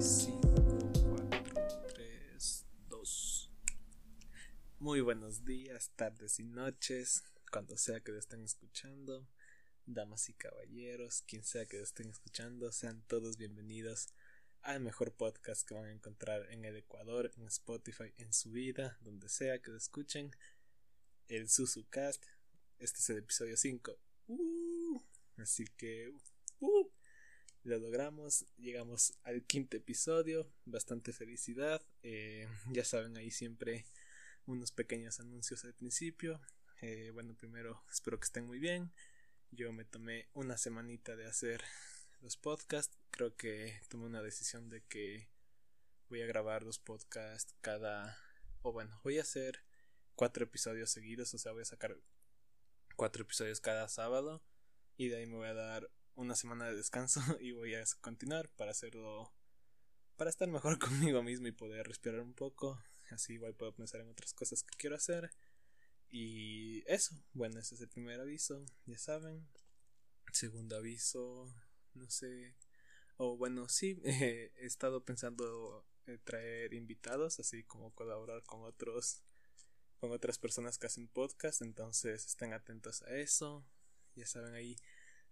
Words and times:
5, 0.00 0.40
4, 1.30 1.86
3, 1.94 2.66
2. 2.88 3.50
Muy 4.78 5.00
buenos 5.00 5.44
días, 5.44 5.90
tardes 5.96 6.40
y 6.40 6.44
noches, 6.44 7.22
cuando 7.50 7.76
sea 7.76 8.00
que 8.00 8.12
lo 8.12 8.18
estén 8.18 8.42
escuchando. 8.42 9.28
Damas 9.84 10.28
y 10.28 10.34
caballeros, 10.34 11.22
quien 11.22 11.44
sea 11.44 11.66
que 11.66 11.76
lo 11.76 11.84
estén 11.84 12.08
escuchando, 12.08 12.72
sean 12.72 13.02
todos 13.06 13.36
bienvenidos 13.36 14.08
al 14.62 14.80
mejor 14.80 15.12
podcast 15.12 15.66
que 15.66 15.74
van 15.74 15.84
a 15.86 15.92
encontrar 15.92 16.50
en 16.50 16.64
el 16.64 16.76
Ecuador, 16.76 17.30
en 17.36 17.46
Spotify, 17.46 18.14
en 18.16 18.32
su 18.32 18.50
vida, 18.50 18.98
donde 19.02 19.28
sea 19.28 19.60
que 19.60 19.70
lo 19.72 19.76
escuchen. 19.76 20.30
El 21.28 21.48
SusuCast. 21.48 22.24
Este 22.78 22.98
es 22.98 23.10
el 23.10 23.18
episodio 23.18 23.56
5. 23.56 23.98
Uh, 24.28 25.00
así 25.36 25.66
que. 25.76 26.12
Uh, 26.60 26.91
lo 27.64 27.78
logramos, 27.78 28.44
llegamos 28.58 29.14
al 29.22 29.44
quinto 29.44 29.76
episodio, 29.76 30.50
bastante 30.64 31.12
felicidad, 31.12 31.82
eh, 32.02 32.48
ya 32.70 32.84
saben 32.84 33.16
ahí 33.16 33.30
siempre 33.30 33.86
unos 34.46 34.72
pequeños 34.72 35.20
anuncios 35.20 35.64
al 35.64 35.74
principio, 35.74 36.40
eh, 36.80 37.10
bueno 37.12 37.34
primero 37.36 37.84
espero 37.90 38.18
que 38.18 38.24
estén 38.24 38.46
muy 38.46 38.58
bien, 38.58 38.92
yo 39.52 39.72
me 39.72 39.84
tomé 39.84 40.28
una 40.34 40.56
semanita 40.58 41.14
de 41.14 41.26
hacer 41.26 41.62
los 42.20 42.36
podcasts, 42.36 42.98
creo 43.10 43.36
que 43.36 43.80
tomé 43.88 44.06
una 44.06 44.22
decisión 44.22 44.68
de 44.68 44.82
que 44.82 45.28
voy 46.08 46.22
a 46.22 46.26
grabar 46.26 46.64
los 46.64 46.78
podcasts 46.78 47.54
cada, 47.60 48.18
o 48.62 48.72
bueno, 48.72 49.00
voy 49.04 49.18
a 49.18 49.22
hacer 49.22 49.60
cuatro 50.16 50.44
episodios 50.44 50.90
seguidos, 50.90 51.32
o 51.34 51.38
sea 51.38 51.52
voy 51.52 51.62
a 51.62 51.66
sacar 51.66 51.96
cuatro 52.96 53.22
episodios 53.22 53.60
cada 53.60 53.88
sábado 53.88 54.42
y 54.96 55.08
de 55.08 55.16
ahí 55.16 55.26
me 55.26 55.36
voy 55.36 55.48
a 55.48 55.54
dar 55.54 55.90
una 56.16 56.34
semana 56.34 56.66
de 56.66 56.76
descanso 56.76 57.20
y 57.40 57.52
voy 57.52 57.74
a 57.74 57.84
continuar 58.00 58.48
para 58.50 58.72
hacerlo 58.72 59.32
para 60.16 60.30
estar 60.30 60.48
mejor 60.48 60.78
conmigo 60.78 61.22
mismo 61.22 61.48
y 61.48 61.52
poder 61.52 61.86
respirar 61.86 62.20
un 62.20 62.34
poco. 62.34 62.82
Así 63.10 63.34
igual 63.34 63.54
puedo 63.54 63.74
pensar 63.74 64.00
en 64.00 64.08
otras 64.08 64.32
cosas 64.32 64.62
que 64.62 64.76
quiero 64.76 64.96
hacer. 64.96 65.30
Y 66.10 66.84
eso 66.86 67.14
bueno 67.32 67.58
ese 67.58 67.74
es 67.74 67.80
el 67.80 67.88
primer 67.88 68.20
aviso 68.20 68.64
ya 68.86 68.98
saben. 68.98 69.48
Segundo 70.32 70.76
aviso 70.76 71.52
no 71.94 72.10
sé. 72.10 72.56
O 73.16 73.36
bueno 73.36 73.68
sí 73.68 74.00
he 74.04 74.52
estado 74.58 75.04
pensando 75.04 75.86
traer 76.24 76.74
invitados 76.74 77.38
así 77.38 77.62
como 77.64 77.94
colaborar 77.94 78.42
con 78.42 78.62
otros 78.64 79.22
con 80.00 80.10
otras 80.10 80.36
personas 80.36 80.78
que 80.78 80.86
hacen 80.86 81.06
podcast 81.06 81.62
entonces 81.62 82.26
estén 82.26 82.52
atentos 82.52 83.02
a 83.02 83.16
eso. 83.16 83.64
Ya 84.14 84.26
saben 84.26 84.54
ahí 84.54 84.76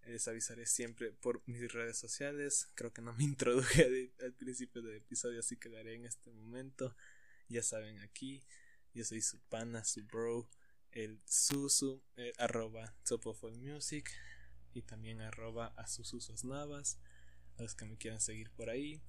les 0.06 0.26
avisaré 0.28 0.66
siempre 0.66 1.12
por 1.12 1.42
mis 1.46 1.72
redes 1.72 1.98
sociales. 1.98 2.68
Creo 2.74 2.92
que 2.92 3.02
no 3.02 3.12
me 3.12 3.24
introduje 3.24 4.12
al 4.20 4.32
principio 4.34 4.82
del 4.82 4.96
episodio, 4.96 5.40
así 5.40 5.56
que 5.56 5.68
lo 5.68 5.78
haré 5.78 5.94
en 5.94 6.06
este 6.06 6.30
momento. 6.30 6.96
Ya 7.48 7.62
saben, 7.62 7.98
aquí 8.00 8.42
yo 8.94 9.04
soy 9.04 9.22
su 9.22 9.38
pana, 9.48 9.84
su 9.84 10.04
bro, 10.04 10.48
el 10.92 11.20
Susu, 11.26 12.02
eh, 12.16 12.32
arroba 12.38 12.94
Music 13.56 14.10
y 14.72 14.82
también 14.82 15.20
arroba 15.20 15.68
a 15.76 15.86
sus 15.86 16.44
navas. 16.44 16.98
A 17.56 17.62
los 17.62 17.74
que 17.74 17.84
me 17.84 17.96
quieran 17.96 18.20
seguir 18.20 18.50
por 18.50 18.70
ahí, 18.70 19.02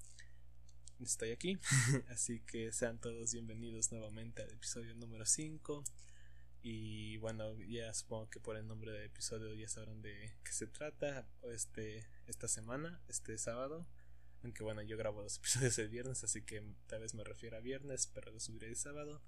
estoy 0.99 1.31
aquí. 1.31 1.59
así 2.09 2.41
que 2.41 2.71
sean 2.73 2.99
todos 2.99 3.33
bienvenidos 3.33 3.91
nuevamente 3.91 4.41
al 4.41 4.51
episodio 4.51 4.93
número 4.95 5.25
5. 5.25 5.83
Y 6.63 7.17
bueno, 7.17 7.59
ya 7.61 7.93
supongo 7.93 8.29
que 8.29 8.39
por 8.39 8.55
el 8.55 8.67
nombre 8.67 8.91
del 8.91 9.05
episodio 9.05 9.53
ya 9.53 9.67
sabrán 9.67 10.01
de 10.01 10.35
qué 10.43 10.51
se 10.51 10.67
trata 10.67 11.27
este, 11.51 12.07
esta 12.27 12.47
semana, 12.47 13.01
este 13.07 13.37
sábado. 13.37 13.87
Aunque 14.43 14.63
bueno, 14.63 14.81
yo 14.81 14.97
grabo 14.97 15.23
los 15.23 15.37
episodios 15.39 15.77
el 15.79 15.89
viernes, 15.89 16.23
así 16.23 16.43
que 16.43 16.63
tal 16.87 17.01
vez 17.01 17.13
me 17.15 17.23
refiero 17.23 17.57
a 17.57 17.61
viernes, 17.61 18.07
pero 18.07 18.31
lo 18.31 18.39
subiré 18.39 18.67
el 18.67 18.75
sábado. 18.75 19.21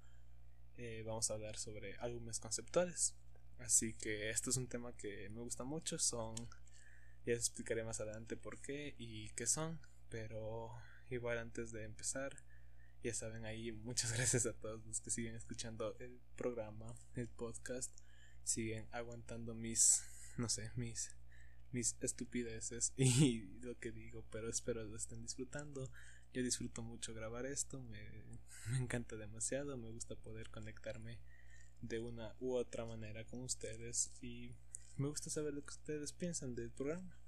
Eh, 0.76 1.02
vamos 1.06 1.30
a 1.30 1.34
hablar 1.34 1.56
sobre 1.56 1.96
álbumes 1.96 2.38
conceptuales. 2.38 3.14
Así 3.58 3.94
que 3.94 4.30
esto 4.30 4.50
es 4.50 4.56
un 4.56 4.68
tema 4.68 4.96
que 4.96 5.28
me 5.30 5.40
gusta 5.40 5.64
mucho. 5.64 5.98
Son. 5.98 6.34
Ya 7.26 7.34
les 7.34 7.38
explicaré 7.38 7.84
más 7.84 8.00
adelante 8.00 8.36
por 8.36 8.60
qué 8.60 8.94
y 8.98 9.30
qué 9.30 9.46
son. 9.46 9.80
Pero 10.08 10.70
igual 11.10 11.38
antes 11.38 11.72
de 11.72 11.84
empezar 11.84 12.36
ya 13.04 13.12
saben 13.12 13.44
ahí, 13.44 13.70
muchas 13.70 14.12
gracias 14.16 14.46
a 14.46 14.54
todos 14.54 14.84
los 14.86 15.00
que 15.02 15.10
siguen 15.10 15.34
escuchando 15.34 15.94
el 15.98 16.18
programa, 16.36 16.94
el 17.14 17.28
podcast, 17.28 17.92
siguen 18.44 18.88
aguantando 18.92 19.54
mis, 19.54 20.02
no 20.38 20.48
sé, 20.48 20.72
mis, 20.74 21.10
mis 21.70 21.96
estupideces 22.00 22.94
y 22.96 23.42
lo 23.60 23.78
que 23.78 23.92
digo, 23.92 24.24
pero 24.30 24.48
espero 24.48 24.82
lo 24.84 24.96
estén 24.96 25.22
disfrutando. 25.22 25.90
Yo 26.32 26.42
disfruto 26.42 26.82
mucho 26.82 27.12
grabar 27.14 27.44
esto, 27.44 27.80
me, 27.82 28.24
me 28.70 28.78
encanta 28.78 29.16
demasiado, 29.16 29.76
me 29.76 29.90
gusta 29.90 30.16
poder 30.16 30.50
conectarme 30.50 31.20
de 31.82 32.00
una 32.00 32.34
u 32.40 32.54
otra 32.54 32.86
manera 32.86 33.26
con 33.26 33.42
ustedes 33.42 34.12
y 34.22 34.54
me 34.96 35.08
gusta 35.08 35.28
saber 35.28 35.52
lo 35.52 35.62
que 35.62 35.74
ustedes 35.74 36.12
piensan 36.14 36.54
del 36.54 36.70
programa. 36.70 37.18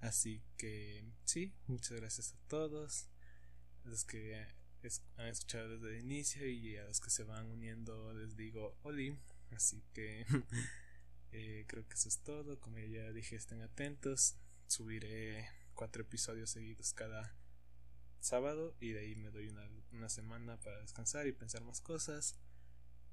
Así 0.00 0.42
que 0.56 1.04
sí, 1.24 1.52
muchas 1.66 2.00
gracias 2.00 2.32
a 2.32 2.48
todos 2.48 3.08
los 3.84 4.04
que 4.04 4.46
han 5.16 5.26
escuchado 5.26 5.68
desde 5.68 5.96
el 5.96 6.04
inicio 6.04 6.46
y 6.48 6.76
a 6.76 6.84
los 6.84 7.00
que 7.00 7.10
se 7.10 7.24
van 7.24 7.46
uniendo 7.46 8.12
les 8.12 8.36
digo 8.36 8.76
Oli. 8.82 9.18
Así 9.50 9.82
que 9.92 10.26
eh, 11.32 11.64
creo 11.66 11.86
que 11.86 11.94
eso 11.94 12.08
es 12.08 12.18
todo. 12.18 12.60
Como 12.60 12.78
ya 12.78 13.12
dije, 13.12 13.36
estén 13.36 13.62
atentos. 13.62 14.36
Subiré 14.66 15.48
cuatro 15.74 16.02
episodios 16.02 16.50
seguidos 16.50 16.92
cada 16.92 17.34
sábado 18.20 18.76
y 18.80 18.90
de 18.90 19.00
ahí 19.00 19.16
me 19.16 19.30
doy 19.30 19.48
una, 19.48 19.68
una 19.92 20.08
semana 20.08 20.58
para 20.60 20.80
descansar 20.80 21.26
y 21.26 21.32
pensar 21.32 21.64
más 21.64 21.80
cosas. 21.80 22.36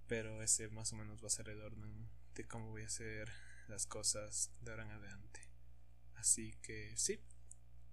Pero 0.08 0.44
ese 0.44 0.70
más 0.70 0.94
o 0.94 0.96
menos 0.96 1.24
va 1.24 1.28
a 1.28 1.32
ser 1.32 1.50
el 1.50 1.62
orden 1.62 2.10
de 2.36 2.48
cómo 2.48 2.70
voy 2.70 2.84
a 2.84 2.88
hacer 2.88 3.32
las 3.68 3.88
cosas 3.88 4.52
de 4.62 4.72
ahora 4.72 4.84
en 4.84 4.92
adelante. 4.92 5.42
Así 6.16 6.54
que 6.62 6.94
sí, 6.96 7.20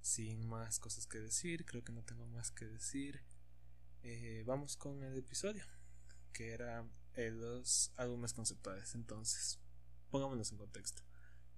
sin 0.00 0.46
más 0.46 0.78
cosas 0.78 1.06
que 1.06 1.18
decir, 1.18 1.64
creo 1.64 1.84
que 1.84 1.92
no 1.92 2.02
tengo 2.02 2.26
más 2.26 2.50
que 2.50 2.66
decir. 2.66 3.22
Eh, 4.04 4.42
vamos 4.46 4.76
con 4.76 5.02
el 5.04 5.16
episodio, 5.16 5.64
que 6.32 6.52
era 6.52 6.84
eh, 7.14 7.30
los 7.30 7.92
álbumes 7.96 8.32
conceptuales. 8.32 8.94
Entonces, 8.94 9.60
pongámonos 10.10 10.50
en 10.50 10.58
contexto. 10.58 11.02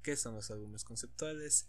¿Qué 0.03 0.17
son 0.17 0.35
los 0.35 0.51
álbumes 0.51 0.85
conceptuales? 0.85 1.69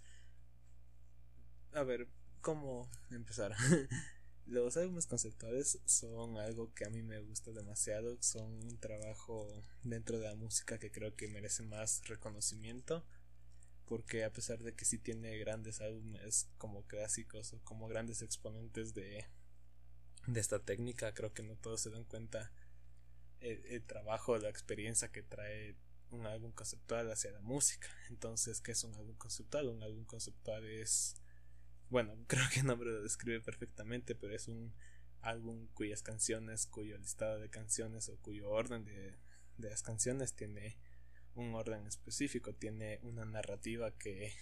A 1.72 1.84
ver, 1.84 2.10
¿cómo 2.42 2.90
empezar? 3.10 3.56
los 4.46 4.76
álbumes 4.76 5.08
conceptuales 5.08 5.80
son 5.86 6.38
algo 6.38 6.74
que 6.74 6.86
a 6.86 6.90
mí 6.90 7.02
me 7.02 7.20
gusta 7.20 7.52
demasiado. 7.52 8.22
Son 8.22 8.52
un 8.52 8.78
trabajo 8.78 9.48
dentro 9.84 10.20
de 10.20 10.28
la 10.28 10.36
música 10.36 10.78
que 10.78 10.92
creo 10.92 11.16
que 11.16 11.30
merece 11.30 11.64
más 11.64 12.06
reconocimiento. 12.08 13.06
Porque 13.86 14.26
a 14.26 14.34
pesar 14.34 14.60
de 14.60 14.74
que 14.74 14.84
sí 14.84 14.98
tiene 14.98 15.38
grandes 15.38 15.80
álbumes 15.80 16.50
como 16.58 16.86
clásicos 16.88 17.54
o 17.54 17.60
como 17.64 17.88
grandes 17.88 18.22
exponentes 18.24 18.94
de 18.94 19.26
de 20.28 20.40
esta 20.40 20.60
técnica. 20.60 21.14
Creo 21.14 21.34
que 21.34 21.44
no 21.44 21.56
todos 21.56 21.82
se 21.82 21.90
dan 21.90 22.04
cuenta 22.06 22.52
el, 23.40 23.84
trabajo, 23.84 24.38
la 24.38 24.50
experiencia 24.50 25.12
que 25.12 25.22
trae 25.22 25.76
un 26.12 26.26
álbum 26.26 26.52
conceptual 26.52 27.12
hacia 27.12 27.32
la 27.32 27.42
música. 27.42 27.88
Entonces, 28.10 28.62
¿qué 28.62 28.72
es 28.72 28.84
un 28.84 28.96
álbum 28.96 29.16
conceptual? 29.16 29.70
Un 29.70 29.84
álbum 29.84 30.06
conceptual 30.06 30.66
es, 30.66 31.16
bueno, 31.90 32.16
creo 32.28 32.44
que 32.54 32.62
el 32.62 32.68
nombre 32.68 32.90
lo 32.90 33.02
describe 33.02 33.42
perfectamente, 33.42 34.16
pero 34.16 34.34
es 34.34 34.48
un 34.48 34.74
álbum 35.22 35.68
cuyas 35.74 36.04
canciones, 36.04 36.68
cuyo 36.68 36.98
listado 36.98 37.40
de 37.40 37.50
canciones 37.50 38.10
o 38.10 38.18
cuyo 38.18 38.50
orden 38.50 38.86
de, 38.86 39.18
de 39.58 39.70
las 39.70 39.82
canciones 39.82 40.36
tiene 40.36 40.78
un 41.34 41.54
orden 41.54 41.86
específico, 41.88 42.54
tiene 42.54 43.00
una 43.02 43.26
narrativa 43.26 43.92
que, 43.92 44.34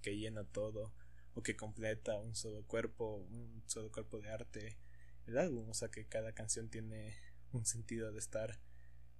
que 0.00 0.16
llena 0.16 0.44
todo 0.44 0.92
o 1.34 1.42
que 1.42 1.56
completa 1.56 2.18
un 2.18 2.34
solo 2.34 2.64
cuerpo, 2.66 3.16
un 3.16 3.62
solo 3.66 3.90
cuerpo 3.90 4.20
de 4.20 4.30
arte 4.30 4.78
el 5.26 5.38
álbum, 5.38 5.68
o 5.68 5.74
sea 5.74 5.88
que 5.88 6.06
cada 6.06 6.32
canción 6.32 6.68
tiene 6.68 7.16
un 7.52 7.64
sentido 7.64 8.12
de 8.12 8.18
estar 8.18 8.58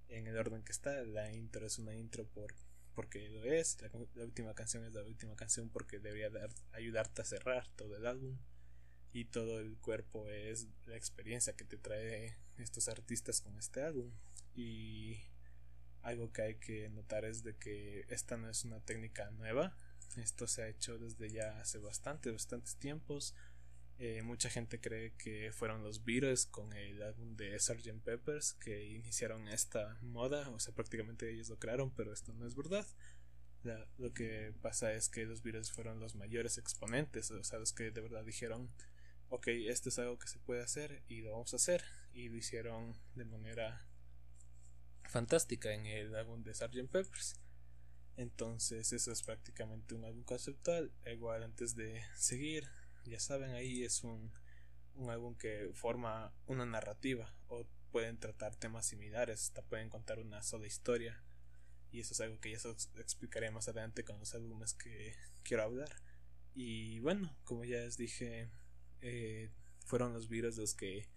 en 0.09 0.27
el 0.27 0.37
orden 0.37 0.63
que 0.63 0.71
está, 0.71 1.03
la 1.03 1.31
intro 1.31 1.65
es 1.65 1.79
una 1.79 1.95
intro 1.95 2.27
por 2.27 2.53
porque 2.93 3.27
lo 3.29 3.43
es, 3.43 3.77
la, 3.81 4.23
última 4.23 4.53
canción 4.53 4.85
es 4.85 4.93
la 4.93 5.03
última 5.03 5.35
canción 5.35 5.69
porque 5.69 5.99
debería 5.99 6.29
dar, 6.29 6.49
ayudarte 6.73 7.21
a 7.21 7.25
cerrar 7.25 7.67
todo 7.75 7.97
el 7.97 8.05
álbum. 8.05 8.37
Y 9.11 9.25
todo 9.25 9.59
el 9.59 9.77
cuerpo 9.77 10.29
es 10.29 10.67
la 10.85 10.95
experiencia 10.95 11.53
que 11.53 11.65
te 11.65 11.77
trae 11.77 12.37
estos 12.57 12.87
artistas 12.87 13.41
con 13.41 13.57
este 13.57 13.83
álbum. 13.83 14.11
Y 14.55 15.19
algo 16.01 16.31
que 16.31 16.41
hay 16.41 16.55
que 16.55 16.89
notar 16.89 17.25
es 17.25 17.43
de 17.43 17.55
que 17.55 18.05
esta 18.09 18.37
no 18.37 18.49
es 18.49 18.63
una 18.65 18.79
técnica 18.79 19.29
nueva 19.31 19.75
esto 20.17 20.47
se 20.47 20.63
ha 20.63 20.67
hecho 20.67 20.97
desde 20.97 21.29
ya 21.29 21.59
hace 21.59 21.79
bastante, 21.79 22.31
bastantes 22.31 22.75
tiempos. 22.77 23.35
Eh, 23.99 24.21
mucha 24.23 24.49
gente 24.49 24.81
cree 24.81 25.13
que 25.17 25.51
fueron 25.53 25.83
los 25.83 26.03
Beatles 26.03 26.45
con 26.45 26.73
el 26.73 27.01
álbum 27.01 27.35
de 27.35 27.57
Sgt. 27.59 28.01
Peppers 28.03 28.53
que 28.53 28.85
iniciaron 28.89 29.47
esta 29.47 29.97
moda, 30.01 30.49
o 30.49 30.59
sea, 30.59 30.73
prácticamente 30.73 31.31
ellos 31.31 31.49
lo 31.49 31.59
crearon, 31.59 31.91
pero 31.91 32.11
esto 32.11 32.33
no 32.33 32.47
es 32.47 32.55
verdad. 32.55 32.85
lo 33.97 34.13
que 34.13 34.53
pasa 34.61 34.93
es 34.93 35.09
que 35.09 35.25
los 35.25 35.41
Beatles 35.41 35.71
fueron 35.71 35.99
los 35.99 36.15
mayores 36.15 36.57
exponentes, 36.57 37.31
o 37.31 37.43
sea, 37.43 37.59
los 37.59 37.71
que 37.71 37.91
de 37.91 38.01
verdad 38.01 38.25
dijeron 38.25 38.69
ok, 39.33 39.47
esto 39.47 39.89
es 39.89 39.97
algo 39.97 40.19
que 40.19 40.27
se 40.27 40.37
puede 40.37 40.61
hacer 40.61 41.01
y 41.07 41.21
lo 41.21 41.31
vamos 41.31 41.53
a 41.53 41.55
hacer. 41.55 41.83
Y 42.13 42.29
lo 42.29 42.37
hicieron 42.37 42.95
de 43.15 43.25
manera 43.25 43.83
fantástica 45.09 45.73
en 45.73 45.87
el 45.87 46.15
álbum 46.15 46.43
de 46.43 46.53
Sgt. 46.53 46.87
Peppers. 46.91 47.39
Entonces 48.17 48.93
eso 48.93 49.11
es 49.11 49.23
prácticamente 49.23 49.95
un 49.95 50.05
álbum 50.05 50.23
conceptual. 50.23 50.91
Igual 51.05 51.43
antes 51.43 51.75
de 51.75 52.01
seguir, 52.15 52.67
ya 53.05 53.19
saben, 53.19 53.51
ahí 53.51 53.83
es 53.83 54.03
un, 54.03 54.31
un 54.95 55.09
álbum 55.09 55.35
que 55.35 55.71
forma 55.73 56.33
una 56.47 56.65
narrativa 56.65 57.33
o 57.47 57.65
pueden 57.91 58.17
tratar 58.17 58.55
temas 58.55 58.87
similares, 58.87 59.41
hasta 59.43 59.61
pueden 59.61 59.89
contar 59.89 60.19
una 60.19 60.41
sola 60.43 60.67
historia. 60.67 61.23
Y 61.91 61.99
eso 61.99 62.13
es 62.13 62.21
algo 62.21 62.39
que 62.39 62.51
ya 62.51 62.57
explicaré 62.99 63.51
más 63.51 63.67
adelante 63.67 64.03
con 64.03 64.17
los 64.19 64.33
álbumes 64.33 64.73
que 64.73 65.15
quiero 65.43 65.63
hablar. 65.63 65.95
Y 66.55 66.99
bueno, 66.99 67.35
como 67.43 67.65
ya 67.65 67.77
les 67.77 67.97
dije, 67.97 68.49
eh, 69.01 69.51
fueron 69.85 70.13
los 70.13 70.27
virus 70.27 70.57
los 70.57 70.73
que 70.73 71.07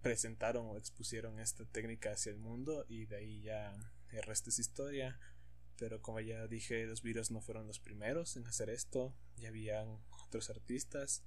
presentaron 0.00 0.66
o 0.66 0.76
expusieron 0.76 1.40
esta 1.40 1.64
técnica 1.64 2.12
hacia 2.12 2.30
el 2.30 2.38
mundo 2.38 2.84
y 2.88 3.06
de 3.06 3.16
ahí 3.16 3.40
ya 3.40 3.74
el 4.10 4.22
resto 4.22 4.50
es 4.50 4.58
historia. 4.58 5.18
Pero 5.78 6.00
como 6.00 6.20
ya 6.20 6.46
dije, 6.46 6.86
los 6.86 7.02
virus 7.02 7.30
no 7.30 7.40
fueron 7.40 7.66
los 7.66 7.80
primeros 7.80 8.36
en 8.36 8.46
hacer 8.46 8.70
esto, 8.70 9.14
ya 9.36 9.48
habían 9.48 9.98
otros 10.24 10.50
artistas, 10.50 11.24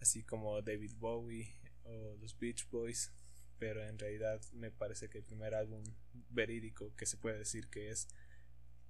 así 0.00 0.22
como 0.22 0.60
David 0.62 0.92
Bowie 0.98 1.54
o 1.84 2.16
los 2.16 2.38
Beach 2.38 2.68
Boys, 2.70 3.12
pero 3.58 3.84
en 3.84 3.98
realidad 3.98 4.40
me 4.52 4.70
parece 4.70 5.08
que 5.08 5.18
el 5.18 5.24
primer 5.24 5.54
álbum 5.54 5.82
verídico 6.30 6.94
que 6.96 7.06
se 7.06 7.16
puede 7.16 7.38
decir 7.38 7.68
que 7.68 7.90
es 7.90 8.08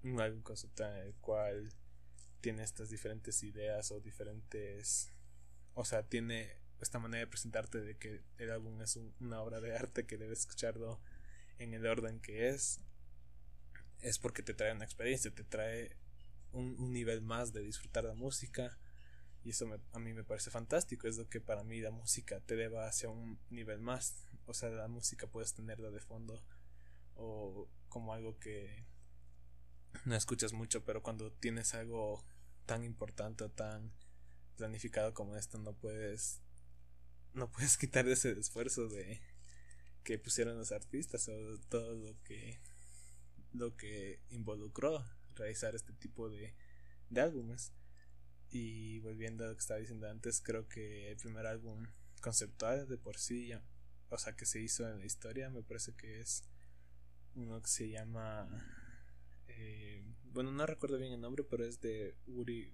un 0.03 0.21
álbum 0.21 0.43
conceptual 0.43 0.97
en 0.97 1.07
el 1.07 1.15
cual 1.17 1.73
tiene 2.41 2.63
estas 2.63 2.91
diferentes 2.91 3.43
ideas 3.43 3.91
o 3.91 4.01
diferentes 4.01 5.13
o 5.75 5.85
sea 5.85 6.03
tiene 6.03 6.57
esta 6.81 6.99
manera 6.99 7.21
de 7.21 7.27
presentarte 7.27 7.81
de 7.81 7.97
que 7.97 8.23
el 8.39 8.51
álbum 8.51 8.83
es 8.83 8.99
una 9.21 9.41
obra 9.41 9.61
de 9.61 9.75
arte 9.75 10.07
que 10.07 10.19
debes 10.19 10.41
escucharlo 10.41 11.01
en 11.59 11.73
el 11.73 11.87
orden 11.87 12.21
que 12.21 12.49
es 12.49 12.81
es 14.05 14.19
porque 14.19 14.43
te 14.43 14.53
trae 14.53 14.73
una 14.73 14.85
experiencia 14.85 15.35
te 15.35 15.45
trae 15.45 15.97
un, 16.53 16.93
nivel 16.93 17.23
más 17.23 17.53
de 17.53 17.63
disfrutar 17.63 18.05
la 18.05 18.15
música. 18.15 18.79
Y 19.43 19.51
eso 19.51 19.67
a 19.93 19.99
mí 19.99 20.15
me 20.15 20.25
parece 20.25 20.51
fantástico 20.51 21.09
es 21.09 21.17
lo 21.17 21.29
que 21.29 21.41
para 21.41 21.65
mí 21.65 21.81
la 21.81 21.91
música 21.91 22.41
te 22.41 22.55
lleva 22.55 22.87
hacia 22.87 23.09
un 23.09 23.39
nivel 23.51 23.81
más. 23.81 24.27
O 24.47 24.55
sea 24.55 24.69
la 24.69 24.89
música 24.89 25.27
puedes 25.27 25.55
tenerla 25.55 25.91
de 25.91 26.01
fondo 26.01 26.43
o 27.17 27.69
como 27.89 28.13
algo 28.13 28.39
que 28.39 28.85
no 30.05 30.17
escuchas 30.17 30.53
mucho 30.53 30.85
pero 30.85 31.03
cuando 31.03 31.31
tienes 31.33 31.75
algo 31.75 32.25
tan 32.67 32.83
importante 32.83 33.45
o 33.45 33.51
tan 33.51 33.93
planificado 34.57 35.15
como 35.15 35.37
esto 35.37 35.59
no 35.59 35.75
puedes 35.75 36.41
no 37.35 37.51
puedes 37.53 37.77
quitar 37.77 38.09
ese 38.09 38.33
esfuerzo 38.33 38.89
de 38.89 39.21
que 40.03 40.19
pusieron 40.19 40.59
los 40.59 40.73
artistas 40.73 41.29
o 41.29 41.59
todo 41.69 41.95
lo 41.95 42.21
que 42.25 42.59
lo 43.55 43.77
que 43.77 44.21
involucró 44.29 45.03
realizar 45.35 45.75
este 45.75 45.95
tipo 45.95 46.29
de, 46.29 46.55
de 47.09 47.21
álbumes. 47.21 47.73
Y 48.51 49.01
volviendo 49.01 49.45
a 49.45 49.49
lo 49.49 49.55
que 49.55 49.61
estaba 49.61 49.81
diciendo 49.81 50.09
antes 50.09 50.41
creo 50.41 50.69
que 50.69 51.11
el 51.11 51.17
primer 51.17 51.47
álbum 51.47 51.87
conceptual 52.21 52.87
de 52.87 52.99
por 52.99 53.19
sí 53.19 53.53
o 54.11 54.19
sea 54.19 54.37
que 54.37 54.47
se 54.47 54.61
hizo 54.61 54.89
en 54.89 55.01
la 55.01 55.07
historia 55.07 55.51
me 55.51 55.63
parece 55.63 55.93
que 55.95 56.21
es 56.21 56.45
uno 57.35 57.61
que 57.61 57.69
se 57.69 57.91
llama 57.91 58.49
eh, 59.49 60.05
bueno, 60.35 60.51
no 60.51 60.67
recuerdo 60.67 60.99
bien 60.99 61.13
el 61.13 61.21
nombre, 61.21 61.45
pero 61.45 61.65
es 61.65 61.81
de 61.81 62.17
Uri 62.27 62.73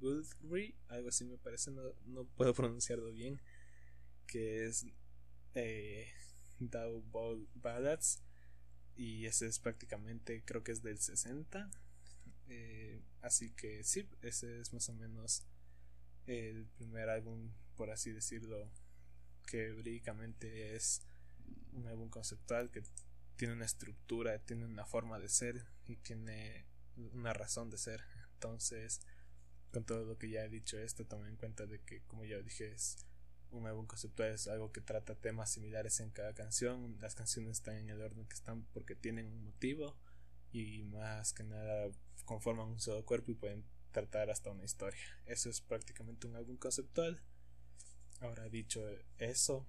Guthrie, 0.00 0.74
algo 0.88 1.08
así 1.08 1.24
me 1.24 1.38
parece, 1.38 1.70
no, 1.70 1.82
no 2.04 2.24
puedo 2.24 2.52
pronunciarlo 2.54 3.10
bien, 3.10 3.40
que 4.26 4.66
es 4.66 4.86
eh, 5.54 6.08
Ball 7.10 7.48
Ballads, 7.54 8.22
y 8.98 9.26
ese 9.26 9.46
es 9.46 9.60
prácticamente, 9.60 10.42
creo 10.44 10.64
que 10.64 10.72
es 10.72 10.82
del 10.82 10.98
60, 10.98 11.70
eh, 12.48 13.00
así 13.22 13.50
que 13.52 13.84
sí, 13.84 14.08
ese 14.22 14.60
es 14.60 14.72
más 14.72 14.88
o 14.88 14.92
menos 14.92 15.44
el 16.26 16.66
primer 16.76 17.08
álbum, 17.08 17.52
por 17.76 17.90
así 17.90 18.10
decirlo, 18.10 18.70
que 19.46 19.70
brígicamente 19.70 20.74
es 20.74 21.02
un 21.72 21.86
álbum 21.86 22.10
conceptual 22.10 22.70
que 22.70 22.82
tiene 23.36 23.54
una 23.54 23.66
estructura, 23.66 24.40
tiene 24.40 24.66
una 24.66 24.84
forma 24.84 25.20
de 25.20 25.28
ser 25.28 25.64
y 25.86 25.94
tiene 25.96 26.66
una 27.14 27.32
razón 27.32 27.70
de 27.70 27.78
ser. 27.78 28.02
Entonces, 28.34 29.00
con 29.70 29.84
todo 29.84 30.04
lo 30.04 30.18
que 30.18 30.28
ya 30.28 30.44
he 30.44 30.48
dicho 30.48 30.76
esto, 30.76 31.06
tome 31.06 31.28
en 31.28 31.36
cuenta 31.36 31.66
de 31.66 31.78
que, 31.80 32.02
como 32.02 32.24
ya 32.24 32.38
dije, 32.38 32.72
es 32.72 32.96
un 33.50 33.66
álbum 33.66 33.86
conceptual, 33.86 34.30
es 34.30 34.48
algo 34.48 34.72
que 34.72 34.80
trata 34.80 35.14
temas 35.14 35.50
similares 35.50 36.00
en 36.00 36.10
cada 36.10 36.34
canción. 36.34 36.96
Las 37.00 37.14
canciones 37.14 37.52
están 37.52 37.76
en 37.76 37.90
el 37.90 38.00
orden 38.00 38.26
que 38.26 38.34
están 38.34 38.64
porque 38.72 38.94
tienen 38.94 39.26
un 39.26 39.44
motivo 39.44 39.96
y 40.52 40.82
más 40.84 41.32
que 41.32 41.44
nada 41.44 41.90
conforman 42.24 42.68
un 42.68 42.80
solo 42.80 43.04
cuerpo 43.04 43.30
y 43.30 43.34
pueden 43.34 43.64
tratar 43.92 44.30
hasta 44.30 44.50
una 44.50 44.64
historia. 44.64 45.00
Eso 45.26 45.50
es 45.50 45.60
prácticamente 45.60 46.26
un 46.26 46.36
álbum 46.36 46.56
conceptual. 46.56 47.22
Ahora 48.20 48.48
dicho 48.48 48.84
eso, 49.18 49.66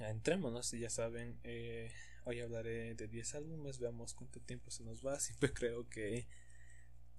entrémonos, 0.00 0.70
ya 0.72 0.90
saben, 0.90 1.38
eh, 1.44 1.92
Hoy 2.24 2.38
hablaré 2.38 2.94
de 2.94 3.08
10 3.08 3.34
álbumes, 3.34 3.80
veamos 3.80 4.14
cuánto 4.14 4.38
tiempo 4.40 4.70
se 4.70 4.84
nos 4.84 5.04
va. 5.04 5.18
Siempre 5.20 5.52
creo 5.52 5.88
que 5.88 6.28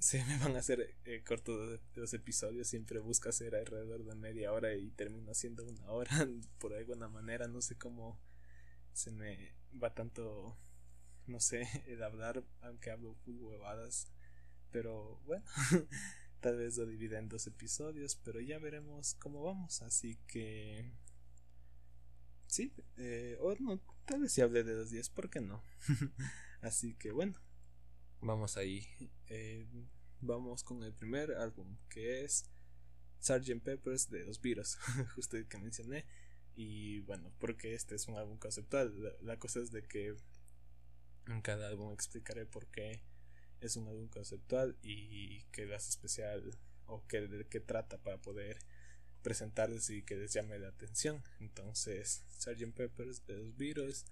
se 0.04 0.22
me 0.26 0.38
van 0.38 0.54
a 0.58 0.60
hacer 0.60 0.98
eh, 1.06 1.24
cortos 1.26 1.80
los 1.96 2.14
episodios. 2.14 2.68
Siempre 2.68 3.00
busco 3.00 3.30
hacer 3.30 3.56
alrededor 3.56 4.04
de 4.04 4.16
media 4.16 4.52
hora 4.52 4.76
y 4.76 4.92
termino 4.92 5.32
haciendo 5.32 5.64
una 5.64 5.90
hora 5.90 6.12
por 6.60 6.74
alguna 6.74 7.08
manera. 7.08 7.48
No 7.48 7.62
sé 7.62 7.78
cómo 7.78 8.20
se 8.92 9.12
me 9.12 9.56
va 9.82 9.94
tanto, 9.94 10.58
no 11.26 11.40
sé, 11.40 11.70
el 11.88 12.04
hablar, 12.04 12.44
aunque 12.64 12.92
hablo 12.92 13.18
huevadas. 13.26 14.12
Pero 14.72 15.22
bueno, 15.26 15.46
tal 16.42 16.58
vez 16.58 16.76
lo 16.76 16.86
divida 16.86 17.18
en 17.18 17.30
dos 17.30 17.48
episodios, 17.48 18.18
pero 18.18 18.42
ya 18.42 18.60
veremos 18.60 19.14
cómo 19.14 19.42
vamos. 19.42 19.82
Así 19.84 20.20
que 20.28 20.92
sí, 22.48 22.74
eh, 22.98 23.38
o 23.40 23.56
no, 23.56 23.80
tal 24.04 24.20
vez 24.20 24.34
si 24.34 24.42
hable 24.42 24.66
de 24.66 24.74
los 24.74 24.90
10, 24.90 25.10
¿por 25.12 25.30
qué 25.30 25.40
no? 25.40 25.64
Así 26.62 26.94
que 26.96 27.14
bueno, 27.14 27.40
vamos 28.24 28.58
ahí. 28.58 28.86
Eh, 29.28 29.68
vamos 30.22 30.64
con 30.64 30.84
el 30.84 30.94
primer 30.94 31.32
álbum, 31.32 31.78
que 31.90 32.24
es 32.24 32.46
Sgt. 33.20 33.62
Peppers 33.62 34.10
de 34.10 34.24
los 34.26 34.42
Beatles, 34.42 34.78
justo 35.16 35.38
el 35.38 35.48
que 35.48 35.58
mencioné. 35.58 36.06
Y 36.56 37.00
bueno, 37.02 37.32
porque 37.40 37.74
este 37.74 37.96
es 37.96 38.08
un 38.08 38.16
álbum 38.16 38.38
conceptual. 38.38 39.18
La, 39.22 39.38
cosa 39.38 39.60
es 39.60 39.72
de 39.72 39.84
que 39.84 40.16
en 41.28 41.42
cada 41.42 41.68
álbum 41.68 41.94
explicaré 41.94 42.46
por 42.46 42.68
qué 42.68 43.02
es 43.62 43.76
un 43.76 43.88
álbum 43.88 44.08
conceptual 44.08 44.78
y 44.82 45.44
qué 45.52 45.74
hace 45.74 45.90
especial 45.90 46.58
o 46.86 47.06
qué, 47.08 47.22
de 47.22 47.48
qué 47.48 47.60
trata 47.60 47.98
para 47.98 48.22
poder 48.22 48.60
presentarles 49.22 49.90
y 49.90 50.04
que 50.04 50.16
les 50.16 50.34
llame 50.34 50.60
la 50.60 50.68
atención. 50.68 51.24
Entonces, 51.40 52.24
Sgt. 52.38 52.74
Peppers 52.74 53.26
de 53.26 53.38
los 53.38 53.56
Beatles 53.58 54.06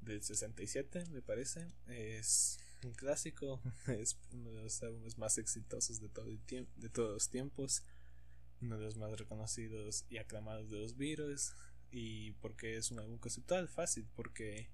del 0.00 0.22
67, 0.22 1.06
me 1.10 1.22
parece, 1.22 1.66
es 1.88 2.58
un 2.84 2.94
clásico, 2.94 3.60
es 3.86 4.18
uno 4.32 4.52
de 4.52 4.62
los 4.62 4.82
álbumes 4.82 5.18
más 5.18 5.38
exitosos 5.38 6.00
de, 6.00 6.08
todo 6.08 6.26
el 6.28 6.40
de 6.76 6.88
todos 6.88 7.12
los 7.12 7.28
tiempos, 7.28 7.84
uno 8.60 8.78
de 8.78 8.84
los 8.84 8.96
más 8.96 9.18
reconocidos 9.18 10.04
y 10.08 10.18
aclamados 10.18 10.70
de 10.70 10.78
los 10.78 10.96
Beatles. 10.96 11.54
Y 11.92 12.32
porque 12.34 12.76
es 12.76 12.90
un 12.92 13.00
álbum 13.00 13.18
conceptual 13.18 13.68
fácil, 13.68 14.08
porque 14.14 14.70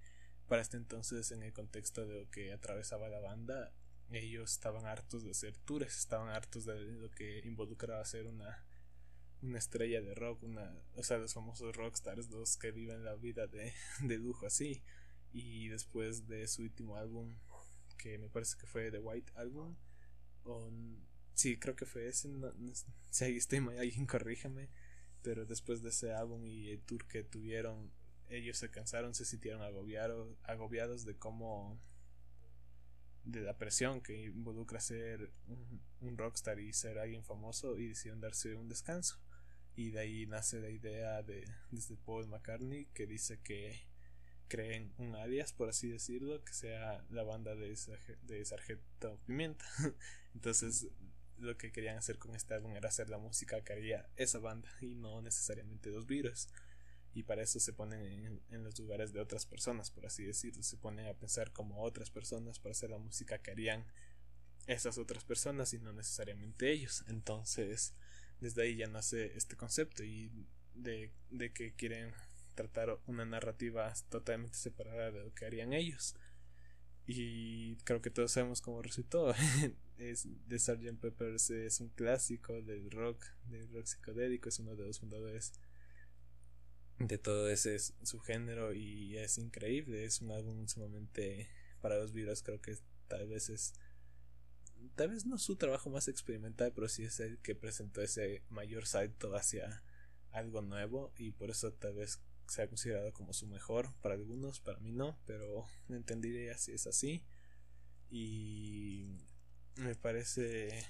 para 0.49 0.63
este 0.63 0.77
entonces, 0.77 1.33
en 1.33 1.43
el 1.43 1.53
contexto 1.53 2.07
de 2.07 2.21
lo 2.21 2.31
que 2.31 2.53
atravesaba 2.53 3.09
la 3.09 3.21
banda, 3.21 3.73
ellos 4.11 4.53
estaban 4.53 4.87
hartos 4.87 5.25
de 5.25 5.31
hacer 5.31 5.57
tours, 5.57 5.97
estaban 5.97 6.29
hartos 6.29 6.67
de 6.67 6.79
lo 6.79 7.11
que 7.11 7.41
involucraba 7.45 8.01
hacer 8.01 8.27
una 8.27 8.67
una 9.43 9.59
estrella 9.59 10.01
de 10.01 10.15
rock, 10.15 10.43
una, 10.43 10.75
o 10.95 11.03
sea, 11.03 11.19
los 11.19 11.35
famosos 11.35 11.75
rockstars, 11.77 12.31
los 12.31 12.57
que 12.57 12.73
viven 12.73 13.05
la 13.05 13.15
vida 13.15 13.47
de, 13.47 13.73
de 14.01 14.19
lujo 14.19 14.47
así. 14.47 14.83
Y 15.33 15.69
después 15.69 16.27
de 16.29 16.47
su 16.49 16.63
último 16.63 16.97
álbum, 16.97 17.37
que 17.97 18.19
me 18.19 18.29
parece 18.29 18.57
que 18.57 18.67
fue 18.67 18.91
The 18.91 18.99
White 18.99 19.33
Album, 19.37 19.77
o, 20.45 20.71
sí, 21.35 21.59
creo 21.59 21.77
que 21.77 21.87
fue 21.87 22.09
ese, 22.09 22.29
si 23.11 23.25
ahí 23.25 23.37
estoy 23.37 23.59
alguien 23.59 24.07
corríjame, 24.07 24.69
pero 25.23 25.45
después 25.45 25.83
de 25.83 25.91
ese 25.91 26.13
álbum 26.13 26.47
y 26.47 26.71
el 26.71 26.83
tour 26.83 27.07
que 27.07 27.25
tuvieron, 27.25 27.91
ellos 28.29 28.59
se 28.59 28.71
cansaron, 28.71 29.15
se 29.15 29.25
sintieron 29.25 29.63
agobiados, 29.63 30.37
agobiados 30.45 31.05
de 31.05 31.17
cómo 31.17 31.81
de 33.25 33.41
la 33.41 33.59
presión 33.59 34.01
que 34.01 34.27
involucra 34.27 34.79
ser 34.79 35.33
un, 35.49 35.83
un, 36.01 36.17
rockstar 36.17 36.61
y 36.61 36.73
ser 36.73 36.99
alguien 36.99 37.25
famoso 37.25 37.77
y 37.77 37.89
decidieron 37.89 38.21
darse 38.21 38.55
un 38.55 38.69
descanso. 38.69 39.21
Y 39.75 39.91
de 39.91 39.99
ahí 39.99 40.27
nace 40.27 40.61
la 40.61 40.71
idea 40.71 41.23
de 41.23 41.45
desde 41.71 41.97
Paul 41.97 42.29
McCartney 42.29 42.87
que 42.95 43.07
dice 43.07 43.41
que 43.43 43.81
creen 44.49 44.93
un 44.99 45.15
alias 45.15 45.53
por 45.53 45.69
así 45.69 45.89
decirlo 45.89 46.43
que 46.45 46.53
sea 46.53 47.05
la 47.11 47.23
banda 47.23 47.55
de, 47.55 47.77
de 48.23 48.45
Sargento 48.45 49.21
Pimienta 49.27 49.65
entonces 50.35 50.89
lo 51.39 51.57
que 51.57 51.73
querían 51.73 51.99
hacer 51.99 52.19
con 52.19 52.35
este 52.35 52.55
álbum 52.55 52.75
era 52.77 52.89
hacer 52.89 53.11
la 53.11 53.19
música 53.19 53.63
que 53.63 53.73
haría 53.73 54.09
esa 54.17 54.39
banda 54.39 54.71
y 54.81 54.95
no 54.95 55.21
necesariamente 55.23 55.91
los 55.91 56.07
virus. 56.07 56.49
Y 57.15 57.23
para 57.23 57.43
eso 57.43 57.61
se 57.61 57.73
ponen 57.73 58.01
en, 58.03 58.43
en, 58.51 58.65
los 58.65 58.79
lugares 58.79 59.13
de 59.13 59.21
otras 59.21 59.47
personas, 59.47 59.91
por 59.91 60.05
así 60.05 60.25
decirlo. 60.25 60.63
Se 60.63 60.77
ponen 60.77 61.07
a 61.07 61.15
pensar 61.15 61.51
como 61.53 61.83
otras 61.83 62.11
personas 62.11 62.59
para 62.59 62.73
hacer 62.73 62.91
la 62.91 62.99
música 62.99 63.39
que 63.39 63.51
harían 63.51 63.87
esas 64.67 64.99
otras 64.99 65.25
personas 65.25 65.73
y 65.73 65.79
no 65.79 65.93
necesariamente 65.93 66.71
ellos. 66.71 67.05
Entonces, 67.09 67.95
desde 68.41 68.63
ahí 68.63 68.77
ya 68.77 68.87
nace 68.87 69.37
este 69.37 69.57
concepto 69.57 70.05
y 70.05 70.31
de, 70.75 71.11
de 71.31 71.53
que 71.53 71.75
quieren 71.75 72.13
tratar 72.57 72.99
una 73.07 73.25
narrativa 73.25 73.93
totalmente 74.09 74.57
separada 74.57 75.13
de 75.13 75.23
lo 75.23 75.33
que 75.33 75.47
harían 75.47 75.73
ellos. 75.73 76.17
Y 77.07 77.77
creo 77.85 78.03
que 78.03 78.11
todos 78.11 78.33
sabemos 78.33 78.61
cómo 78.61 78.83
resultó. 78.83 79.33
es 79.99 80.27
de 80.49 80.59
Sgt. 80.59 80.99
Peppers 81.01 81.51
es 81.51 81.81
un 81.81 81.91
clásico 81.91 82.61
del 82.63 82.91
rock, 82.91 83.25
del 83.49 83.73
rock 83.73 83.87
psicodélico, 83.87 84.49
es 84.49 84.59
uno 84.59 84.75
de 84.75 84.87
los 84.87 84.99
fundadores 84.99 85.53
de 86.99 87.19
todo 87.19 87.49
ese 87.51 87.79
subgénero 87.79 88.73
y 88.73 89.17
es 89.19 89.39
increíble, 89.39 90.05
es 90.05 90.21
un 90.23 90.31
álbum 90.31 90.67
sumamente 90.67 91.49
para 91.81 91.99
los 91.99 92.13
virus 92.13 92.43
creo 92.43 92.61
que 92.61 92.75
tal 93.07 93.29
vez 93.29 93.51
es 93.51 93.75
tal 94.95 95.11
vez 95.11 95.27
no 95.27 95.37
su 95.39 95.57
trabajo 95.57 95.91
más 95.91 96.09
experimental, 96.09 96.73
pero 96.75 96.89
sí 96.89 97.05
es 97.05 97.21
el 97.21 97.39
que 97.39 97.55
presentó 97.55 98.01
ese 98.03 98.43
mayor 98.49 98.87
salto 98.87 99.35
hacia 99.35 99.83
algo 100.33 100.63
nuevo 100.63 101.13
y 101.17 101.33
por 101.33 101.51
eso 101.51 101.73
tal 101.73 101.95
vez 101.95 102.21
se 102.47 102.63
ha 102.63 102.69
considerado 102.69 103.13
como 103.13 103.33
su 103.33 103.47
mejor 103.47 103.93
para 104.03 104.15
algunos, 104.15 104.61
para 104.61 104.79
mí 104.81 104.93
no, 104.93 105.19
pero 105.27 105.67
entendería 105.89 106.57
si 106.59 106.73
es 106.73 106.87
así. 106.87 107.25
Y 108.11 109.07
me 109.77 109.95
parece, 109.95 110.85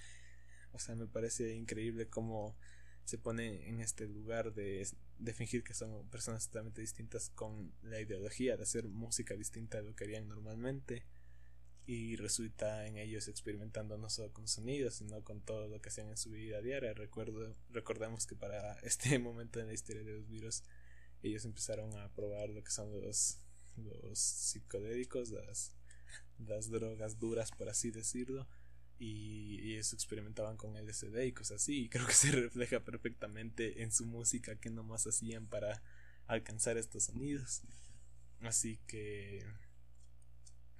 o 0.72 0.78
sea, 0.78 0.94
me 0.94 1.06
parece 1.06 1.54
increíble 1.54 2.08
cómo 2.08 2.56
se 3.04 3.18
pone 3.18 3.68
en 3.68 3.80
este 3.80 4.06
lugar 4.08 4.52
de, 4.52 4.86
de 5.18 5.32
fingir 5.32 5.62
que 5.62 5.74
son 5.74 6.08
personas 6.10 6.48
totalmente 6.48 6.80
distintas 6.80 7.30
con 7.30 7.72
la 7.82 8.00
ideología 8.00 8.56
de 8.56 8.64
hacer 8.64 8.88
música 8.88 9.34
distinta 9.34 9.78
a 9.78 9.82
lo 9.82 9.94
que 9.94 10.04
harían 10.04 10.28
normalmente 10.28 11.06
y 11.86 12.16
resulta 12.16 12.84
en 12.86 12.98
ellos 12.98 13.28
experimentando 13.28 13.96
no 13.96 14.10
solo 14.10 14.32
con 14.32 14.48
sonidos 14.48 14.94
sino 14.94 15.22
con 15.22 15.40
todo 15.40 15.68
lo 15.68 15.80
que 15.80 15.88
hacen 15.88 16.08
en 16.08 16.16
su 16.16 16.30
vida 16.30 16.60
diaria 16.60 16.92
recuerdo 16.94 17.56
recordemos 17.70 18.26
que 18.26 18.34
para 18.34 18.74
este 18.80 19.18
momento 19.20 19.60
en 19.60 19.68
la 19.68 19.72
historia 19.72 20.02
de 20.02 20.12
los 20.12 20.26
virus 20.26 20.64
ellos 21.28 21.44
empezaron 21.44 21.96
a 21.98 22.08
probar 22.14 22.48
lo 22.50 22.62
que 22.62 22.70
son 22.70 22.92
los, 23.00 23.38
los 23.76 24.18
psicodélicos, 24.18 25.30
las, 25.30 25.72
las 26.38 26.70
drogas 26.70 27.18
duras, 27.18 27.50
por 27.50 27.68
así 27.68 27.90
decirlo, 27.90 28.46
y, 28.98 29.60
y 29.62 29.76
eso 29.76 29.94
experimentaban 29.94 30.56
con 30.56 30.76
LSD 30.76 31.24
y 31.24 31.32
cosas 31.32 31.62
así, 31.62 31.84
y 31.84 31.88
creo 31.88 32.06
que 32.06 32.14
se 32.14 32.30
refleja 32.32 32.80
perfectamente 32.80 33.82
en 33.82 33.92
su 33.92 34.06
música 34.06 34.56
que 34.56 34.70
nomás 34.70 35.06
hacían 35.06 35.46
para 35.46 35.82
alcanzar 36.26 36.76
estos 36.76 37.04
sonidos. 37.04 37.62
Así 38.40 38.78
que, 38.86 39.44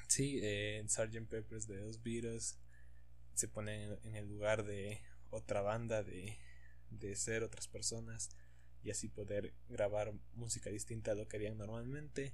sí, 0.09 0.41
eh, 0.43 0.85
Sgt. 0.87 1.27
Peppers 1.29 1.67
de 1.67 1.77
los 1.77 2.03
Beatles 2.03 2.59
se 3.35 3.49
ponen 3.49 3.99
en 4.05 4.17
el 4.17 4.27
lugar 4.29 4.65
de 4.65 5.01
otra 5.31 5.61
banda, 5.61 6.03
de, 6.03 6.39
de 6.91 7.17
ser 7.17 7.43
otras 7.43 7.69
personas 7.69 8.31
y 8.87 8.91
así 8.93 9.09
poder 9.09 9.53
grabar 9.69 10.15
música 10.35 10.71
distinta 10.71 11.11
a 11.11 11.15
lo 11.17 11.27
que 11.27 11.39
harían 11.39 11.59
normalmente 11.59 12.33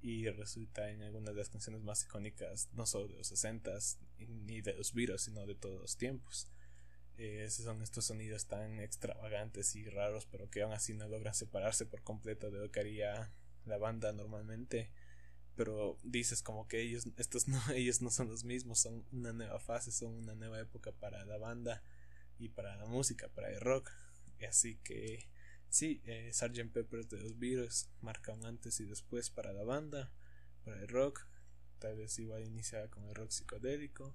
y 0.00 0.28
resulta 0.28 0.90
en 0.90 1.02
algunas 1.02 1.34
de 1.34 1.40
las 1.40 1.48
canciones 1.48 1.82
más 1.82 2.04
icónicas 2.04 2.68
no 2.72 2.86
solo 2.86 3.08
de 3.08 3.16
los 3.16 3.26
60 3.26 3.76
ni 4.18 4.60
de 4.60 4.74
los 4.74 4.94
virus 4.94 5.22
sino 5.22 5.44
de 5.44 5.56
todos 5.56 5.80
los 5.80 5.96
tiempos. 5.96 6.46
Eh, 7.16 7.42
esos 7.44 7.64
son 7.64 7.82
estos 7.82 8.04
sonidos 8.04 8.46
tan 8.46 8.78
extravagantes 8.78 9.74
y 9.74 9.88
raros 9.88 10.24
pero 10.26 10.48
que 10.48 10.62
aún 10.62 10.72
así 10.72 10.94
no 10.94 11.08
logran 11.08 11.34
separarse 11.34 11.84
por 11.84 12.04
completo 12.04 12.52
de 12.52 12.60
lo 12.60 12.70
que 12.70 12.78
haría 12.78 13.32
la 13.64 13.78
banda 13.78 14.12
normalmente. 14.12 14.92
Pero 15.56 15.98
dices 16.04 16.42
como 16.42 16.68
que 16.68 16.80
ellos 16.80 17.08
estos 17.16 17.48
no 17.48 17.60
ellos 17.74 18.02
no 18.02 18.12
son 18.12 18.28
los 18.28 18.44
mismos 18.44 18.78
son 18.78 19.04
una 19.10 19.32
nueva 19.32 19.58
fase 19.58 19.90
son 19.90 20.14
una 20.14 20.36
nueva 20.36 20.60
época 20.60 20.92
para 20.92 21.24
la 21.24 21.38
banda 21.38 21.82
y 22.38 22.50
para 22.50 22.76
la 22.76 22.86
música 22.86 23.26
para 23.30 23.50
el 23.50 23.60
rock. 23.60 23.90
Así 24.48 24.76
que 24.84 25.26
Sí, 25.70 26.00
eh, 26.04 26.30
Sgt. 26.32 26.72
Peppers 26.72 27.08
de 27.08 27.18
los 27.18 27.38
Beatles 27.38 27.90
marca 28.00 28.32
un 28.32 28.44
antes 28.46 28.80
y 28.80 28.86
después 28.86 29.30
para 29.30 29.52
la 29.52 29.64
banda, 29.64 30.10
para 30.64 30.80
el 30.80 30.88
rock. 30.88 31.26
Tal 31.78 31.96
vez 31.96 32.18
igual 32.18 32.44
iniciaba 32.44 32.88
con 32.88 33.04
el 33.04 33.14
rock 33.14 33.30
psicodélico. 33.30 34.14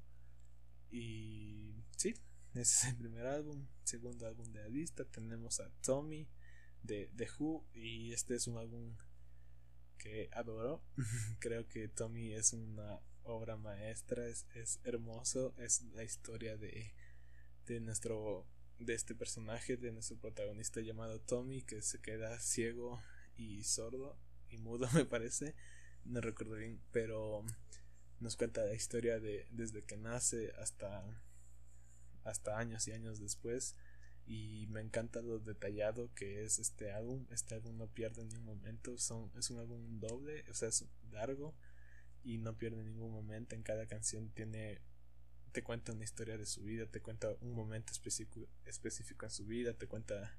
Y 0.89 1.75
sí, 1.95 2.13
ese 2.53 2.62
es 2.62 2.83
el 2.86 2.95
primer 2.98 3.25
álbum. 3.27 3.67
Segundo 3.83 4.27
álbum 4.27 4.51
de 4.51 4.62
la 4.62 4.67
lista 4.67 5.05
tenemos 5.05 5.60
a 5.60 5.69
Tommy 5.81 6.27
de 6.81 7.12
The 7.15 7.27
Who. 7.38 7.65
Y 7.74 8.13
este 8.13 8.36
es 8.36 8.48
un 8.48 8.57
álbum 8.57 8.95
que 9.98 10.29
adoro. 10.33 10.83
Creo 11.39 11.67
que 11.67 11.88
Tommy 11.88 12.33
es 12.33 12.53
una 12.53 13.00
obra 13.24 13.55
maestra, 13.57 14.27
es, 14.27 14.48
es 14.55 14.79
hermoso. 14.83 15.53
Es 15.57 15.83
la 15.93 16.03
historia 16.03 16.57
de, 16.57 16.93
de 17.67 17.79
nuestro 17.79 18.48
de 18.80 18.94
este 18.94 19.15
personaje, 19.15 19.77
de 19.77 19.92
nuestro 19.92 20.18
protagonista 20.18 20.82
llamado 20.82 21.20
Tommy, 21.20 21.62
que 21.62 21.82
se 21.82 22.01
queda 22.01 22.39
ciego 22.39 23.01
y 23.38 23.63
sordo 23.63 24.18
y 24.50 24.58
mudo, 24.58 24.88
me 24.94 25.06
parece. 25.06 25.56
No 26.06 26.22
recuerdo 26.22 26.56
bien, 26.56 26.82
pero 26.92 27.46
nos 28.20 28.36
cuenta 28.36 28.65
la 28.65 28.74
historia 28.74 29.20
de 29.20 29.48
desde 29.51 29.84
que 29.84 29.98
nace 29.98 30.51
hasta 30.60 31.03
hasta 32.24 32.58
años 32.58 32.88
y 32.88 32.92
años 32.92 33.20
después. 33.20 33.75
Y 34.25 34.68
me 34.68 34.80
encanta 34.80 35.22
lo 35.22 35.39
detallado 35.39 36.13
que 36.13 36.44
es 36.44 36.60
este 36.60 36.92
álbum. 36.92 37.25
Este 37.30 37.56
álbum 37.56 37.77
no 37.77 37.88
pierde 37.88 38.24
ni 38.24 38.36
un 38.36 38.46
momento. 38.46 38.98
Son 38.98 39.32
es 39.38 39.50
un 39.50 39.60
álbum 39.60 40.00
doble 40.00 40.46
o 40.50 40.53
sea 40.53 40.70
es 40.70 40.86
largo 41.12 41.53
y 42.24 42.38
no 42.38 42.58
pierde 42.58 42.84
ningún 42.84 43.12
momento. 43.12 43.56
En 43.56 43.63
cada 43.63 43.86
canción 43.86 44.30
tiene 44.30 44.82
te 45.53 45.63
cuenta 45.63 45.93
una 45.93 46.03
historia 46.03 46.38
de 46.38 46.45
su 46.45 46.63
vida, 46.63 46.88
te 46.88 47.01
cuenta 47.01 47.29
un 47.41 47.53
momento 47.53 47.93
específico, 47.93 49.25
en 49.25 49.31
su 49.31 49.45
vida, 49.45 49.74
te 49.74 49.88
cuenta 49.88 50.36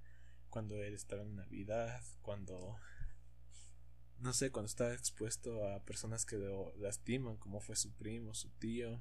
cuando 0.50 0.83
él 0.83 0.92
estaba 0.92 1.23
en 1.23 1.37
Navidad, 1.37 2.02
cuando 2.21 2.76
no 4.18 4.33
sé, 4.33 4.50
cuando 4.50 4.66
estaba 4.66 4.92
expuesto 4.92 5.66
a 5.68 5.83
personas 5.85 6.25
que 6.25 6.37
lo 6.37 6.75
lastiman, 6.76 7.37
como 7.37 7.61
fue 7.61 7.76
su 7.76 7.92
primo, 7.92 8.35
su 8.35 8.49
tío, 8.59 9.00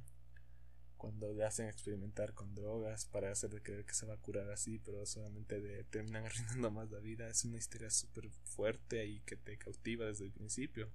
cuando 0.98 1.34
le 1.34 1.46
hacen 1.46 1.68
experimentar 1.68 2.34
con 2.34 2.56
drogas 2.56 3.06
para 3.06 3.32
hacerle 3.32 3.62
creer 3.62 3.86
que 3.86 3.94
se 3.94 4.06
va 4.06 4.14
a 4.14 4.22
curar 4.22 4.50
así, 4.52 4.80
pero 4.80 5.06
solamente 5.06 5.60
le 5.60 5.84
terminan 5.86 6.26
arruinando 6.28 6.72
más 6.72 6.92
la 6.92 7.00
vida. 7.00 7.28
Es 7.28 7.44
una 7.44 7.58
historia 7.58 7.90
súper 7.90 8.30
fuerte 8.44 9.06
y 9.06 9.20
que 9.22 9.36
te 9.36 9.58
cautiva 9.58 10.06
desde 10.06 10.26
el 10.26 10.32
principio. 10.32 10.92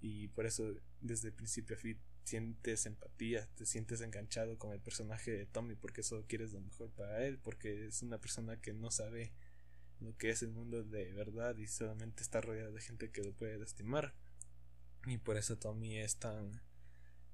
Y 0.00 0.28
por 0.28 0.46
eso, 0.46 0.74
desde 1.00 1.28
el 1.28 1.34
principio 1.34 1.76
a 1.76 1.78
fin, 1.78 1.98
sientes 2.26 2.86
empatía, 2.86 3.48
te 3.54 3.64
sientes 3.66 4.00
enganchado 4.00 4.58
con 4.58 4.72
el 4.72 4.80
personaje 4.80 5.30
de 5.30 5.46
Tommy 5.46 5.76
porque 5.76 6.02
solo 6.02 6.26
quieres 6.26 6.52
lo 6.52 6.60
mejor 6.60 6.90
para 6.90 7.24
él, 7.24 7.38
porque 7.38 7.86
es 7.86 8.02
una 8.02 8.18
persona 8.18 8.60
que 8.60 8.72
no 8.72 8.90
sabe 8.90 9.32
lo 10.00 10.16
que 10.16 10.30
es 10.30 10.42
el 10.42 10.50
mundo 10.50 10.82
de 10.82 11.12
verdad 11.12 11.56
y 11.56 11.68
solamente 11.68 12.22
está 12.22 12.40
rodeado 12.40 12.72
de 12.72 12.80
gente 12.80 13.10
que 13.10 13.22
lo 13.22 13.32
puede 13.32 13.58
lastimar. 13.58 14.12
Y 15.06 15.18
por 15.18 15.36
eso 15.36 15.56
Tommy 15.56 15.98
es 15.98 16.16
tan 16.16 16.60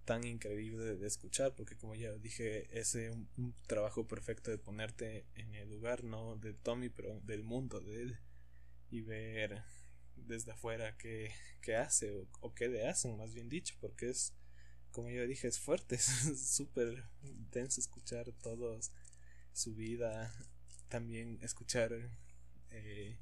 tan 0.04 0.24
increíble 0.24 0.96
de 0.96 1.06
escuchar 1.06 1.54
porque 1.54 1.76
como 1.76 1.94
ya 1.94 2.12
dije 2.14 2.68
es 2.76 2.96
un, 2.96 3.54
trabajo 3.68 4.08
perfecto 4.08 4.50
de 4.50 4.58
ponerte 4.58 5.26
en 5.36 5.54
el 5.54 5.70
lugar 5.70 6.02
no 6.02 6.36
de 6.36 6.54
Tommy 6.54 6.88
pero 6.88 7.20
del 7.20 7.44
mundo 7.44 7.80
de 7.80 8.02
él 8.02 8.18
y 8.90 9.02
ver 9.02 9.62
desde 10.16 10.50
afuera 10.50 10.96
qué, 10.98 11.32
qué 11.60 11.76
hace 11.76 12.10
o, 12.10 12.26
o 12.40 12.52
qué 12.52 12.66
le 12.66 12.88
hacen 12.88 13.16
más 13.16 13.32
bien 13.32 13.48
dicho 13.48 13.76
porque 13.80 14.10
es 14.10 14.34
como 14.92 15.10
yo 15.10 15.26
dije, 15.26 15.48
es 15.48 15.58
fuerte, 15.58 15.94
es 15.96 16.46
súper 16.46 17.04
intenso 17.24 17.80
escuchar 17.80 18.30
todos 18.42 18.92
su 19.52 19.74
vida, 19.74 20.32
también 20.88 21.38
escuchar 21.42 21.92
eh, 22.70 23.18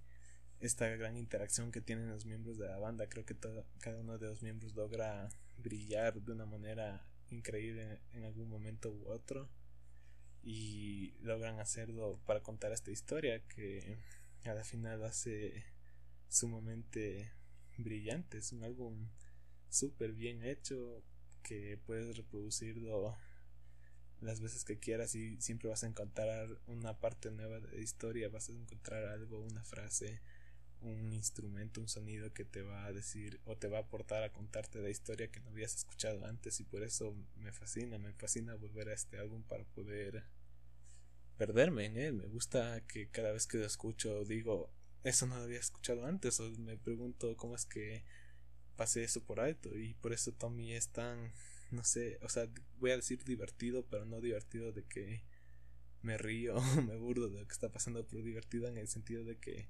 esta 0.61 0.89
gran 0.89 1.17
interacción 1.17 1.73
que 1.73 1.81
tienen 1.81 2.11
los 2.11 2.27
miembros 2.27 2.59
de 2.59 2.69
la 2.69 2.79
banda. 2.79 3.09
Creo 3.09 3.25
que 3.25 3.37
cada 3.79 4.00
uno 4.00 4.19
de 4.19 4.29
los 4.29 4.43
miembros 4.43 4.75
logra 4.75 5.29
brillar 5.59 6.21
de 6.21 6.33
una 6.33 6.47
manera 6.47 7.07
increíble 7.31 8.00
en 8.12 8.25
algún 8.25 8.49
momento 8.49 8.91
u 8.91 9.09
otro 9.09 9.49
y 10.43 11.15
logran 11.23 11.61
hacerlo 11.61 12.21
para 12.27 12.41
contar 12.41 12.73
esta 12.73 12.91
historia 12.91 13.41
que 13.47 13.99
a 14.45 14.55
la 14.55 14.65
final 14.65 15.05
hace 15.05 15.65
sumamente 16.29 17.33
brillante. 17.77 18.39
Es 18.39 18.53
un 18.53 18.65
álbum 18.65 19.09
súper 19.69 20.12
bien 20.12 20.45
hecho, 20.45 21.03
que 21.50 21.76
puedes 21.85 22.16
reproducirlo 22.16 23.19
las 24.21 24.40
veces 24.40 24.64
que 24.64 24.78
quieras 24.78 25.16
y 25.16 25.40
siempre 25.40 25.69
vas 25.69 25.83
a 25.83 25.88
encontrar 25.88 26.49
una 26.69 27.00
parte 27.00 27.33
nueva 27.33 27.59
de 27.59 27.76
la 27.76 27.83
historia, 27.83 28.28
vas 28.28 28.49
a 28.49 28.52
encontrar 28.52 29.04
algo, 29.07 29.40
una 29.40 29.64
frase, 29.64 30.21
un 30.80 31.12
instrumento, 31.12 31.80
un 31.80 31.88
sonido 31.88 32.33
que 32.33 32.45
te 32.45 32.62
va 32.62 32.85
a 32.85 32.92
decir 32.92 33.40
o 33.47 33.57
te 33.57 33.66
va 33.66 33.78
a 33.78 33.80
aportar 33.80 34.23
a 34.23 34.33
contarte 34.33 34.80
la 34.80 34.90
historia 34.90 35.33
que 35.33 35.40
no 35.40 35.50
habías 35.50 35.75
escuchado 35.75 36.25
antes 36.25 36.61
y 36.61 36.64
por 36.64 36.85
eso 36.85 37.16
me 37.35 37.52
fascina, 37.52 37.99
me 37.99 38.12
fascina 38.12 38.54
volver 38.54 38.88
a 38.90 38.95
este 38.95 39.19
álbum 39.19 39.42
para 39.42 39.64
poder 39.64 40.23
perderme 41.37 41.87
en 41.87 41.97
él. 41.97 42.12
Me 42.12 42.26
gusta 42.26 42.80
que 42.87 43.09
cada 43.09 43.33
vez 43.33 43.49
que 43.49 43.59
lo 43.59 43.66
escucho 43.66 44.25
digo, 44.25 44.71
eso 45.02 45.26
no 45.26 45.37
lo 45.37 45.42
había 45.42 45.59
escuchado 45.59 46.07
antes, 46.07 46.38
o 46.38 46.49
me 46.61 46.76
pregunto 46.76 47.37
cómo 47.37 47.57
es 47.57 47.64
que 47.64 48.04
pasé 48.80 49.04
eso 49.04 49.22
por 49.22 49.40
alto. 49.40 49.76
Y 49.76 49.92
por 49.92 50.14
eso 50.14 50.32
Tommy 50.32 50.72
es 50.72 50.88
tan, 50.88 51.34
no 51.70 51.84
sé, 51.84 52.18
o 52.22 52.30
sea, 52.30 52.49
voy 52.78 52.92
a 52.92 52.96
decir 52.96 53.22
divertido, 53.25 53.84
pero 53.84 54.06
no 54.06 54.22
divertido 54.22 54.72
de 54.72 54.84
que 54.84 55.22
me 56.00 56.16
río 56.16 56.54
me 56.88 56.96
burdo 56.96 57.28
de 57.28 57.40
lo 57.40 57.46
que 57.46 57.52
está 57.52 57.70
pasando, 57.70 58.06
pero 58.06 58.22
divertido 58.22 58.68
en 58.68 58.78
el 58.78 58.88
sentido 58.88 59.22
de 59.22 59.37
que 59.37 59.68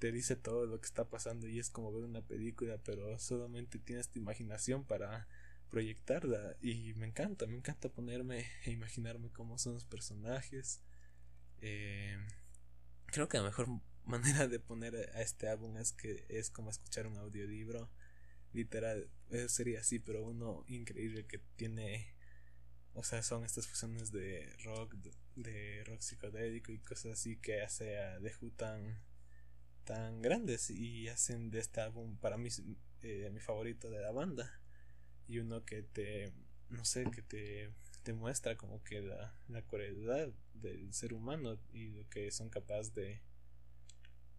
te 0.00 0.10
dice 0.10 0.34
todo 0.34 0.66
lo 0.66 0.80
que 0.80 0.86
está 0.86 1.08
pasando 1.08 1.46
y 1.46 1.60
es 1.60 1.70
como 1.70 1.92
ver 1.92 2.02
una 2.02 2.22
película, 2.22 2.76
pero 2.78 3.16
solamente 3.20 3.78
tienes 3.78 4.08
tu 4.08 4.18
imaginación 4.18 4.82
para 4.82 5.28
proyectarla 5.70 6.56
y 6.60 6.92
me 6.94 7.06
encanta, 7.06 7.46
me 7.46 7.56
encanta 7.56 7.88
ponerme 7.88 8.46
e 8.64 8.72
imaginarme 8.72 9.30
cómo 9.30 9.58
son 9.58 9.74
los 9.74 9.84
personajes. 9.84 10.82
Eh, 11.60 12.18
creo 13.06 13.28
que 13.28 13.36
la 13.36 13.44
mejor 13.44 13.68
manera 14.04 14.48
de 14.48 14.58
poner 14.58 14.96
a 15.14 15.22
este 15.22 15.46
álbum 15.48 15.76
es 15.76 15.92
que 15.92 16.26
es 16.28 16.50
como 16.50 16.70
escuchar 16.70 17.06
un 17.06 17.16
audiolibro. 17.16 17.88
Literal, 18.54 19.10
sería 19.48 19.80
así, 19.80 19.98
pero 19.98 20.22
uno 20.22 20.64
increíble 20.68 21.26
que 21.26 21.40
tiene, 21.56 22.06
o 22.94 23.02
sea, 23.02 23.22
son 23.22 23.44
estas 23.44 23.66
fusiones 23.66 24.12
de 24.12 24.48
rock, 24.64 24.94
de, 25.34 25.82
rock 25.84 26.00
psicodélico 26.00 26.72
y 26.72 26.78
cosas 26.78 27.12
así 27.12 27.36
que 27.36 27.62
hace 27.62 27.98
a 27.98 28.20
The 28.20 28.32
Who 28.40 28.52
tan, 28.52 29.02
tan 29.84 30.22
grandes 30.22 30.70
y 30.70 31.08
hacen 31.08 31.50
de 31.50 31.58
este 31.58 31.80
álbum 31.80 32.16
para 32.18 32.38
mí 32.38 32.48
eh, 33.02 33.28
mi 33.32 33.40
favorito 33.40 33.90
de 33.90 34.00
la 34.00 34.12
banda. 34.12 34.60
Y 35.26 35.38
uno 35.38 35.64
que 35.64 35.82
te, 35.82 36.32
no 36.70 36.84
sé, 36.84 37.10
que 37.10 37.22
te, 37.22 37.70
te 38.02 38.12
muestra 38.12 38.56
como 38.56 38.84
que 38.84 39.00
la, 39.00 39.34
la 39.48 39.62
crueldad 39.62 40.28
del 40.54 40.92
ser 40.94 41.12
humano 41.12 41.58
y 41.72 41.88
lo 41.88 42.08
que 42.08 42.30
son 42.30 42.50
capaces 42.50 42.94
de 42.94 43.20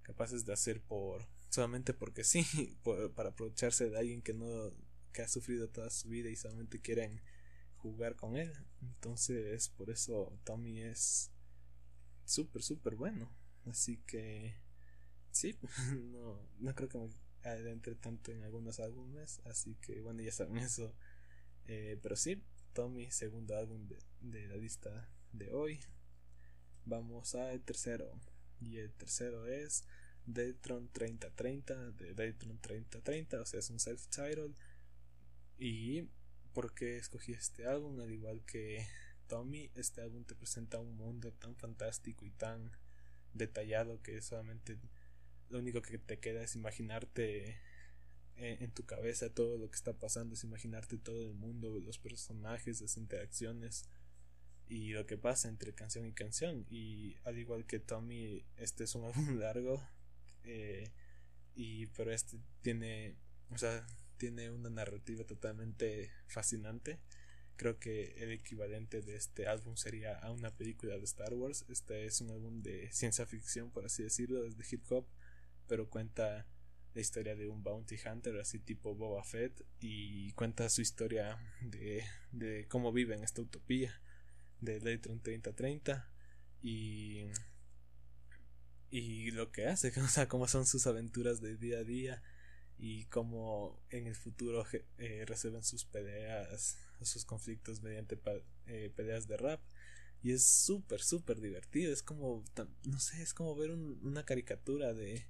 capaces 0.05 0.45
de 0.45 0.53
hacer 0.53 0.81
por 0.81 1.27
solamente 1.49 1.93
porque 1.93 2.23
sí, 2.23 2.45
para 3.15 3.29
aprovecharse 3.29 3.89
de 3.89 3.97
alguien 3.97 4.21
que 4.21 4.33
no 4.33 4.71
que 5.11 5.21
ha 5.21 5.27
sufrido 5.27 5.69
toda 5.69 5.89
su 5.89 6.09
vida 6.09 6.29
y 6.29 6.35
solamente 6.35 6.81
quieren 6.81 7.21
jugar 7.77 8.15
con 8.15 8.35
él. 8.35 8.51
Entonces, 8.81 9.69
por 9.69 9.89
eso 9.89 10.37
Tommy 10.43 10.81
es 10.81 11.31
súper, 12.25 12.61
súper 12.61 12.95
bueno. 12.95 13.31
Así 13.65 13.97
que, 14.05 14.55
sí, 15.31 15.57
no, 16.11 16.37
no 16.59 16.75
creo 16.75 16.89
que 16.89 16.97
me 16.97 17.09
adentre 17.43 17.95
tanto 17.95 18.31
en 18.31 18.43
algunos 18.43 18.81
álbumes. 18.81 19.39
Así 19.45 19.75
que, 19.75 20.01
bueno, 20.01 20.21
ya 20.21 20.33
saben 20.33 20.57
eso. 20.57 20.93
Eh, 21.67 21.97
pero 22.03 22.17
sí, 22.17 22.43
Tommy, 22.73 23.09
segundo 23.09 23.55
álbum 23.55 23.87
de, 23.87 23.97
de 24.19 24.47
la 24.47 24.57
lista 24.57 25.09
de 25.31 25.49
hoy. 25.51 25.79
Vamos 26.83 27.35
al 27.35 27.61
tercero. 27.61 28.11
Y 28.59 28.77
el 28.77 28.91
tercero 28.93 29.47
es 29.47 29.85
Daytron 30.25 30.89
3030 30.91 31.91
de 31.91 32.13
Daytron 32.13 32.59
3030, 32.59 33.41
o 33.41 33.45
sea, 33.45 33.59
es 33.59 33.69
un 33.69 33.79
self-titled. 33.79 34.55
Y 35.57 36.09
por 36.53 36.73
qué 36.73 36.97
escogí 36.97 37.33
este 37.33 37.67
álbum, 37.67 37.99
al 37.99 38.11
igual 38.11 38.43
que 38.45 38.85
Tommy, 39.27 39.69
este 39.75 40.01
álbum 40.01 40.23
te 40.23 40.35
presenta 40.35 40.79
un 40.79 40.95
mundo 40.95 41.31
tan 41.33 41.55
fantástico 41.55 42.25
y 42.25 42.31
tan 42.31 42.71
detallado 43.33 44.01
que 44.01 44.21
solamente 44.21 44.77
lo 45.49 45.59
único 45.59 45.81
que 45.81 45.97
te 45.97 46.19
queda 46.19 46.41
es 46.43 46.55
imaginarte 46.55 47.57
en, 48.35 48.63
en, 48.63 48.71
tu 48.71 48.85
cabeza 48.85 49.33
todo 49.33 49.57
lo 49.57 49.69
que 49.69 49.75
está 49.75 49.93
pasando, 49.93 50.33
es 50.33 50.43
imaginarte 50.43 50.97
todo 50.97 51.27
el 51.27 51.33
mundo, 51.33 51.79
los 51.79 51.97
personajes, 51.97 52.81
las 52.81 52.97
interacciones 52.97 53.85
y 54.67 54.89
lo 54.89 55.05
que 55.05 55.17
pasa 55.17 55.47
entre 55.47 55.73
canción 55.73 56.05
y 56.05 56.13
canción. 56.13 56.65
Y 56.69 57.15
al 57.23 57.37
igual 57.37 57.65
que 57.65 57.79
Tommy, 57.79 58.45
este 58.57 58.85
es 58.85 58.95
un 58.95 59.05
álbum 59.05 59.37
largo, 59.37 59.81
eh, 60.45 60.91
y 61.55 61.87
pero 61.87 62.11
este 62.11 62.37
tiene 62.61 63.15
o 63.49 63.57
sea 63.57 63.85
tiene 64.17 64.49
una 64.49 64.69
narrativa 64.69 65.25
totalmente 65.25 66.11
fascinante. 66.27 66.99
Creo 67.57 67.79
que 67.79 68.15
el 68.17 68.31
equivalente 68.31 69.01
de 69.01 69.15
este 69.15 69.47
álbum 69.47 69.77
sería 69.77 70.17
a 70.19 70.31
una 70.31 70.55
película 70.55 70.97
de 70.97 71.03
Star 71.05 71.33
Wars. 71.33 71.65
Este 71.69 72.05
es 72.05 72.21
un 72.21 72.31
álbum 72.31 72.61
de 72.61 72.91
ciencia 72.91 73.25
ficción 73.25 73.71
por 73.71 73.85
así 73.85 74.03
decirlo 74.03 74.45
es 74.45 74.57
de 74.57 74.65
hip 74.69 74.83
hop 74.89 75.07
pero 75.67 75.89
cuenta 75.89 76.47
la 76.93 77.01
historia 77.01 77.35
de 77.35 77.49
un 77.49 77.61
bounty 77.63 77.97
hunter 78.05 78.39
así 78.39 78.59
tipo 78.59 78.95
Boba 78.95 79.23
Fett 79.23 79.65
y 79.81 80.31
cuenta 80.33 80.69
su 80.69 80.81
historia 80.81 81.37
de, 81.61 82.03
de 82.31 82.67
cómo 82.69 82.93
vive 82.93 83.15
en 83.15 83.23
esta 83.23 83.41
utopía 83.41 84.01
de 84.61 84.79
Laytron 84.79 85.19
3030 85.21 86.09
y 86.61 87.25
y 88.97 89.31
lo 89.31 89.51
que 89.51 89.67
hace, 89.67 89.91
o 89.99 90.07
sea, 90.07 90.29
cómo 90.29 90.47
son 90.47 90.65
sus 90.65 90.87
aventuras 90.87 91.41
de 91.41 91.57
día 91.57 91.79
a 91.79 91.83
día 91.83 92.23
y 92.77 93.03
cómo 93.05 93.77
en 93.89 94.07
el 94.07 94.15
futuro 94.15 94.65
eh, 94.97 95.25
resuelven 95.27 95.63
sus 95.63 95.83
peleas, 95.83 96.77
sus 97.01 97.25
conflictos 97.25 97.81
mediante 97.81 98.17
eh, 98.67 98.91
peleas 98.95 99.27
de 99.27 99.35
rap. 99.35 99.61
Y 100.23 100.31
es 100.31 100.45
súper, 100.45 101.01
súper 101.01 101.41
divertido. 101.41 101.91
Es 101.91 102.01
como, 102.01 102.43
no 102.85 102.99
sé, 102.99 103.21
es 103.21 103.33
como 103.33 103.53
ver 103.55 103.71
una 103.71 104.23
caricatura 104.23 104.93
de, 104.93 105.25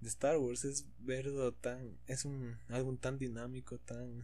de 0.00 0.08
Star 0.08 0.38
Wars. 0.38 0.64
Es 0.64 0.86
verlo 0.98 1.52
tan, 1.52 1.98
es 2.06 2.24
un 2.24 2.56
álbum 2.68 2.96
tan 2.96 3.18
dinámico, 3.18 3.78
tan, 3.78 4.22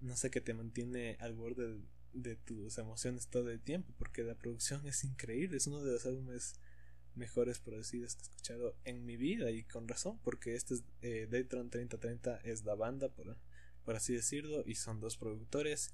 no 0.00 0.14
sé, 0.14 0.30
que 0.30 0.42
te 0.42 0.52
mantiene 0.54 1.16
al 1.20 1.34
borde 1.34 1.80
de 2.12 2.36
tus 2.36 2.76
emociones 2.76 3.28
todo 3.28 3.50
el 3.50 3.60
tiempo. 3.60 3.92
Porque 3.98 4.22
la 4.22 4.34
producción 4.34 4.86
es 4.86 5.04
increíble. 5.04 5.56
Es 5.56 5.66
uno 5.66 5.82
de 5.82 5.92
los 5.92 6.06
álbumes 6.06 6.54
mejores 7.18 7.58
producidas 7.58 8.14
que 8.14 8.22
he 8.22 8.24
escuchado 8.24 8.76
en 8.84 9.04
mi 9.04 9.16
vida 9.16 9.50
y 9.50 9.64
con 9.64 9.88
razón 9.88 10.18
porque 10.22 10.54
este 10.54 10.74
es 10.74 10.84
eh, 11.02 11.26
Daytron 11.30 11.70
3030 11.70 12.38
es 12.44 12.64
la 12.64 12.74
banda 12.74 13.08
por, 13.08 13.36
por 13.84 13.96
así 13.96 14.14
decirlo 14.14 14.62
y 14.64 14.76
son 14.76 15.00
dos 15.00 15.16
productores 15.16 15.92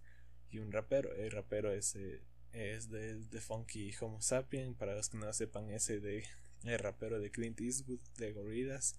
y 0.51 0.59
un 0.59 0.71
rapero. 0.71 1.13
El 1.15 1.31
rapero 1.31 1.73
es, 1.73 1.97
eh, 1.97 2.23
es 2.53 2.91
de, 2.91 3.17
de, 3.17 3.41
Funky 3.41 3.93
Homo 4.01 4.23
Sapien. 4.23 4.75
Para 4.75 4.95
los 4.95 5.09
que 5.09 5.19
no 5.19 5.33
sepan 5.33 5.71
ese 5.71 6.01
de 6.01 6.25
el 6.63 6.79
rapero 6.79 7.19
de 7.21 7.31
Clint 7.31 7.61
Eastwood 7.61 8.01
de 8.17 8.33
Gorillaz 8.33 8.95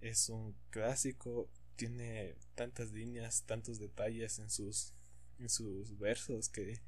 es 0.00 0.28
un 0.30 0.56
clásico. 0.70 1.48
Tiene 1.76 2.36
tantas 2.54 2.90
líneas 2.92 3.44
tantos 3.44 3.78
detalles 3.78 4.38
en 4.38 4.50
sus 4.50 4.92
en 5.38 5.48
sus 5.48 5.96
versos 5.98 6.48
que 6.48 6.80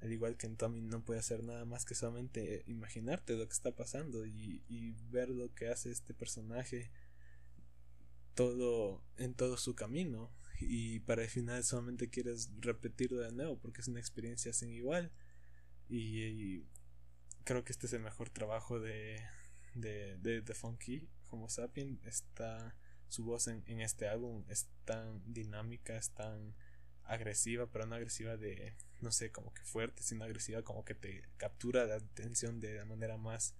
al 0.00 0.12
igual 0.12 0.36
que 0.36 0.46
en 0.46 0.56
Tommy 0.56 0.80
no 0.80 1.04
puede 1.04 1.20
hacer 1.20 1.42
nada 1.42 1.64
más 1.64 1.84
que 1.84 1.94
solamente 1.94 2.62
imaginarte 2.66 3.34
lo 3.34 3.46
que 3.46 3.54
está 3.54 3.74
pasando 3.74 4.26
y, 4.26 4.62
y 4.68 4.92
ver 5.10 5.30
lo 5.30 5.54
que 5.54 5.68
hace 5.68 5.90
este 5.90 6.14
personaje 6.14 6.90
todo 8.36 9.02
en 9.16 9.34
todo 9.34 9.56
su 9.56 9.74
camino. 9.74 10.30
Y 10.60 11.00
para 11.00 11.22
el 11.22 11.28
final 11.28 11.64
solamente 11.64 12.08
quieres 12.08 12.50
repetirlo 12.60 13.20
de 13.20 13.32
nuevo 13.32 13.58
porque 13.58 13.80
es 13.80 13.88
una 13.88 13.98
experiencia 13.98 14.52
sin 14.52 14.70
igual. 14.70 15.10
Y, 15.88 16.64
creo 17.44 17.64
que 17.64 17.72
este 17.72 17.86
es 17.86 17.92
el 17.92 18.02
mejor 18.02 18.30
trabajo 18.30 18.78
de 18.78 19.20
de, 19.74 20.16
de, 20.18 20.54
Funky 20.54 21.08
Homo 21.30 21.48
Sapien. 21.48 22.00
Está 22.04 22.76
su 23.08 23.24
voz 23.24 23.48
en, 23.48 23.62
en 23.66 23.80
este 23.80 24.08
álbum 24.08 24.44
es 24.48 24.68
tan 24.84 25.22
dinámica 25.32 25.96
es 25.96 26.10
tan 26.10 26.54
agresiva 27.06 27.66
pero 27.70 27.86
no 27.86 27.94
agresiva 27.94 28.36
de 28.36 28.74
no 29.00 29.12
sé, 29.12 29.30
como 29.30 29.52
que 29.52 29.62
fuerte, 29.62 30.02
sino 30.02 30.24
agresiva, 30.24 30.62
como 30.62 30.84
que 30.84 30.94
te 30.94 31.22
captura 31.36 31.86
la 31.86 31.96
atención 31.96 32.60
de 32.60 32.74
la 32.74 32.84
manera 32.84 33.16
más, 33.16 33.54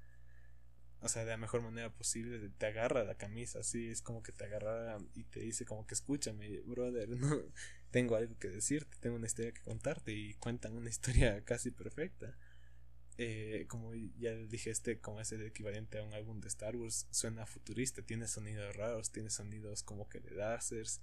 o 1.01 1.09
sea, 1.09 1.25
de 1.25 1.31
la 1.31 1.37
mejor 1.37 1.63
manera 1.63 1.93
posible, 1.93 2.51
te 2.57 2.67
agarra 2.67 3.05
la 3.05 3.17
camisa, 3.17 3.61
así 3.61 3.89
es 3.89 4.03
como 4.03 4.23
que 4.23 4.33
te 4.33 4.45
agarra 4.45 4.99
y 5.15 5.25
te 5.25 5.41
dice 5.41 5.65
como 5.65 5.87
que 5.87 5.95
escúchame, 5.95 6.61
brother, 6.61 7.09
no, 7.17 7.43
tengo 7.91 8.17
algo 8.17 8.39
que 8.39 8.49
decirte, 8.49 8.97
tengo 9.01 9.17
una 9.17 9.27
historia 9.27 9.53
que 9.53 9.63
contarte 9.63 10.13
y 10.13 10.35
cuentan 10.35 10.75
una 10.75 10.89
historia 10.89 11.41
casi 11.45 11.71
perfecta. 11.71 12.37
Eh, 13.19 13.65
como 13.69 13.95
ya 13.95 14.35
dije, 14.35 14.69
este 14.69 15.01
como 15.01 15.21
es 15.21 15.33
el 15.33 15.47
equivalente 15.47 15.99
a 15.99 16.03
un 16.03 16.13
álbum 16.13 16.41
de 16.41 16.49
Star 16.49 16.77
Wars, 16.77 17.07
suena 17.11 17.47
futurista, 17.47 18.03
tiene 18.03 18.29
sonidos 18.29 18.77
raros, 18.77 19.11
tiene 19.11 19.31
sonidos 19.31 19.83
como 19.83 20.07
que 20.09 20.21
de 20.21 20.33
lasers, 20.33 21.01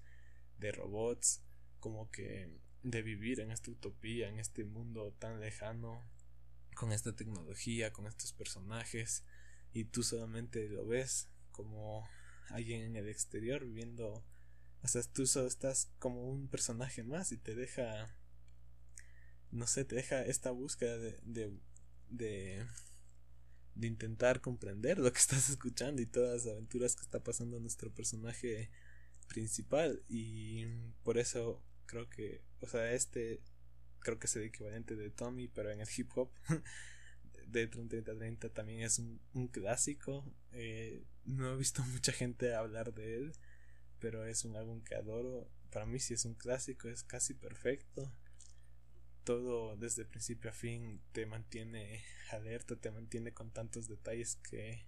de 0.60 0.71
robots, 0.71 1.41
como 1.84 2.10
que 2.12 2.50
de 2.82 3.02
vivir 3.02 3.41
en 3.41 3.52
esta 3.52 3.69
utopía, 3.69 4.30
en 4.30 4.39
este 4.39 4.63
mundo 4.63 5.12
tan 5.19 5.41
lejano, 5.41 6.02
con 6.78 6.93
esta 6.93 7.13
tecnología, 7.13 7.91
con 7.91 8.08
estos 8.08 8.32
personajes, 8.32 9.26
y 9.74 9.84
tú 9.84 10.02
solamente 10.02 10.69
lo 10.69 10.88
ves 10.88 11.28
como 11.52 12.08
alguien 12.52 12.84
en 12.84 12.96
el 12.96 13.10
exterior 13.10 13.65
viviendo, 13.65 14.24
o 14.82 14.88
sea, 14.88 15.02
tú 15.04 15.28
solo 15.28 15.46
estás 15.46 15.91
como 16.00 16.30
un 16.30 16.48
personaje 16.48 17.04
más 17.04 17.34
y 17.34 17.38
te 17.38 17.54
deja, 17.54 18.15
no 19.52 19.67
sé, 19.67 19.84
te 19.84 19.98
deja 19.98 20.24
esta 20.24 20.52
búsqueda 20.52 20.98
de, 20.98 21.19
de, 21.24 21.52
de, 22.08 22.65
de 23.76 23.88
intentar 23.88 24.39
comprender 24.39 25.00
lo 25.00 25.12
que 25.12 25.19
estás 25.19 25.50
escuchando 25.50 26.02
y 26.02 26.06
todas 26.06 26.46
las 26.46 26.54
aventuras 26.54 26.96
que 26.96 27.02
está 27.02 27.22
pasando 27.22 27.60
nuestro 27.60 27.93
personaje 27.93 28.69
principal. 29.28 30.02
Y 30.08 30.65
por 31.04 31.17
eso 31.17 31.62
creo 31.93 32.10
que, 32.10 32.41
o 32.60 32.67
sea, 32.67 32.91
este 32.91 33.39
creo 33.99 34.19
que 34.19 34.25
es 34.25 34.36
el 34.36 34.43
equivalente 34.43 34.95
de 34.95 35.12
Tommy, 35.12 35.47
pero 35.47 35.71
en 35.71 35.79
el 35.79 35.88
hip 35.95 36.10
hop. 36.15 36.32
Detron 37.47 37.88
3030 37.88 38.49
también 38.49 38.82
es 38.82 38.97
un, 38.97 39.21
un 39.34 39.47
clásico. 39.47 40.25
Eh, 40.51 41.03
no 41.25 41.53
he 41.53 41.58
visto 41.58 41.84
mucha 41.93 42.12
gente 42.12 42.56
hablar 42.56 42.93
de 42.93 43.15
él, 43.15 43.34
pero 43.99 44.25
es 44.25 44.43
un 44.43 44.56
álbum 44.56 44.84
que 44.84 44.95
adoro. 44.95 45.47
Para 45.71 45.86
mí 45.86 45.99
sí 45.99 46.15
es 46.15 46.25
un 46.25 46.34
clásico, 46.34 46.89
es 46.89 47.03
casi 47.03 47.36
perfecto. 47.36 48.12
Todo 49.23 49.77
desde 49.77 50.03
principio 50.03 50.49
a 50.49 50.53
fin 50.53 50.99
te 51.12 51.27
mantiene 51.27 52.03
alerta, 52.32 52.75
te 52.75 52.91
mantiene 52.91 53.34
con 53.34 53.51
tantos 53.51 53.88
detalles 53.88 54.36
que, 54.49 54.88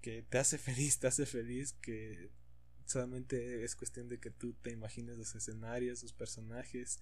que 0.00 0.22
te 0.22 0.38
hace 0.38 0.56
feliz, 0.58 0.98
te 0.98 1.06
hace 1.06 1.26
feliz 1.26 1.74
que 1.74 2.30
solamente 2.86 3.64
es 3.64 3.76
cuestión 3.76 4.08
de 4.08 4.18
que 4.18 4.30
tú 4.30 4.54
te 4.54 4.70
imagines 4.70 5.16
los 5.18 5.34
escenarios, 5.34 6.02
los 6.02 6.12
personajes, 6.12 7.00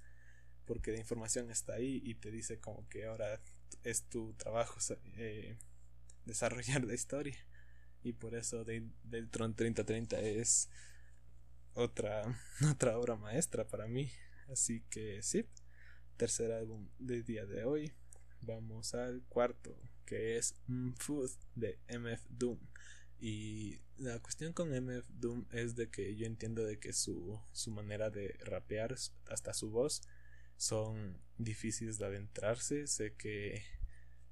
porque 0.64 0.92
la 0.92 0.98
información 0.98 1.50
está 1.50 1.74
ahí 1.74 2.00
y 2.04 2.14
te 2.14 2.30
dice 2.30 2.58
como 2.58 2.88
que 2.88 3.06
ahora 3.06 3.40
es 3.82 4.04
tu 4.04 4.34
trabajo 4.34 4.78
eh, 5.16 5.58
desarrollar 6.24 6.84
la 6.84 6.94
historia. 6.94 7.38
Y 8.02 8.12
por 8.12 8.34
eso 8.34 8.64
Deltron 9.04 9.54
3030 9.54 10.20
es 10.20 10.70
otra 11.74 12.22
otra 12.70 12.98
obra 12.98 13.16
maestra 13.16 13.66
para 13.66 13.86
mí. 13.86 14.10
Así 14.48 14.82
que 14.90 15.22
sí 15.22 15.46
tercer 16.16 16.52
álbum 16.52 16.86
del 16.98 17.24
día 17.24 17.46
de 17.46 17.64
hoy. 17.64 17.92
Vamos 18.42 18.94
al 18.94 19.22
cuarto 19.22 19.74
que 20.04 20.36
es 20.36 20.54
Food 20.98 21.30
de 21.54 21.78
MF 21.88 22.22
Doom 22.28 22.58
y 23.20 23.80
la 23.98 24.18
cuestión 24.18 24.52
con 24.52 24.70
MF 24.70 25.06
Doom 25.10 25.44
es 25.52 25.76
de 25.76 25.90
que 25.90 26.16
yo 26.16 26.26
entiendo 26.26 26.64
de 26.64 26.78
que 26.78 26.92
su, 26.92 27.38
su 27.52 27.70
manera 27.70 28.10
de 28.10 28.36
rapear 28.40 28.96
hasta 29.28 29.52
su 29.52 29.70
voz 29.70 30.02
son 30.56 31.18
difíciles 31.38 31.98
de 31.98 32.06
adentrarse 32.06 32.86
sé 32.86 33.14
que 33.14 33.62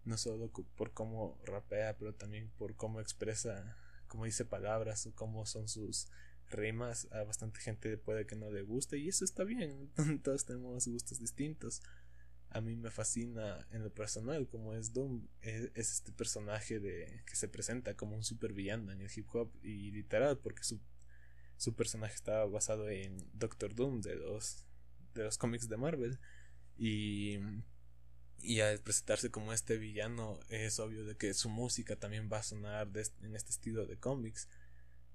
no 0.08 0.16
solo 0.16 0.50
por 0.50 0.92
cómo 0.92 1.38
rapea, 1.44 1.96
pero 1.98 2.14
también 2.14 2.50
por 2.56 2.74
cómo 2.74 3.00
expresa, 3.00 3.76
cómo 4.08 4.24
dice 4.24 4.44
palabras 4.44 5.06
o 5.06 5.14
cómo 5.14 5.44
son 5.46 5.68
sus 5.68 6.08
rimas. 6.48 7.08
A 7.12 7.24
bastante 7.24 7.60
gente 7.60 7.98
puede 7.98 8.26
que 8.26 8.34
no 8.34 8.50
le 8.50 8.62
guste 8.62 8.98
y 8.98 9.08
eso 9.08 9.24
está 9.24 9.44
bien, 9.44 9.90
todos 10.24 10.46
tenemos 10.46 10.88
gustos 10.88 11.20
distintos. 11.20 11.82
A 12.50 12.60
mí 12.60 12.76
me 12.76 12.90
fascina 12.90 13.66
en 13.70 13.82
lo 13.84 13.92
personal 13.92 14.48
como 14.48 14.74
es 14.74 14.92
Doom, 14.92 15.26
es, 15.42 15.70
este 15.74 16.12
personaje 16.12 16.80
de 16.80 17.22
que 17.26 17.36
se 17.36 17.48
presenta 17.48 17.94
como 17.94 18.16
un 18.16 18.24
supervillano 18.24 18.90
en 18.92 19.02
el 19.02 19.10
hip 19.14 19.26
hop 19.34 19.50
y 19.62 19.90
literal 19.90 20.38
porque 20.38 20.64
su, 20.64 20.80
su 21.56 21.74
personaje 21.74 22.14
estaba 22.14 22.46
basado 22.46 22.88
en 22.88 23.16
Doctor 23.34 23.74
Doom 23.74 24.00
de 24.00 24.16
los 24.16 24.64
de 25.14 25.24
los 25.24 25.36
cómics 25.36 25.68
de 25.68 25.76
Marvel 25.76 26.18
y 26.76 27.38
y 28.40 28.60
al 28.60 28.78
presentarse 28.78 29.30
como 29.30 29.52
este 29.52 29.78
villano 29.78 30.38
es 30.48 30.78
obvio 30.78 31.04
de 31.04 31.16
que 31.16 31.34
su 31.34 31.48
música 31.48 31.96
también 31.96 32.28
va 32.32 32.38
a 32.38 32.42
sonar 32.42 32.88
en 33.22 33.34
este 33.34 33.50
estilo 33.50 33.86
de 33.86 33.98
cómics. 33.98 34.48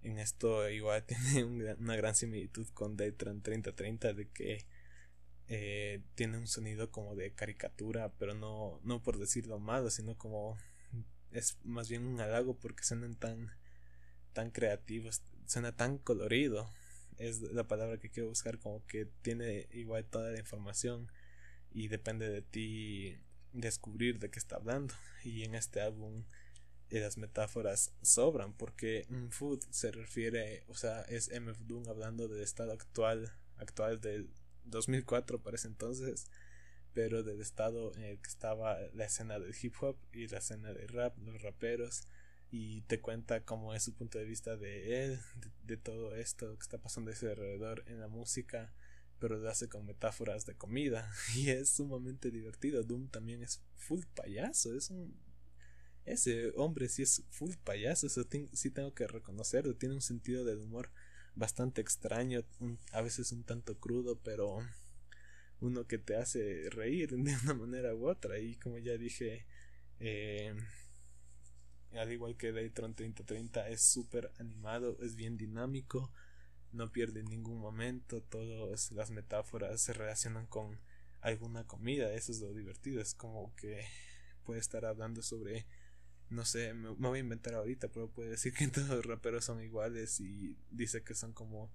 En 0.02 0.20
esto 0.20 0.70
igual 0.70 1.04
tiene 1.08 1.46
una 1.46 1.96
gran 1.96 2.16
similitud 2.16 2.68
con 2.74 2.98
Daytran 2.98 3.42
3030 3.42 4.14
de 4.14 4.30
que 4.30 4.66
eh, 5.48 6.02
tiene 6.16 6.38
un 6.38 6.48
sonido 6.48 6.92
como 6.92 7.16
de 7.16 7.34
caricatura 7.34 8.14
pero 8.18 8.34
no, 8.34 8.80
no 8.84 9.02
por 9.02 9.18
decirlo 9.18 9.60
malo 9.60 9.90
sino 9.90 10.18
como 10.18 10.58
es 11.32 11.58
más 11.64 11.90
bien 11.90 12.06
un 12.06 12.20
halago 12.22 12.56
porque 12.56 12.84
suenan 12.84 13.16
tan 13.16 13.52
tan 14.34 14.52
creativos 14.52 15.22
suena 15.46 15.76
tan 15.76 15.98
colorido 15.98 16.70
es 17.18 17.42
la 17.42 17.68
palabra 17.68 17.98
que 17.98 18.10
quiero 18.10 18.30
buscar 18.30 18.60
como 18.60 18.86
que 18.86 19.06
tiene 19.22 19.68
igual 19.72 20.06
toda 20.06 20.32
la 20.32 20.40
información 20.40 21.12
y 21.72 21.88
depende 21.88 22.30
de 22.30 22.42
ti 22.42 23.18
descubrir 23.54 24.20
de 24.20 24.30
qué 24.30 24.40
está 24.40 24.58
hablando. 24.58 24.94
Y 25.24 25.44
en 25.44 25.56
este 25.56 25.82
álbum 25.82 26.24
eh, 26.90 27.00
las 27.00 27.18
metáforas 27.18 27.94
sobran 28.02 28.54
porque 28.54 29.08
Food 29.30 29.62
se 29.70 29.92
refiere, 29.92 30.64
o 30.68 30.76
sea, 30.76 31.02
es 31.04 31.30
MF 31.30 31.60
Doom 31.62 31.88
hablando 31.90 32.28
del 32.28 32.42
estado 32.42 32.72
actual, 32.72 33.32
actual 33.58 34.02
del 34.02 34.30
2004 34.66 35.42
para 35.42 35.56
ese 35.56 35.68
entonces, 35.68 36.28
pero 36.94 37.24
del 37.24 37.42
estado 37.42 37.94
en 37.96 38.04
el 38.04 38.20
que 38.20 38.30
estaba 38.30 38.78
la 38.94 39.06
escena 39.06 39.40
del 39.40 39.56
hip 39.62 39.74
hop 39.82 39.98
y 40.14 40.28
la 40.28 40.38
escena 40.38 40.74
de 40.74 40.88
rap, 40.88 41.18
los 41.20 41.42
raperos, 41.42 42.08
y 42.52 42.82
te 42.82 43.02
cuenta 43.02 43.44
cómo 43.44 43.74
es 43.74 43.84
su 43.84 43.94
punto 43.94 44.20
de 44.20 44.26
vista 44.26 44.56
de 44.58 45.06
él, 45.06 45.20
de, 45.64 45.78
todo 45.78 46.16
esto 46.16 46.56
que 46.56 46.62
está 46.62 46.78
pasando 46.78 47.10
a 47.10 47.14
ese 47.14 47.30
alrededor 47.30 47.84
en 47.88 48.00
la 48.00 48.08
música 48.08 48.72
pero 49.20 49.38
lo 49.38 49.50
hace 49.50 49.70
con 49.70 49.86
metáforas 49.86 50.46
de 50.46 50.56
comida 50.56 51.10
y 51.36 51.50
es 51.50 51.70
sumamente 51.70 52.30
divertido. 52.30 52.84
Doom 52.84 53.08
también 53.08 53.42
es 53.42 53.62
full 53.78 54.04
payaso, 54.14 54.76
es 54.76 54.90
un 54.90 55.18
ese 56.06 56.52
hombre 56.58 56.90
sí 56.90 57.04
es 57.04 57.24
full 57.30 57.54
payaso, 57.64 58.08
eso 58.08 58.28
sí 58.52 58.70
tengo 58.70 58.94
que 58.94 59.08
reconocerlo, 59.08 59.78
tiene 59.78 59.96
un 59.96 60.02
sentido 60.02 60.44
de 60.44 60.58
humor 60.58 60.92
bastante 61.36 61.82
extraño, 61.82 62.44
a 62.92 63.02
veces 63.02 63.32
un 63.32 63.44
tanto 63.44 63.78
crudo, 63.80 64.20
pero 64.24 64.60
uno 65.62 65.88
que 65.88 65.98
te 65.98 66.16
hace 66.16 66.70
reír 66.70 67.12
de 67.12 67.36
una 67.44 67.54
manera 67.54 67.96
u 67.96 68.08
otra. 68.08 68.40
Y 68.40 68.56
como 68.56 68.78
ya 68.78 68.98
dije 68.98 69.46
eh, 70.00 70.54
al 71.94 72.12
igual 72.12 72.36
que 72.36 72.52
Daytron 72.52 72.96
3030 72.96 73.70
es 73.70 73.84
súper 73.84 74.32
animado, 74.40 74.98
es 75.02 75.16
bien 75.16 75.38
dinámico 75.38 76.12
no 76.74 76.92
pierde 76.92 77.24
ningún 77.24 77.60
momento, 77.60 78.22
todas 78.22 78.92
las 78.92 79.12
metáforas 79.12 79.82
se 79.82 79.94
relacionan 79.94 80.48
con 80.48 80.80
alguna 81.22 81.66
comida, 81.66 82.12
eso 82.14 82.32
es 82.32 82.40
lo 82.42 82.52
divertido, 82.54 83.00
es 83.00 83.14
como 83.14 83.56
que 83.56 83.86
puede 84.44 84.60
estar 84.60 84.84
hablando 84.84 85.22
sobre, 85.22 85.66
no 86.34 86.46
sé, 86.46 86.74
me, 86.74 86.90
voy 86.90 87.20
a 87.20 87.22
inventar 87.22 87.54
ahorita, 87.54 87.90
pero 87.90 88.10
puede 88.10 88.30
decir 88.30 88.54
que 88.54 88.68
todos 88.70 88.90
los 88.90 89.06
raperos 89.06 89.46
son 89.46 89.62
iguales 89.62 90.20
y 90.20 90.58
dice 90.72 91.04
que 91.04 91.16
son 91.16 91.34
como, 91.34 91.72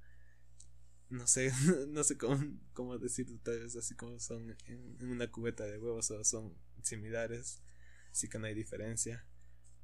no 1.11 1.27
sé, 1.27 1.53
no 1.89 2.05
sé 2.05 2.19
cómo, 2.19 2.45
cómo 2.73 2.99
decirlo, 2.99 3.39
tal 3.43 3.61
vez 3.61 3.77
así 3.77 3.95
como 3.95 4.19
son 4.19 4.57
en, 4.67 4.97
en 5.01 5.11
una 5.11 5.31
cubeta 5.31 5.65
de 5.65 5.79
huevos 5.79 6.11
o 6.11 6.25
son 6.25 6.55
similares, 6.83 7.63
así 8.11 8.29
que 8.29 8.39
no 8.39 8.47
hay 8.47 8.55
diferencia. 8.55 9.25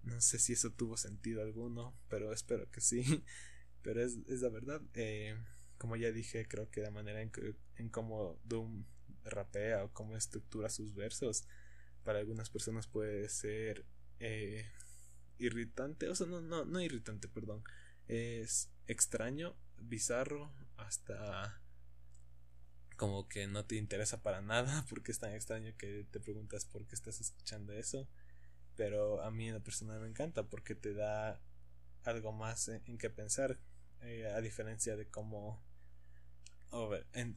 No 0.03 0.21
sé 0.21 0.39
si 0.39 0.53
eso 0.53 0.71
tuvo 0.71 0.97
sentido 0.97 1.41
alguno, 1.43 1.97
pero 2.09 2.33
espero 2.33 2.71
que 2.71 2.81
sí. 2.81 3.03
Pero 3.83 4.03
es, 4.03 4.17
es 4.29 4.41
la 4.41 4.49
verdad. 4.49 4.81
Eh, 4.95 5.37
como 5.77 5.97
ya 5.97 6.11
dije, 6.11 6.47
creo 6.49 6.71
que 6.71 6.81
la 6.81 6.91
manera 6.91 7.21
en, 7.21 7.31
que, 7.31 7.55
en 7.77 7.91
cómo 7.91 8.39
Doom 8.45 8.85
rapea 9.25 9.85
o 9.85 9.93
cómo 9.93 10.17
estructura 10.17 10.71
sus 10.71 10.95
versos, 10.95 11.45
para 12.03 12.19
algunas 12.19 12.49
personas 12.51 12.87
puede 12.87 13.29
ser 13.29 13.85
eh, 14.21 14.67
irritante. 15.39 16.09
O 16.09 16.15
sea, 16.15 16.27
no, 16.27 16.41
no, 16.41 16.65
no 16.65 16.81
irritante, 16.81 17.29
perdón. 17.29 17.63
Es 18.07 18.71
extraño, 18.87 19.57
bizarro, 19.79 20.53
hasta 20.77 21.61
como 22.97 23.29
que 23.29 23.47
no 23.47 23.65
te 23.65 23.77
interesa 23.77 24.23
para 24.23 24.41
nada 24.41 24.85
porque 24.89 25.11
es 25.13 25.19
tan 25.19 25.33
extraño 25.35 25.77
que 25.77 26.07
te 26.11 26.21
preguntas 26.21 26.65
por 26.65 26.87
qué 26.87 26.95
estás 26.95 27.21
escuchando 27.21 27.73
eso. 27.73 28.09
Pero 28.77 29.23
a 29.23 29.31
mí 29.31 29.49
en 29.49 29.55
lo 29.55 29.63
personal 29.63 30.01
me 30.01 30.09
encanta 30.09 30.45
porque 30.45 30.75
te 30.75 30.95
da 30.95 31.41
algo 32.05 32.33
más 32.33 32.69
en, 32.69 32.83
en 32.87 32.99
que 32.99 33.11
pensar 33.11 33.59
eh, 34.03 34.27
a 34.27 34.41
diferencia 34.41 34.97
de 34.97 35.07
cómo 35.09 35.63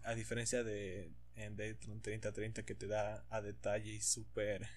a 0.03 0.15
diferencia 0.15 0.63
de 0.63 1.13
en 1.35 1.55
Daytron 1.55 2.01
3030 2.01 2.63
que 2.63 2.73
te 2.73 2.87
da 2.87 3.23
a 3.29 3.41
detalle 3.41 3.91
y 3.91 4.01
súper 4.01 4.67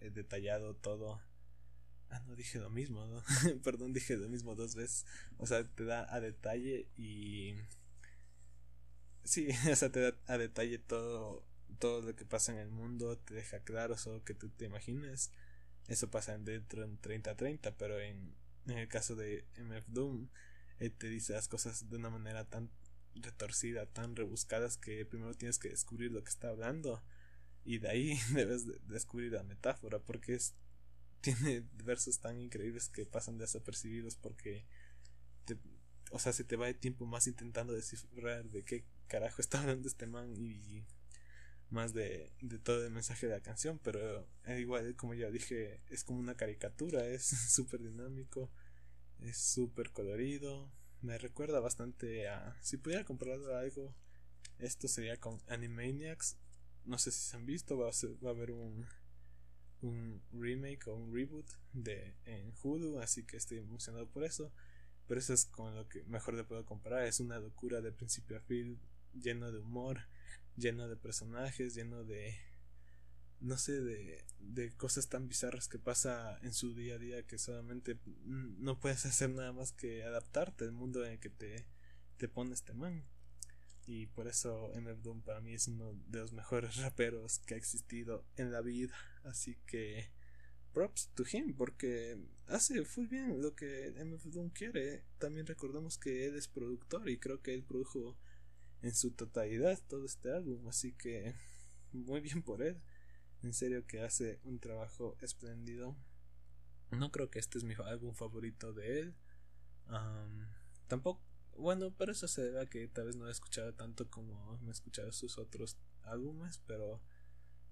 eh, 0.00 0.10
detallado 0.10 0.74
todo 0.74 1.20
ah 2.10 2.20
no 2.26 2.36
dije 2.36 2.58
lo 2.58 2.70
mismo 2.70 3.22
perdón 3.64 3.92
dije 3.92 4.16
lo 4.16 4.28
mismo 4.28 4.54
dos 4.54 4.74
veces. 4.74 5.06
O 5.36 5.46
sea 5.46 5.64
te 5.64 5.84
da 5.84 6.12
a 6.12 6.20
detalle 6.20 6.88
y 6.96 7.54
sí 9.24 9.48
o 9.70 9.76
sea 9.76 9.90
te 9.90 10.00
da 10.00 10.14
a 10.26 10.38
detalle 10.38 10.78
todo 10.78 11.44
todo 11.78 12.02
lo 12.02 12.16
que 12.16 12.24
pasa 12.24 12.52
en 12.52 12.58
el 12.58 12.70
mundo 12.70 13.18
te 13.18 13.34
deja 13.34 13.60
claro 13.60 13.96
solo 13.96 14.24
que 14.24 14.34
tú 14.34 14.48
te 14.48 14.64
imagines 14.64 15.30
eso 15.86 16.10
pasa 16.10 16.34
en 16.34 16.44
Daytron 16.44 16.98
3030 16.98 17.76
pero 17.76 18.00
en, 18.00 18.34
en 18.66 18.78
el 18.78 18.88
caso 18.88 19.14
de 19.16 19.44
MF 19.56 19.88
Doom 19.88 20.28
te 20.98 21.08
dice 21.08 21.32
las 21.32 21.48
cosas 21.48 21.90
de 21.90 21.96
una 21.96 22.10
manera 22.10 22.44
tan 22.44 22.70
retorcida, 23.22 23.86
tan 23.86 24.16
rebuscadas 24.16 24.76
que 24.76 25.04
primero 25.04 25.34
tienes 25.34 25.58
que 25.58 25.68
descubrir 25.68 26.12
lo 26.12 26.22
que 26.22 26.30
está 26.30 26.48
hablando. 26.48 27.02
Y 27.64 27.78
de 27.78 27.88
ahí 27.88 28.18
debes 28.32 28.66
descubrir 28.86 29.32
la 29.32 29.42
metáfora 29.42 29.98
porque 29.98 30.34
es, 30.34 30.54
tiene 31.20 31.64
versos 31.84 32.20
tan 32.20 32.40
increíbles 32.40 32.88
que 32.88 33.06
pasan 33.06 33.38
desapercibidos 33.38 34.16
porque 34.16 34.64
te, 35.44 35.56
o 36.10 36.18
sea, 36.18 36.32
se 36.32 36.44
te 36.44 36.56
va 36.56 36.68
el 36.68 36.78
tiempo 36.78 37.06
más 37.06 37.26
intentando 37.26 37.72
descifrar 37.72 38.44
de 38.44 38.64
qué 38.64 38.84
carajo 39.06 39.40
está 39.40 39.60
hablando 39.60 39.88
este 39.88 40.06
man 40.06 40.34
y 40.36 40.84
más 41.70 41.92
de, 41.92 42.32
de 42.40 42.58
todo 42.58 42.84
el 42.86 42.92
mensaje 42.92 43.26
de 43.26 43.34
la 43.34 43.42
canción, 43.42 43.78
pero 43.82 44.26
eh, 44.46 44.58
igual 44.58 44.96
como 44.96 45.14
ya 45.14 45.30
dije, 45.30 45.82
es 45.90 46.02
como 46.02 46.18
una 46.18 46.34
caricatura, 46.34 47.06
es 47.06 47.24
súper 47.54 47.82
dinámico 47.82 48.50
es 49.20 49.38
súper 49.38 49.90
colorido. 49.92 50.70
Me 51.00 51.18
recuerda 51.18 51.60
bastante 51.60 52.28
a. 52.28 52.56
Si 52.60 52.76
pudiera 52.76 53.04
comprar 53.04 53.38
algo, 53.54 53.94
esto 54.58 54.88
sería 54.88 55.18
con 55.18 55.40
Animaniacs. 55.48 56.36
No 56.84 56.98
sé 56.98 57.10
si 57.12 57.20
se 57.20 57.36
han 57.36 57.46
visto, 57.46 57.76
va 57.76 57.88
a, 57.88 57.92
va 58.24 58.30
a 58.30 58.32
haber 58.32 58.50
un, 58.50 58.86
un 59.82 60.22
remake 60.32 60.86
o 60.88 60.94
un 60.96 61.14
reboot 61.14 61.46
de 61.72 62.14
en 62.24 62.52
Hulu, 62.62 62.98
así 63.00 63.24
que 63.24 63.36
estoy 63.36 63.58
emocionado 63.58 64.08
por 64.08 64.24
eso. 64.24 64.52
Pero 65.06 65.20
eso 65.20 65.32
es 65.32 65.46
con 65.46 65.74
lo 65.74 65.88
que 65.88 66.04
mejor 66.04 66.34
le 66.34 66.44
puedo 66.44 66.64
comparar. 66.66 67.04
Es 67.04 67.20
una 67.20 67.38
locura 67.38 67.80
de 67.80 67.92
principio 67.92 68.36
a 68.36 68.40
fin, 68.40 68.78
lleno 69.14 69.50
de 69.50 69.58
humor, 69.58 70.00
lleno 70.56 70.88
de 70.88 70.96
personajes, 70.96 71.74
lleno 71.74 72.04
de 72.04 72.36
no 73.40 73.56
sé, 73.56 73.80
de, 73.80 74.24
de 74.40 74.72
cosas 74.72 75.08
tan 75.08 75.28
bizarras 75.28 75.68
que 75.68 75.78
pasa 75.78 76.38
en 76.42 76.52
su 76.52 76.74
día 76.74 76.96
a 76.96 76.98
día 76.98 77.26
que 77.26 77.38
solamente 77.38 77.98
no 78.24 78.80
puedes 78.80 79.06
hacer 79.06 79.30
nada 79.30 79.52
más 79.52 79.72
que 79.72 80.02
adaptarte 80.02 80.64
al 80.64 80.72
mundo 80.72 81.04
en 81.04 81.12
el 81.12 81.20
que 81.20 81.30
te, 81.30 81.66
te 82.16 82.28
pone 82.28 82.52
este 82.52 82.74
man. 82.74 83.04
Y 83.90 84.06
por 84.08 84.28
eso 84.28 84.70
MF 84.74 85.00
Doom 85.00 85.22
para 85.22 85.40
mí 85.40 85.54
es 85.54 85.66
uno 85.66 85.98
de 86.08 86.18
los 86.18 86.34
mejores 86.34 86.76
raperos 86.82 87.38
que 87.38 87.54
ha 87.54 87.56
existido 87.56 88.22
en 88.36 88.52
la 88.52 88.60
vida. 88.60 88.94
Así 89.24 89.56
que 89.66 90.10
props 90.74 91.08
to 91.14 91.24
him 91.32 91.54
porque 91.54 92.18
hace 92.48 92.84
muy 92.98 93.06
bien 93.06 93.40
lo 93.40 93.54
que 93.54 93.94
MF 94.04 94.26
Doom 94.26 94.50
quiere. 94.50 95.04
También 95.16 95.46
recordamos 95.46 95.96
que 95.96 96.26
él 96.26 96.36
es 96.36 96.48
productor 96.48 97.08
y 97.08 97.16
creo 97.16 97.40
que 97.40 97.54
él 97.54 97.64
produjo 97.64 98.18
en 98.82 98.94
su 98.94 99.12
totalidad 99.12 99.80
todo 99.88 100.04
este 100.04 100.32
álbum. 100.32 100.68
Así 100.68 100.92
que 100.92 101.34
muy 101.92 102.20
bien 102.20 102.42
por 102.42 102.60
él. 102.60 102.82
En 103.42 103.54
serio 103.54 103.86
que 103.86 104.02
hace 104.02 104.38
un 104.44 104.58
trabajo 104.58 105.16
espléndido. 105.22 105.96
No 106.90 107.10
creo 107.10 107.30
que 107.30 107.38
este 107.38 107.56
es 107.56 107.64
mi 107.64 107.72
álbum 107.86 108.14
favorito 108.14 108.74
de 108.74 109.00
él. 109.00 109.14
tampoco. 110.88 111.27
Bueno, 111.58 111.92
pero 111.96 112.12
eso 112.12 112.28
se 112.28 112.42
debe 112.42 112.62
a 112.62 112.66
que 112.66 112.86
tal 112.88 113.06
vez 113.06 113.16
no 113.16 113.28
he 113.28 113.32
escuchado 113.32 113.74
tanto 113.74 114.08
como 114.08 114.58
me 114.62 114.68
he 114.68 114.72
escuchado 114.72 115.10
sus 115.12 115.38
otros 115.38 115.76
álbumes, 116.02 116.60
pero 116.66 117.02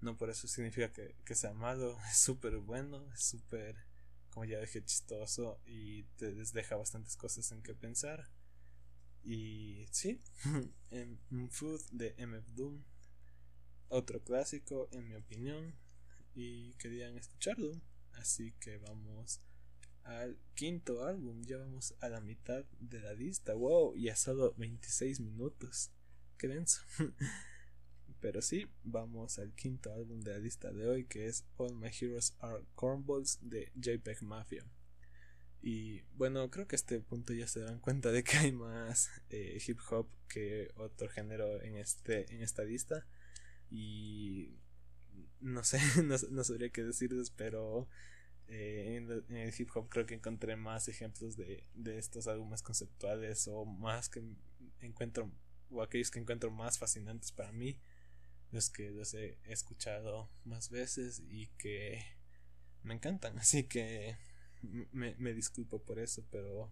no 0.01 0.17
por 0.17 0.29
eso 0.29 0.47
significa 0.47 0.91
que, 0.91 1.15
que 1.25 1.35
sea 1.35 1.53
malo. 1.53 1.97
Es 2.11 2.17
súper 2.17 2.57
bueno, 2.57 3.11
es 3.13 3.23
súper, 3.23 3.77
como 4.29 4.45
ya 4.45 4.59
dije, 4.59 4.83
chistoso 4.83 5.59
y 5.65 6.03
te 6.17 6.33
deja 6.33 6.75
bastantes 6.75 7.15
cosas 7.15 7.51
en 7.51 7.63
que 7.63 7.73
pensar. 7.73 8.29
Y 9.23 9.85
sí, 9.91 10.21
en 10.91 11.19
Food 11.49 11.81
de 11.91 12.15
MF 12.17 12.47
Doom 12.55 12.83
otro 13.89 14.21
clásico 14.21 14.89
en 14.91 15.07
mi 15.07 15.15
opinión 15.15 15.75
y 16.35 16.73
querían 16.73 17.17
escucharlo 17.17 17.71
así 18.13 18.51
que 18.59 18.77
vamos 18.79 19.39
al 20.07 20.37
quinto 20.55 21.05
álbum 21.05 21.43
ya 21.43 21.57
vamos 21.57 21.95
a 21.99 22.09
la 22.09 22.21
mitad 22.21 22.65
de 22.79 22.99
la 22.99 23.13
lista 23.13 23.53
wow 23.53 23.95
y 23.95 24.09
a 24.09 24.15
solo 24.15 24.53
26 24.57 25.19
minutos 25.19 25.91
qué 26.37 26.47
denso 26.47 26.81
pero 28.19 28.41
sí 28.41 28.67
vamos 28.83 29.37
al 29.39 29.53
quinto 29.53 29.93
álbum 29.93 30.21
de 30.21 30.31
la 30.31 30.39
lista 30.39 30.71
de 30.71 30.87
hoy 30.87 31.05
que 31.05 31.27
es 31.27 31.45
All 31.57 31.75
My 31.75 31.89
Heroes 31.89 32.35
Are 32.39 32.63
Cornballs 32.75 33.39
de 33.41 33.71
JPEG 33.75 34.23
Mafia 34.23 34.65
y 35.61 36.03
bueno, 36.15 36.49
creo 36.49 36.67
que 36.67 36.75
a 36.75 36.77
este 36.77 36.99
punto 37.01 37.33
ya 37.33 37.47
se 37.47 37.61
dan 37.61 37.79
cuenta 37.79 38.11
de 38.11 38.23
que 38.23 38.37
hay 38.37 38.51
más 38.51 39.09
eh, 39.29 39.57
hip 39.65 39.79
hop 39.89 40.07
que 40.29 40.71
otro 40.75 41.09
género 41.09 41.61
en, 41.61 41.75
este, 41.75 42.33
en 42.33 42.41
esta 42.41 42.63
lista. 42.63 43.05
Y 43.69 44.55
no 45.41 45.63
sé, 45.63 45.79
no, 46.03 46.43
sabría 46.43 46.69
qué 46.69 46.83
decirles, 46.83 47.31
pero 47.31 47.87
eh, 48.49 48.95
en, 48.97 49.35
el 49.35 49.53
hip 49.57 49.69
hop 49.75 49.89
creo 49.89 50.05
que 50.05 50.15
encontré 50.15 50.55
más 50.55 50.87
ejemplos 50.87 51.35
de, 51.35 51.63
de 51.73 51.97
estos 51.97 52.27
álbumes 52.27 52.61
conceptuales 52.61 53.47
o 53.47 53.65
más 53.65 54.09
que 54.09 54.23
encuentro, 54.79 55.31
o 55.69 55.81
aquellos 55.81 56.11
que 56.11 56.19
encuentro 56.19 56.49
más 56.51 56.77
fascinantes 56.77 57.31
para 57.31 57.51
mí, 57.51 57.79
los 58.51 58.69
que 58.69 58.91
los 58.91 59.13
he 59.13 59.37
escuchado 59.43 60.29
más 60.45 60.69
veces 60.69 61.21
y 61.29 61.47
que 61.57 62.01
me 62.83 62.93
encantan. 62.93 63.37
Así 63.39 63.65
que 63.65 64.15
me, 64.61 65.15
me 65.15 65.33
disculpo 65.33 65.81
por 65.83 65.99
eso, 65.99 66.25
pero 66.31 66.71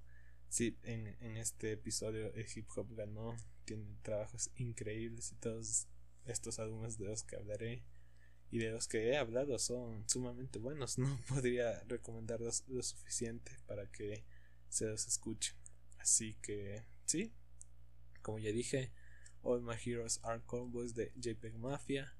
sí, 0.50 0.78
en, 0.84 1.08
en 1.20 1.38
este 1.38 1.74
episodio 1.74 2.34
el 2.34 2.46
hip 2.56 2.70
hop 2.76 2.96
ganó, 2.96 3.36
tiene 3.66 3.86
trabajos 4.02 4.50
increíbles 4.56 5.32
y 5.32 5.36
todos 5.36 5.88
estos 6.26 6.60
álbumes 6.60 6.98
de 6.98 7.06
los 7.06 7.24
que 7.24 7.36
hablaré 7.36 7.84
y 8.52 8.60
de 8.60 8.72
los 8.72 8.88
que 8.88 9.10
he 9.10 9.18
hablado 9.18 9.58
son 9.60 10.08
sumamente 10.08 10.60
buenos. 10.60 10.98
No 10.98 11.20
podría 11.28 11.84
recomendarlos 11.88 12.64
lo 12.68 12.82
suficiente 12.84 13.52
para 13.68 13.92
que 13.92 14.24
se 14.70 14.86
los 14.86 15.08
escuchen. 15.08 15.56
Así 16.00 16.36
que, 16.42 16.86
sí, 17.06 17.34
como 18.22 18.40
ya 18.40 18.52
dije, 18.52 18.92
All 19.42 19.62
My 19.62 19.76
Heroes 19.84 20.20
Are 20.24 20.42
Cowboys 20.46 20.96
de 20.96 21.12
JPEG 21.16 21.58
Mafia. 21.58 22.14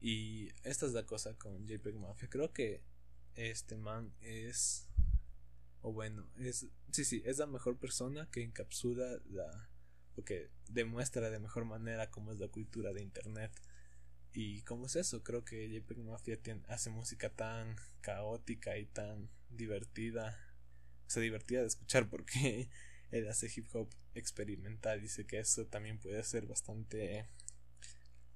Y 0.00 0.48
esta 0.62 0.86
es 0.86 0.92
la 0.92 1.04
cosa 1.04 1.34
con 1.34 1.66
JPEG 1.66 1.96
Mafia. 1.96 2.28
Creo 2.28 2.52
que 2.52 2.82
este 3.34 3.76
man 3.76 4.12
es. 4.20 4.88
O 5.82 5.92
bueno, 5.92 6.28
es. 6.36 6.66
Sí, 6.92 7.04
sí, 7.04 7.22
es 7.24 7.38
la 7.38 7.46
mejor 7.46 7.78
persona 7.78 8.28
que 8.30 8.42
encapsula 8.42 9.20
la 9.30 9.68
que 10.24 10.50
demuestra 10.68 11.30
de 11.30 11.38
mejor 11.38 11.64
manera 11.64 12.10
cómo 12.10 12.32
es 12.32 12.38
la 12.38 12.48
cultura 12.48 12.92
de 12.92 13.02
internet 13.02 13.52
y 14.40 14.62
cómo 14.62 14.86
es 14.86 14.94
eso. 14.94 15.24
Creo 15.24 15.44
que 15.44 15.68
JPEG 15.68 15.98
Mafia 15.98 16.38
hace 16.68 16.90
música 16.90 17.28
tan 17.28 17.74
caótica 18.00 18.78
y 18.78 18.86
tan 18.86 19.28
divertida, 19.50 20.38
o 21.08 21.10
sea, 21.10 21.20
divertida 21.20 21.62
de 21.62 21.66
escuchar 21.66 22.08
porque 22.08 22.70
él 23.10 23.28
hace 23.28 23.50
hip 23.52 23.66
hop 23.72 23.88
experimental. 24.14 25.00
Dice 25.00 25.26
que 25.26 25.40
eso 25.40 25.66
también 25.66 25.98
puede 25.98 26.22
ser 26.22 26.46
bastante. 26.46 27.26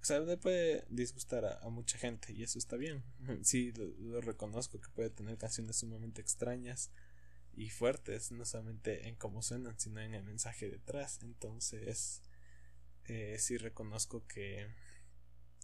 O 0.01 0.05
sea, 0.05 0.19
le 0.19 0.37
puede 0.39 0.85
disgustar 0.89 1.45
a, 1.45 1.69
mucha 1.69 1.97
gente 1.99 2.33
y 2.33 2.43
eso 2.43 2.59
está 2.59 2.77
bien. 2.77 3.05
Sí, 3.45 3.73
lo 4.01 4.21
reconozco 4.21 4.81
que 4.81 4.89
puede 4.89 5.11
tener 5.11 5.39
canciones 5.39 5.77
sumamente 5.77 6.21
extrañas 6.21 6.91
y 7.55 7.71
fuertes, 7.71 8.33
no 8.33 8.45
solamente 8.45 9.07
en 9.07 9.15
cómo 9.15 9.41
suenan, 9.41 9.79
sino 9.79 10.01
en 10.01 10.15
el 10.15 10.25
mensaje 10.25 10.69
detrás. 10.69 11.21
Entonces, 11.23 12.23
eh, 13.05 13.37
sí 13.39 13.57
reconozco 13.57 14.27
que, 14.27 14.67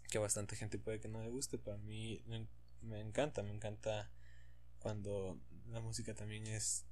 que 0.09 0.19
bastante 0.19 0.57
gente 0.57 0.79
puede 0.79 1.01
que 1.01 1.09
no 1.09 1.23
le 1.23 1.29
guste, 1.29 1.59
pero 1.59 1.77
a 1.77 1.81
mí 1.81 2.23
me, 2.27 3.01
encanta, 3.01 3.43
me 3.43 3.53
encanta 3.53 4.11
cuando 4.79 5.39
la 5.71 5.81
música 5.81 6.15
también 6.15 6.47
es, 6.47 6.87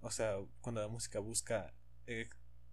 o 0.00 0.10
sea, 0.10 0.36
cuando 0.60 0.80
la 0.80 0.88
música 0.88 1.20
busca 1.20 1.72
eh, 2.06 2.28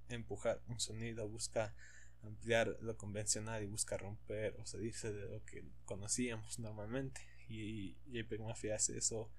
empujar 0.10 0.62
un 0.68 0.80
sonido, 0.80 1.28
busca 1.28 1.76
ampliar 2.24 2.76
lo 2.82 2.98
convencional 2.98 3.64
y 3.64 3.68
busca 3.68 3.98
romper 3.98 4.56
o 4.60 4.66
salirse 4.66 5.12
de 5.12 5.30
lo 5.30 5.44
que 5.46 5.64
conocíamos 5.86 6.60
normalmente. 6.60 7.22
Y 7.48 7.96
JPEG 8.08 8.42
Mafia 8.42 8.76
hace 8.76 8.98
eso 8.98 9.30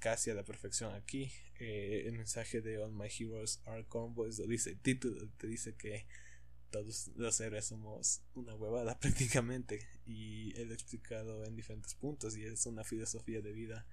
casi 0.00 0.30
a 0.30 0.34
la 0.34 0.44
perfección 0.44 0.94
aquí. 0.94 1.32
Eh, 1.58 2.04
el 2.06 2.12
mensaje 2.12 2.60
de 2.60 2.78
All 2.78 2.92
My 2.92 3.08
Heroes 3.08 3.60
Are 3.66 3.84
Convoys 3.86 4.38
lo 4.38 4.46
dice 4.46 4.70
el 4.70 4.80
título, 4.80 5.28
te 5.36 5.48
dice 5.48 5.74
que 5.74 6.06
todos 6.70 7.08
los 7.16 7.40
héroes 7.40 7.66
somos 7.66 8.22
una 8.34 8.54
huevada 8.54 8.98
prácticamente. 9.00 9.86
Y 10.06 10.58
él 10.60 10.70
ha 10.70 10.74
explicado 10.74 11.44
en 11.44 11.56
diferentes 11.56 11.94
puntos 11.94 12.36
y 12.36 12.44
es 12.44 12.66
una 12.66 12.84
filosofía 12.84 13.40
de 13.40 13.52
vida 13.52 13.86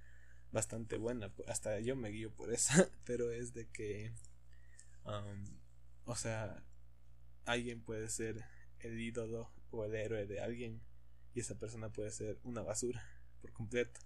bastante 0.52 0.98
buena 0.98 1.32
hasta 1.48 1.78
yo 1.82 1.98
me 1.98 2.10
guío 2.10 2.32
por 2.32 2.54
esa 2.54 2.90
pero 3.06 3.32
es 3.32 3.54
de 3.54 3.68
que 3.68 4.14
um, 5.04 5.46
o 6.06 6.16
sea 6.16 6.64
alguien 7.46 7.82
puede 7.82 8.10
ser 8.10 8.46
el 8.80 9.00
ídolo 9.00 9.52
o 9.72 9.86
el 9.86 9.96
héroe 9.96 10.26
de 10.26 10.40
alguien 10.40 10.82
y 11.34 11.40
esa 11.40 11.58
persona 11.58 11.92
puede 11.92 12.12
ser 12.12 12.40
una 12.44 12.62
basura 12.62 13.04
por 13.42 13.52
completo. 13.52 14.00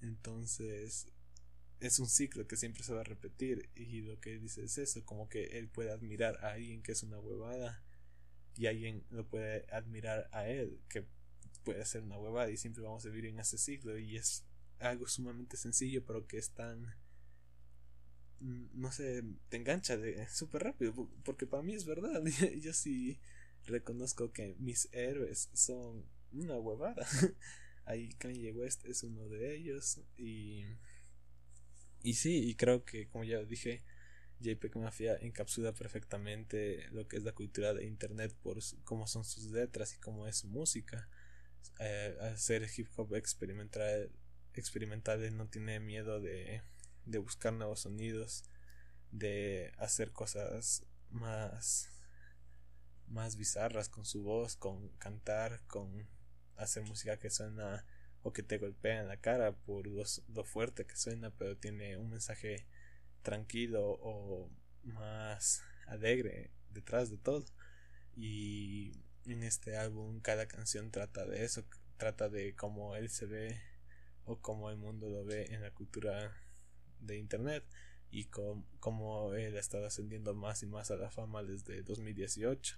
Entonces 0.00 1.08
es 1.80 1.98
un 1.98 2.08
ciclo 2.08 2.46
que 2.46 2.56
siempre 2.56 2.82
se 2.82 2.94
va 2.94 3.00
a 3.00 3.04
repetir 3.04 3.70
y 3.74 4.00
lo 4.02 4.20
que 4.20 4.38
dice 4.38 4.64
es 4.64 4.78
eso, 4.78 5.04
como 5.04 5.28
que 5.28 5.58
él 5.58 5.68
puede 5.68 5.90
admirar 5.90 6.44
a 6.44 6.52
alguien 6.52 6.82
que 6.82 6.92
es 6.92 7.02
una 7.02 7.18
huevada 7.18 7.82
y 8.56 8.66
alguien 8.66 9.04
lo 9.10 9.26
puede 9.26 9.66
admirar 9.72 10.28
a 10.32 10.48
él 10.48 10.80
que 10.88 11.04
puede 11.64 11.84
ser 11.84 12.02
una 12.02 12.18
huevada 12.18 12.50
y 12.50 12.56
siempre 12.56 12.82
vamos 12.82 13.04
a 13.04 13.08
vivir 13.08 13.26
en 13.26 13.38
ese 13.38 13.58
ciclo 13.58 13.98
y 13.98 14.16
es 14.16 14.44
algo 14.78 15.06
sumamente 15.06 15.56
sencillo 15.56 16.04
pero 16.04 16.26
que 16.26 16.38
es 16.38 16.50
tan 16.50 16.94
no 18.40 18.92
sé, 18.92 19.24
te 19.48 19.56
engancha 19.56 19.96
de 19.96 20.28
súper 20.28 20.64
rápido 20.64 21.08
porque 21.24 21.46
para 21.46 21.62
mí 21.62 21.74
es 21.74 21.86
verdad. 21.86 22.22
Yo 22.60 22.72
sí 22.72 23.18
reconozco 23.64 24.32
que 24.32 24.54
mis 24.58 24.88
héroes 24.92 25.48
son 25.54 26.04
una 26.32 26.58
huevada. 26.58 27.06
Ahí 27.86 28.10
Kanye 28.18 28.52
West 28.52 28.84
es 28.84 29.02
uno 29.04 29.28
de 29.28 29.56
ellos 29.56 30.00
y 30.18 30.64
y 32.02 32.14
sí, 32.14 32.48
y 32.48 32.54
creo 32.54 32.84
que, 32.84 33.08
como 33.08 33.24
ya 33.24 33.42
dije, 33.42 33.82
JPEG 34.40 34.76
Mafia 34.76 35.16
encapsula 35.20 35.72
perfectamente 35.72 36.88
lo 36.90 37.08
que 37.08 37.16
es 37.16 37.22
la 37.22 37.32
cultura 37.32 37.74
de 37.74 37.86
Internet 37.86 38.34
por 38.42 38.58
cómo 38.84 39.06
son 39.06 39.24
sus 39.24 39.44
letras 39.50 39.94
y 39.94 39.98
cómo 39.98 40.26
es 40.26 40.38
su 40.38 40.48
música. 40.48 41.08
Eh, 41.80 42.16
hacer 42.20 42.68
hip 42.76 42.88
hop 42.96 43.14
experimental, 43.14 44.10
experimental 44.54 45.36
no 45.36 45.48
tiene 45.48 45.80
miedo 45.80 46.20
de, 46.20 46.62
de 47.04 47.18
buscar 47.18 47.52
nuevos 47.52 47.80
sonidos, 47.80 48.44
de 49.10 49.72
hacer 49.78 50.12
cosas 50.12 50.84
más 51.10 51.90
más 53.08 53.36
bizarras 53.36 53.88
con 53.88 54.04
su 54.04 54.22
voz, 54.22 54.56
con 54.56 54.88
cantar, 54.98 55.60
con 55.66 56.08
hacer 56.56 56.82
música 56.84 57.18
que 57.18 57.30
suena 57.30 57.84
o 58.22 58.32
que 58.32 58.42
te 58.42 58.58
golpea 58.58 59.00
en 59.00 59.08
la 59.08 59.18
cara 59.18 59.52
por 59.52 59.86
lo 59.86 60.44
fuerte 60.44 60.84
que 60.84 60.96
suena, 60.96 61.30
pero 61.30 61.56
tiene 61.56 61.96
un 61.96 62.10
mensaje 62.10 62.66
tranquilo 63.26 63.98
o 64.00 64.48
más 64.84 65.64
alegre 65.88 66.52
detrás 66.70 67.10
de 67.10 67.18
todo. 67.18 67.44
Y 68.14 68.92
en 69.26 69.42
este 69.42 69.76
álbum 69.76 70.20
cada 70.20 70.46
canción 70.46 70.92
trata 70.92 71.26
de 71.26 71.44
eso, 71.44 71.64
trata 71.96 72.28
de 72.28 72.54
cómo 72.54 72.94
él 72.94 73.10
se 73.10 73.26
ve 73.26 73.60
o 74.26 74.40
cómo 74.40 74.70
el 74.70 74.76
mundo 74.76 75.10
lo 75.10 75.24
ve 75.24 75.46
en 75.52 75.60
la 75.60 75.72
cultura 75.72 76.36
de 77.00 77.18
internet 77.18 77.64
y 78.12 78.26
cómo, 78.26 79.34
él 79.34 79.56
ha 79.56 79.60
estado 79.60 79.86
ascendiendo 79.86 80.32
más 80.32 80.62
y 80.62 80.66
más 80.66 80.92
a 80.92 80.96
la 80.96 81.10
fama 81.10 81.42
desde 81.42 81.82
2018 81.82 82.76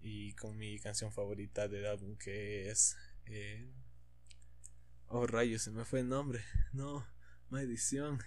y 0.00 0.32
con 0.32 0.56
mi 0.56 0.78
canción 0.78 1.12
favorita 1.12 1.68
del 1.68 1.86
álbum 1.86 2.16
que 2.16 2.70
es 2.70 2.96
eh, 3.26 3.70
Oh 5.08 5.26
rayos, 5.26 5.60
se 5.60 5.70
me 5.70 5.84
fue 5.84 6.00
el 6.00 6.08
nombre. 6.08 6.42
No, 6.72 7.06
maldición. 7.50 8.18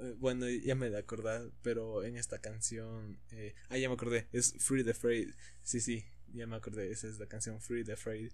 Eh, 0.00 0.14
bueno, 0.18 0.48
ya 0.48 0.74
me 0.74 0.90
de 0.90 0.98
acordar, 0.98 1.50
pero 1.62 2.04
en 2.04 2.16
esta 2.16 2.40
canción. 2.40 3.18
Eh, 3.30 3.54
ah, 3.68 3.78
ya 3.78 3.88
me 3.88 3.94
acordé. 3.94 4.28
Es 4.32 4.54
Free 4.58 4.84
the 4.84 4.92
Afraid. 4.92 5.30
Sí, 5.62 5.80
sí, 5.80 6.04
ya 6.32 6.46
me 6.46 6.56
acordé. 6.56 6.90
Esa 6.90 7.08
es 7.08 7.18
la 7.18 7.26
canción 7.26 7.60
Free 7.60 7.84
the 7.84 7.92
Afraid. 7.92 8.32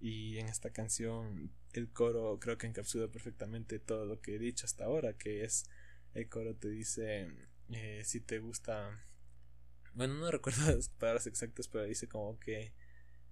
Y 0.00 0.38
en 0.38 0.48
esta 0.48 0.70
canción 0.70 1.50
el 1.72 1.90
coro 1.92 2.38
creo 2.40 2.56
que 2.56 2.66
encapsula 2.66 3.08
perfectamente 3.08 3.78
todo 3.78 4.06
lo 4.06 4.20
que 4.20 4.36
he 4.36 4.38
dicho 4.38 4.66
hasta 4.66 4.84
ahora, 4.84 5.14
que 5.14 5.44
es 5.44 5.64
el 6.14 6.28
coro 6.28 6.54
te 6.54 6.68
dice 6.68 7.28
eh, 7.70 8.02
si 8.04 8.20
te 8.20 8.38
gusta, 8.38 9.04
bueno 9.94 10.14
no 10.14 10.30
recuerdo 10.30 10.66
las 10.74 10.88
palabras 10.88 11.26
exactas, 11.26 11.68
pero 11.68 11.84
dice 11.84 12.08
como 12.08 12.38
que 12.38 12.72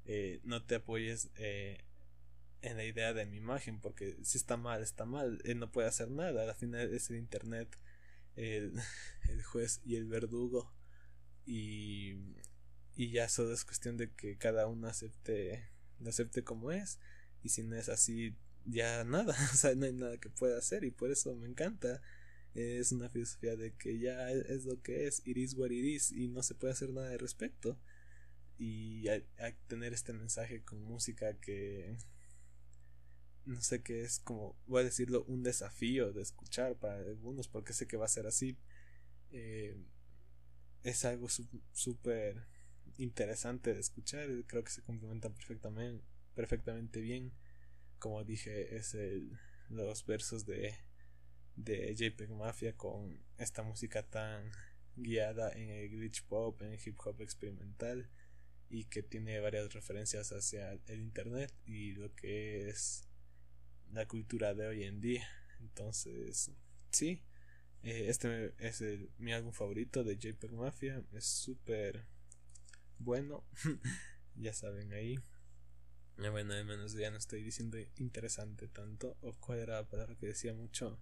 eh, 0.04 0.40
no 0.44 0.64
te 0.64 0.76
apoyes 0.76 1.30
eh, 1.36 1.84
en 2.62 2.76
la 2.76 2.84
idea 2.84 3.12
de 3.12 3.26
mi 3.26 3.36
imagen, 3.36 3.80
porque 3.80 4.16
si 4.22 4.38
está 4.38 4.56
mal, 4.56 4.82
está 4.82 5.04
mal, 5.04 5.40
él 5.44 5.58
no 5.58 5.70
puede 5.70 5.88
hacer 5.88 6.10
nada, 6.10 6.48
al 6.48 6.54
final 6.54 6.92
es 6.92 7.10
el 7.10 7.16
internet, 7.16 7.68
el, 8.36 8.74
el 9.28 9.42
juez 9.42 9.80
y 9.84 9.96
el 9.96 10.06
verdugo, 10.06 10.72
y, 11.44 12.16
y 12.96 13.10
ya 13.10 13.28
solo 13.28 13.52
es 13.52 13.64
cuestión 13.64 13.96
de 13.96 14.12
que 14.12 14.36
cada 14.36 14.66
uno 14.66 14.88
acepte, 14.88 15.68
lo 16.00 16.10
acepte 16.10 16.44
como 16.44 16.72
es, 16.72 16.98
y 17.42 17.50
si 17.50 17.62
no 17.62 17.76
es 17.76 17.88
así, 17.88 18.36
ya 18.66 19.04
nada, 19.04 19.36
o 19.52 19.56
sea, 19.56 19.74
no 19.74 19.86
hay 19.86 19.92
nada 19.92 20.18
que 20.18 20.30
pueda 20.30 20.58
hacer, 20.58 20.84
y 20.84 20.90
por 20.90 21.10
eso 21.10 21.34
me 21.36 21.48
encanta. 21.48 22.02
Es 22.54 22.90
una 22.90 23.10
filosofía 23.10 23.54
de 23.54 23.74
que 23.74 23.98
ya 23.98 24.30
es 24.30 24.64
lo 24.64 24.80
que 24.80 25.06
es, 25.06 25.20
it 25.26 25.36
is 25.36 25.54
what 25.54 25.70
it 25.70 25.84
is, 25.84 26.10
y 26.10 26.28
no 26.28 26.42
se 26.42 26.54
puede 26.54 26.72
hacer 26.72 26.90
nada 26.90 27.10
al 27.10 27.18
respecto. 27.18 27.78
Y 28.58 29.08
hay, 29.08 29.26
hay 29.38 29.54
tener 29.66 29.92
este 29.92 30.14
mensaje 30.14 30.62
con 30.62 30.82
música 30.82 31.34
que 31.34 31.98
no 33.46 33.60
sé 33.60 33.82
qué 33.82 34.02
es 34.02 34.18
como, 34.18 34.56
voy 34.66 34.82
a 34.82 34.84
decirlo, 34.84 35.24
un 35.24 35.42
desafío 35.42 36.12
de 36.12 36.22
escuchar 36.22 36.76
para 36.76 36.98
algunos, 36.98 37.48
porque 37.48 37.72
sé 37.72 37.86
que 37.86 37.96
va 37.96 38.04
a 38.04 38.08
ser 38.08 38.26
así. 38.26 38.58
Eh, 39.30 39.76
es 40.82 41.04
algo 41.04 41.28
súper 41.72 42.46
interesante 42.98 43.72
de 43.74 43.80
escuchar, 43.80 44.28
creo 44.46 44.64
que 44.64 44.70
se 44.70 44.82
complementa 44.82 45.30
perfectamente, 45.30 46.04
perfectamente 46.34 47.00
bien. 47.00 47.32
Como 47.98 48.24
dije, 48.24 48.76
es 48.76 48.94
el, 48.94 49.38
los 49.68 50.04
versos 50.06 50.44
de, 50.44 50.74
de 51.56 51.94
JPEG 51.94 52.30
Mafia 52.30 52.76
con 52.76 53.20
esta 53.38 53.62
música 53.62 54.02
tan 54.02 54.50
guiada 54.96 55.52
en 55.52 55.70
el 55.70 55.88
glitch 55.90 56.24
pop, 56.24 56.60
en 56.62 56.72
el 56.72 56.80
hip 56.84 56.98
hop 57.04 57.20
experimental 57.20 58.08
y 58.68 58.84
que 58.84 59.02
tiene 59.02 59.38
varias 59.40 59.72
referencias 59.72 60.32
hacia 60.32 60.72
el 60.72 61.00
internet 61.00 61.52
y 61.64 61.92
lo 61.92 62.14
que 62.14 62.68
es 62.68 63.06
la 63.92 64.06
cultura 64.06 64.54
de 64.54 64.66
hoy 64.66 64.84
en 64.84 65.00
día. 65.00 65.28
Entonces, 65.60 66.50
sí, 66.90 67.22
eh, 67.82 68.06
este 68.08 68.54
es 68.58 68.82
mi 69.18 69.32
álbum 69.32 69.52
favorito 69.52 70.04
de 70.04 70.16
JPEG 70.16 70.52
Mafia. 70.52 71.02
Es 71.12 71.24
súper 71.26 72.06
bueno. 72.98 73.44
ya 74.36 74.52
saben 74.52 74.92
ahí. 74.92 75.18
Bueno, 76.18 76.54
al 76.54 76.64
menos 76.64 76.94
ya 76.94 77.10
no 77.10 77.18
estoy 77.18 77.42
diciendo 77.42 77.78
interesante 77.96 78.68
tanto. 78.68 79.16
¿O 79.20 79.34
cuál 79.34 79.60
era 79.60 79.74
la 79.74 79.88
palabra 79.88 80.16
que 80.16 80.26
decía 80.26 80.54
mucho? 80.54 80.98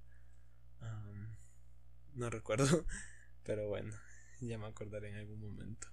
no 2.15 2.31
recuerdo. 2.31 2.87
Pero 3.45 3.69
bueno, 3.69 3.95
ya 4.41 4.59
me 4.59 4.67
acordaré 4.67 5.11
en 5.11 5.17
algún 5.17 5.41
momento. 5.41 5.89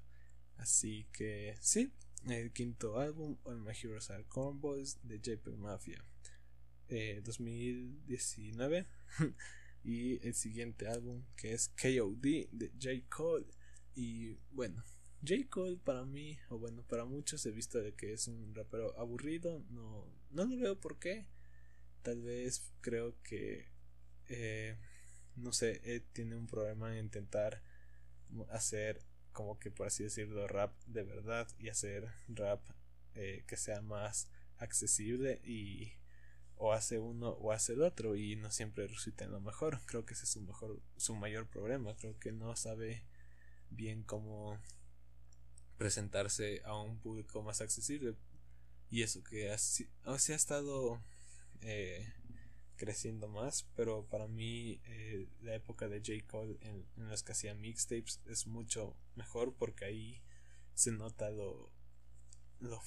Así 0.58 1.08
que 1.12 1.58
sí, 1.60 1.92
el 2.28 2.52
quinto 2.52 3.00
álbum, 3.00 3.38
All 3.44 3.62
My 3.62 3.72
Heroes 3.72 4.10
Are 4.12 4.24
Cornboys 4.26 5.00
de 5.04 5.20
JPEG 5.20 5.58
Mafia. 5.58 6.04
2019 6.90 8.78
eh, 8.78 8.86
y 9.84 10.28
el 10.28 10.34
siguiente 10.34 10.88
álbum 10.88 11.24
que 11.36 11.54
es 11.54 11.70
KOD 11.70 12.22
de 12.52 12.72
J. 12.82 13.08
Cole 13.10 13.46
y 13.96 14.38
bueno 14.52 14.84
J. 15.26 15.48
Cole 15.50 15.78
para 15.78 16.06
mí 16.06 16.38
o 16.50 16.58
bueno 16.58 16.84
para 16.84 17.06
muchos 17.06 17.46
he 17.46 17.52
visto 17.52 17.80
que 17.96 18.14
es 18.14 18.28
un 18.28 18.54
rapero 18.54 18.98
aburrido 19.00 19.64
no, 19.70 20.06
no 20.32 20.46
lo 20.46 20.58
veo 20.58 20.80
por 20.80 21.00
qué 21.00 21.26
tal 22.02 22.22
vez 22.22 22.72
creo 22.82 23.16
que 23.24 23.68
eh, 24.28 24.78
no 25.36 25.54
sé 25.54 25.82
él 25.84 26.04
tiene 26.14 26.36
un 26.36 26.48
problema 26.48 26.92
en 26.98 27.06
intentar 27.06 27.62
hacer 28.50 29.02
como 29.32 29.60
que 29.60 29.72
por 29.72 29.88
así 29.88 30.04
decirlo 30.04 30.48
rap 30.48 30.74
de 30.86 31.04
verdad 31.04 31.48
y 31.58 31.70
hacer 31.70 32.08
rap 32.28 32.62
eh, 33.16 33.44
que 33.48 33.58
sea 33.58 33.82
más 33.82 34.30
accesible 34.58 35.42
y 35.44 35.94
o 36.64 36.74
hace 36.74 37.00
uno 37.00 37.30
o 37.30 37.52
hace 37.52 37.74
el 37.74 37.82
otro 37.82 38.16
y 38.16 38.36
no 38.36 38.52
siempre 38.52 38.86
resulta 38.86 39.26
en 39.26 39.32
lo 39.32 39.42
mejor. 39.42 39.82
Creo 39.88 40.06
que 40.06 40.14
ese 40.14 40.26
es 40.26 40.30
su 40.30 40.42
mejor 40.42 40.80
su 40.96 41.16
mayor 41.16 41.48
problema, 41.48 41.96
creo 41.96 42.18
que 42.20 42.32
no 42.32 42.56
sabe 42.56 43.04
bien 43.72 44.04
cómo 44.04 44.60
presentarse 45.80 46.62
a 46.64 46.80
un 46.80 47.00
público 47.00 47.42
más 47.42 47.62
accesible 47.62 48.16
y 48.92 49.02
eso 49.02 49.24
que 49.24 49.50
así, 49.50 49.90
o 50.06 50.14
ha 50.14 50.16
estado 50.18 51.02
eh, 51.62 52.14
creciendo 52.76 53.28
más, 53.28 53.66
pero 53.76 54.06
para 54.06 54.28
mí 54.28 54.80
eh, 54.86 55.28
la 55.42 55.56
época 55.56 55.88
de 55.88 56.00
J. 56.00 56.28
Cole 56.28 56.60
en, 56.62 56.86
en 56.96 57.10
las 57.10 57.24
que 57.24 57.32
hacía 57.32 57.56
mixtapes 57.56 58.20
es 58.28 58.46
mucho 58.46 58.96
mejor 59.16 59.56
porque 59.56 59.86
ahí 59.86 60.22
se 60.76 60.92
nota 60.92 61.32
lo, 61.32 61.72
lo, 62.60 62.80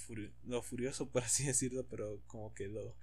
lo 0.45 0.63
furioso, 0.63 1.11
por 1.11 1.25
así 1.25 1.45
decirlo, 1.45 1.85
pero 1.89 2.21
como 2.29 2.55
que 2.55 2.69
lo 2.69 2.95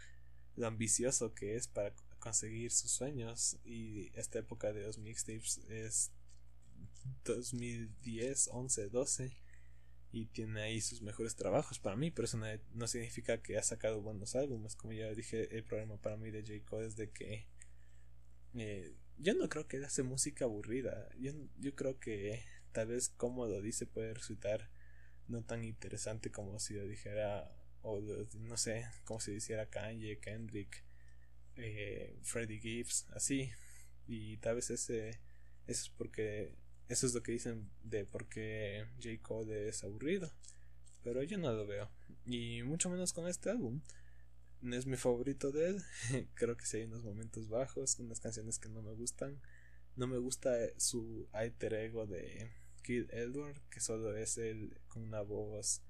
lo 0.55 0.67
ambicioso 0.67 1.33
que 1.33 1.55
es 1.55 1.67
para 1.67 1.93
conseguir 2.19 2.71
sus 2.71 2.91
sueños. 2.91 3.57
Y 3.63 4.11
esta 4.17 4.39
época 4.39 4.73
de 4.73 4.83
los 4.83 4.97
mixtapes 4.97 5.59
es 5.69 6.11
2010, 7.25 8.49
11, 8.51 8.89
12 8.89 9.37
y 10.13 10.25
tiene 10.27 10.61
ahí 10.61 10.81
sus 10.81 11.01
mejores 11.01 11.35
trabajos 11.35 11.79
para 11.79 11.95
mí, 11.95 12.11
pero 12.11 12.25
eso 12.25 12.37
no, 12.73 12.87
significa 12.87 13.41
que 13.41 13.57
ha 13.57 13.63
sacado 13.63 14.01
buenos 14.01 14.35
álbumes, 14.35 14.75
como 14.75 14.93
ya 14.93 15.13
dije, 15.13 15.55
el 15.55 15.63
problema 15.63 15.97
para 16.01 16.17
mí 16.17 16.31
de 16.31 16.41
J. 16.41 16.69
Cole 16.69 16.87
es 16.87 16.97
de 16.97 17.11
que 17.11 17.47
eh, 18.55 18.93
yo 19.17 19.33
no 19.35 19.47
creo 19.47 19.67
que 19.67 19.77
hace 19.77 20.03
música 20.03 20.45
aburrida, 20.45 21.07
yo, 21.17 21.31
yo 21.57 21.75
creo 21.75 21.97
que 21.99 22.43
tal 22.73 22.87
vez 22.87 23.09
como 23.09 23.45
lo 23.47 23.61
dice 23.61 23.85
puede 23.85 24.13
resultar 24.13 24.69
no 25.27 25.43
tan 25.43 25.63
interesante 25.63 26.29
como 26.29 26.59
si 26.59 26.73
lo 26.73 26.85
dijera 26.85 27.49
o 27.83 27.99
no 28.39 28.57
sé, 28.57 28.85
como 29.05 29.19
si 29.19 29.31
dijera 29.31 29.65
Kanye, 29.65 30.19
Kendrick, 30.19 30.83
eh, 31.55 32.17
Freddie 32.21 32.59
Gibbs, 32.59 33.07
así. 33.13 33.51
Y 34.07 34.37
tal 34.37 34.55
vez 34.55 34.69
ese, 34.69 35.09
eso 35.09 35.19
es 35.67 35.89
porque, 35.89 36.55
eso 36.89 37.05
es 37.07 37.13
lo 37.13 37.23
que 37.23 37.31
dicen 37.31 37.69
de 37.83 38.05
por 38.05 38.27
qué 38.27 38.85
J. 39.01 39.21
Cole 39.21 39.69
es 39.69 39.83
aburrido. 39.83 40.31
Pero 41.03 41.23
yo 41.23 41.37
no 41.37 41.51
lo 41.53 41.65
veo. 41.65 41.89
Y 42.25 42.61
mucho 42.63 42.89
menos 42.89 43.13
con 43.13 43.27
este 43.27 43.49
álbum. 43.49 43.81
No 44.61 44.75
es 44.75 44.85
mi 44.85 44.97
favorito 44.97 45.51
de 45.51 45.69
él. 45.69 45.83
Creo 46.35 46.55
que 46.55 46.65
sí 46.65 46.77
hay 46.77 46.83
unos 46.83 47.03
momentos 47.03 47.49
bajos, 47.49 47.97
unas 47.99 48.19
canciones 48.19 48.59
que 48.59 48.69
no 48.69 48.81
me 48.81 48.93
gustan. 48.93 49.41
No 49.95 50.07
me 50.07 50.17
gusta 50.17 50.51
su 50.77 51.27
alter 51.31 51.73
ego 51.73 52.05
de 52.05 52.51
Kid 52.83 53.11
Edward, 53.11 53.59
que 53.69 53.79
solo 53.79 54.15
es 54.15 54.37
él 54.37 54.79
con 54.87 55.03
una 55.03 55.21
voz 55.21 55.81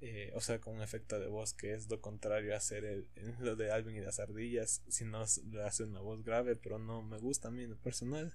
eh, 0.00 0.32
o 0.34 0.40
sea, 0.40 0.60
con 0.60 0.76
un 0.76 0.82
efecto 0.82 1.20
de 1.20 1.28
voz 1.28 1.52
que 1.52 1.74
es 1.74 1.90
lo 1.90 2.00
contrario 2.00 2.54
a 2.54 2.56
hacer 2.56 2.84
el, 2.84 3.08
lo 3.38 3.54
de 3.56 3.70
Alvin 3.70 3.96
y 3.96 4.00
las 4.00 4.18
ardillas, 4.18 4.82
si 4.88 5.04
no 5.04 5.24
le 5.50 5.62
hace 5.62 5.84
una 5.84 6.00
voz 6.00 6.24
grave, 6.24 6.56
pero 6.56 6.78
no 6.78 7.02
me 7.02 7.18
gusta 7.18 7.48
a 7.48 7.50
mí 7.50 7.64
en 7.64 7.70
lo 7.70 7.78
personal. 7.78 8.34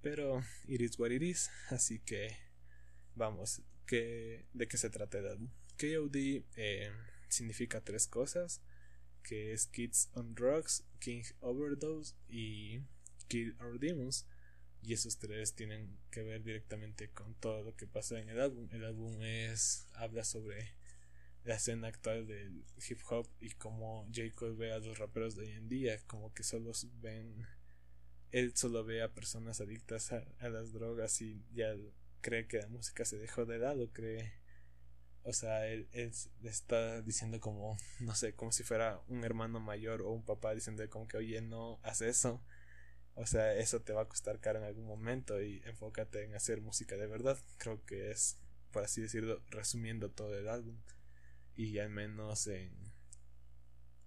Pero 0.00 0.42
it 0.66 0.80
is 0.80 0.98
what 0.98 1.10
it 1.10 1.22
is, 1.22 1.50
así 1.68 1.98
que 1.98 2.34
vamos, 3.14 3.62
que, 3.86 4.46
¿de 4.54 4.68
qué 4.68 4.78
se 4.78 4.88
trata 4.88 5.18
álbum? 5.18 5.50
KOD 5.78 6.16
eh, 6.56 6.90
significa 7.28 7.82
tres 7.82 8.06
cosas, 8.06 8.62
que 9.22 9.52
es 9.52 9.66
Kids 9.66 10.10
on 10.14 10.34
Drugs, 10.34 10.84
King 10.98 11.24
Overdose 11.40 12.14
y 12.28 12.80
Kill 13.28 13.56
Our 13.60 13.78
Demons. 13.78 14.26
Y 14.82 14.94
esos 14.94 15.18
tres 15.18 15.54
tienen 15.54 15.98
que 16.10 16.22
ver 16.22 16.42
directamente 16.42 17.10
con 17.10 17.34
todo 17.34 17.62
lo 17.62 17.76
que 17.76 17.86
pasa 17.86 18.18
en 18.18 18.28
el 18.30 18.40
álbum. 18.40 18.68
El 18.72 18.84
álbum 18.84 19.22
es 19.22 19.86
habla 19.94 20.24
sobre 20.24 20.72
la 21.44 21.54
escena 21.54 21.88
actual 21.88 22.26
del 22.26 22.64
hip 22.88 23.00
hop 23.08 23.26
y 23.40 23.50
como 23.50 24.04
J. 24.14 24.34
Cole 24.34 24.56
ve 24.56 24.72
a 24.72 24.78
los 24.78 24.98
raperos 24.98 25.36
de 25.36 25.46
hoy 25.46 25.52
en 25.52 25.68
día, 25.68 25.98
como 26.06 26.32
que 26.34 26.42
solo 26.42 26.72
ven, 27.00 27.46
él 28.30 28.52
solo 28.56 28.84
ve 28.84 29.02
a 29.02 29.12
personas 29.12 29.60
adictas 29.60 30.12
a, 30.12 30.48
las 30.48 30.72
drogas 30.72 31.20
y 31.22 31.42
ya 31.52 31.74
cree 32.20 32.46
que 32.46 32.58
la 32.58 32.68
música 32.68 33.04
se 33.04 33.18
dejó 33.18 33.46
de 33.46 33.58
lado, 33.58 33.90
cree, 33.92 34.32
o 35.22 35.32
sea, 35.32 35.66
él, 35.66 35.88
él 35.92 36.12
está 36.44 37.00
diciendo 37.02 37.40
como, 37.40 37.78
no 38.00 38.14
sé, 38.14 38.34
como 38.34 38.52
si 38.52 38.62
fuera 38.62 39.00
un 39.08 39.24
hermano 39.24 39.60
mayor 39.60 40.02
o 40.02 40.10
un 40.10 40.24
papá 40.24 40.54
diciendo 40.54 40.88
como 40.90 41.08
que, 41.08 41.16
oye, 41.16 41.40
no, 41.40 41.80
haz 41.82 42.02
eso. 42.02 42.42
O 43.14 43.26
sea, 43.26 43.54
eso 43.54 43.80
te 43.82 43.92
va 43.92 44.02
a 44.02 44.08
costar 44.08 44.40
caro 44.40 44.58
en 44.58 44.64
algún 44.64 44.86
momento 44.86 45.42
y 45.42 45.62
enfócate 45.66 46.24
en 46.24 46.34
hacer 46.34 46.60
música 46.60 46.96
de 46.96 47.06
verdad. 47.06 47.38
Creo 47.58 47.84
que 47.84 48.10
es, 48.10 48.38
por 48.72 48.84
así 48.84 49.02
decirlo, 49.02 49.42
resumiendo 49.50 50.10
todo 50.10 50.36
el 50.38 50.48
álbum 50.48 50.76
y 51.56 51.78
al 51.78 51.90
menos 51.90 52.46
en, 52.46 52.72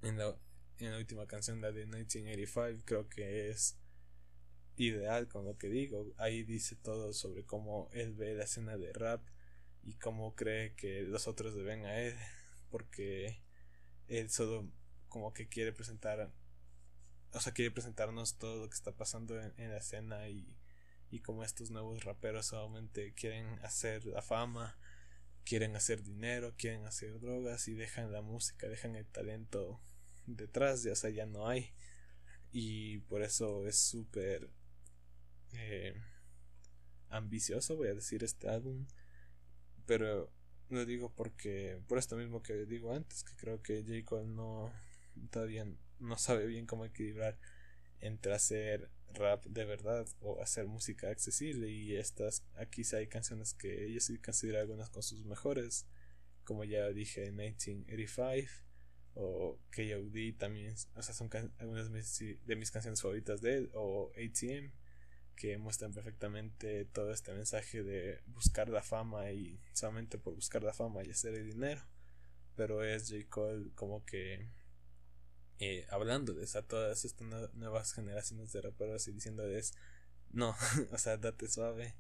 en, 0.01 0.17
la, 0.17 0.35
en 0.79 0.91
la 0.91 0.97
última 0.97 1.27
canción, 1.27 1.61
la 1.61 1.71
de 1.71 1.85
1985, 1.85 2.83
creo 2.85 3.09
que 3.09 3.49
es 3.49 3.77
ideal 4.77 5.27
con 5.27 5.45
lo 5.45 5.57
que 5.57 5.69
digo. 5.69 6.11
Ahí 6.17 6.43
dice 6.43 6.75
todo 6.75 7.13
sobre 7.13 7.45
cómo 7.45 7.89
él 7.93 8.13
ve 8.13 8.33
la 8.33 8.45
escena 8.45 8.77
de 8.77 8.93
rap 8.93 9.21
y 9.83 9.93
cómo 9.95 10.35
cree 10.35 10.73
que 10.75 11.03
los 11.03 11.27
otros 11.27 11.55
deben 11.55 11.85
a 11.85 11.99
él, 11.99 12.15
porque 12.71 13.41
él 14.07 14.29
solo 14.29 14.67
como 15.09 15.33
que 15.33 15.47
quiere 15.47 15.73
presentar, 15.73 16.31
o 17.33 17.39
sea, 17.39 17.53
quiere 17.53 17.71
presentarnos 17.71 18.37
todo 18.37 18.57
lo 18.57 18.69
que 18.69 18.75
está 18.75 18.91
pasando 18.91 19.39
en, 19.41 19.53
en 19.57 19.71
la 19.71 19.77
escena 19.77 20.29
y, 20.29 20.57
y 21.09 21.19
como 21.19 21.43
estos 21.43 21.71
nuevos 21.71 22.03
raperos 22.03 22.47
solamente 22.47 23.13
quieren 23.13 23.59
hacer 23.63 24.05
la 24.05 24.21
fama 24.21 24.77
quieren 25.43 25.75
hacer 25.75 26.03
dinero, 26.03 26.53
quieren 26.57 26.85
hacer 26.85 27.19
drogas 27.19 27.67
y 27.67 27.73
dejan 27.73 28.11
la 28.11 28.21
música, 28.21 28.67
dejan 28.67 28.95
el 28.95 29.05
talento 29.05 29.79
detrás, 30.25 30.83
ya, 30.83 30.95
sea, 30.95 31.09
ya 31.09 31.25
no 31.25 31.47
hay. 31.47 31.73
Y 32.51 32.99
por 32.99 33.21
eso 33.21 33.65
es 33.67 33.77
súper 33.77 34.49
eh, 35.53 35.95
ambicioso, 37.09 37.75
voy 37.75 37.89
a 37.89 37.95
decir, 37.95 38.23
este 38.23 38.49
álbum. 38.49 38.85
Pero 39.85 40.31
lo 40.69 40.85
digo 40.85 41.11
porque, 41.13 41.81
por 41.87 41.97
esto 41.97 42.15
mismo 42.15 42.41
que 42.41 42.65
digo 42.65 42.93
antes, 42.93 43.23
que 43.23 43.35
creo 43.35 43.61
que 43.61 43.83
J. 43.83 44.05
Cole 44.05 44.27
no, 44.27 44.71
todavía 45.29 45.65
no 45.99 46.17
sabe 46.17 46.45
bien 46.47 46.65
cómo 46.65 46.85
equilibrar 46.85 47.37
entre 47.99 48.33
hacer 48.33 48.89
rap 49.13 49.45
de 49.45 49.65
verdad 49.65 50.05
o 50.21 50.41
hacer 50.41 50.67
música 50.67 51.09
accesible 51.09 51.69
y 51.69 51.95
estas 51.95 52.43
aquí 52.55 52.83
sí 52.83 52.95
hay 52.95 53.07
canciones 53.07 53.53
que 53.53 53.85
ellos 53.85 54.05
sí 54.05 54.17
consideran 54.17 54.61
algunas 54.61 54.89
con 54.89 55.03
sus 55.03 55.25
mejores 55.25 55.85
como 56.43 56.63
ya 56.63 56.89
dije 56.89 57.31
1985 57.31 58.63
o 59.15 59.59
KOD 59.75 60.37
también 60.37 60.75
o 60.95 61.01
sea 61.01 61.13
son 61.13 61.29
algunas 61.59 61.91
de 61.91 62.55
mis, 62.55 62.71
canciones 62.71 63.01
favoritas 63.01 63.41
de 63.41 63.57
él 63.57 63.71
o 63.73 64.11
ATM 64.15 64.71
que 65.35 65.57
muestran 65.57 65.93
perfectamente 65.93 66.85
todo 66.85 67.11
este 67.11 67.33
mensaje 67.33 67.83
de 67.83 68.21
buscar 68.27 68.69
la 68.69 68.81
fama 68.81 69.31
y 69.31 69.59
solamente 69.73 70.17
por 70.17 70.35
buscar 70.35 70.63
la 70.63 70.73
fama 70.73 71.03
y 71.03 71.11
hacer 71.11 71.35
el 71.35 71.47
dinero 71.47 71.81
pero 72.55 72.83
es 72.83 73.09
J. 73.09 73.25
Cole 73.29 73.71
como 73.75 74.05
que 74.05 74.49
eh, 75.59 75.85
hablando 75.89 76.33
de 76.33 76.43
esa, 76.43 76.61
todas 76.63 77.05
estas 77.05 77.53
nuevas 77.53 77.93
generaciones 77.93 78.51
de 78.51 78.61
raperos 78.61 79.07
y 79.07 79.11
diciéndoles, 79.11 79.73
no, 80.31 80.55
o 80.91 80.97
sea, 80.97 81.17
date 81.17 81.47
suave 81.47 81.95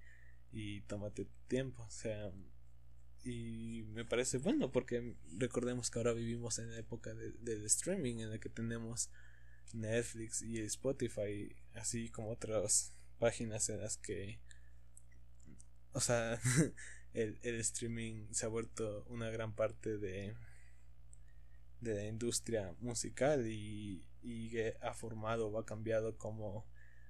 y 0.51 0.81
tómate 0.81 1.27
tiempo, 1.47 1.83
o 1.83 1.89
sea, 1.89 2.31
y 3.23 3.83
me 3.93 4.05
parece 4.05 4.37
bueno 4.37 4.71
porque 4.71 5.15
recordemos 5.37 5.89
que 5.89 5.99
ahora 5.99 6.13
vivimos 6.13 6.59
en 6.59 6.71
la 6.71 6.77
época 6.77 7.13
del 7.13 7.65
streaming 7.65 8.17
en 8.17 8.31
la 8.31 8.39
que 8.39 8.49
tenemos 8.49 9.09
Netflix 9.71 10.41
y 10.41 10.59
Spotify, 10.61 11.55
así 11.73 12.09
como 12.09 12.31
otras 12.31 12.93
páginas 13.19 13.69
en 13.69 13.79
las 13.79 13.97
que, 13.97 14.39
o 15.93 16.01
sea, 16.01 16.39
el, 17.13 17.39
el 17.43 17.55
streaming 17.61 18.27
se 18.31 18.45
ha 18.45 18.49
vuelto 18.49 19.05
una 19.07 19.29
gran 19.29 19.55
parte 19.55 19.97
de 19.97 20.35
de 21.83 21.95
la 21.95 22.05
industria 22.05 22.75
musical 22.79 23.47
y, 23.47 24.07
y 24.21 24.57
ha 24.81 24.93
formado 24.93 25.47
o 25.49 25.59
ha 25.59 25.65
cambiado 25.65 26.17
cómo 26.17 26.65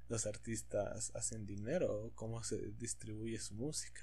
los 0.09 0.25
artistas 0.25 1.11
hacen 1.15 1.45
dinero, 1.45 2.11
cómo 2.15 2.43
se 2.43 2.71
distribuye 2.73 3.39
su 3.39 3.55
música. 3.55 4.01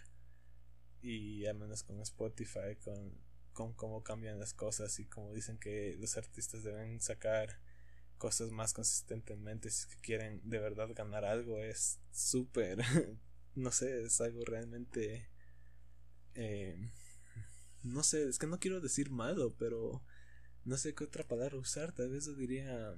Y 1.03 1.47
al 1.47 1.57
menos 1.57 1.83
con 1.83 2.01
Spotify, 2.01 2.77
con, 2.83 3.15
con 3.53 3.75
cómo 3.75 4.03
cambian 4.03 4.39
las 4.39 4.55
cosas 4.55 4.99
y 4.99 5.07
como 5.07 5.33
dicen 5.33 5.59
que 5.59 5.97
los 5.99 6.17
artistas 6.17 6.63
deben 6.63 7.01
sacar 7.01 7.59
cosas 8.19 8.51
más 8.51 8.75
consistentemente 8.75 9.71
si 9.71 9.87
quieren 10.03 10.43
de 10.45 10.59
verdad 10.59 10.91
ganar 10.95 11.25
algo, 11.25 11.59
es 11.63 11.99
súper, 12.13 12.79
no 13.55 13.71
sé, 13.73 14.03
es 14.03 14.21
algo 14.21 14.45
realmente... 14.45 15.29
Eh, 16.35 16.93
no 17.83 18.03
sé, 18.03 18.29
es 18.29 18.39
que 18.39 18.47
no 18.47 18.59
quiero 18.59 18.81
decir 18.81 19.11
malo, 19.11 19.55
pero 19.59 20.03
no 20.71 20.77
sé 20.77 20.95
qué 20.95 21.03
otra 21.03 21.27
palabra 21.27 21.57
usar, 21.59 21.91
tal 21.91 22.11
vez 22.11 22.27
yo 22.27 22.33
diría, 22.35 22.95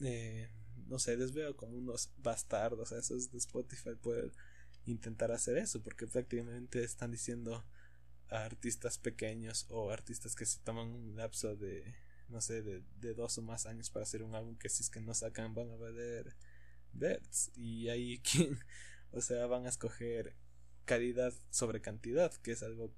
eh, 0.00 0.48
no 0.86 1.00
sé, 1.00 1.16
les 1.16 1.32
veo 1.32 1.56
como 1.56 1.76
unos 1.76 2.12
bastardos 2.18 2.92
a 2.92 2.98
esos 2.98 3.32
de 3.32 3.38
Spotify 3.38 3.96
poder 4.00 4.30
intentar 4.86 5.32
hacer 5.32 5.58
eso, 5.58 5.82
porque 5.82 6.06
prácticamente 6.06 6.84
están 6.84 7.10
diciendo 7.10 7.64
a 8.28 8.44
artistas 8.44 8.98
pequeños 8.98 9.66
o 9.68 9.90
artistas 9.90 10.36
que 10.36 10.46
se 10.46 10.60
toman 10.60 10.86
un 10.86 11.16
lapso 11.16 11.56
de, 11.56 11.92
no 12.28 12.40
sé, 12.40 12.62
de, 12.62 12.84
de 13.00 13.14
dos 13.14 13.38
o 13.38 13.42
más 13.42 13.66
años 13.66 13.90
para 13.90 14.04
hacer 14.04 14.22
un 14.22 14.36
álbum 14.36 14.56
que 14.56 14.68
si 14.68 14.84
es 14.84 14.90
que 14.90 15.00
no 15.00 15.14
sacan 15.14 15.54
van 15.54 15.72
a 15.72 15.74
valer 15.74 16.36
bets 16.92 17.50
y 17.56 17.88
ahí 17.88 18.18
quien, 18.30 18.60
o 19.10 19.20
sea, 19.20 19.46
van 19.46 19.66
a 19.66 19.70
escoger 19.70 20.36
calidad 20.84 21.34
sobre 21.50 21.80
cantidad, 21.80 22.32
que 22.32 22.52
es 22.52 22.62
algo, 22.62 22.94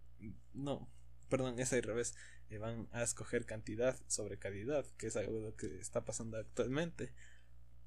no, 0.52 0.90
perdón, 1.30 1.58
es 1.58 1.72
al 1.72 1.82
revés, 1.82 2.14
van 2.58 2.88
a 2.92 3.02
escoger 3.02 3.46
cantidad 3.46 3.98
sobre 4.06 4.38
calidad, 4.38 4.86
que 4.96 5.08
es 5.08 5.16
algo 5.16 5.54
que 5.56 5.78
está 5.78 6.04
pasando 6.04 6.36
actualmente. 6.36 7.12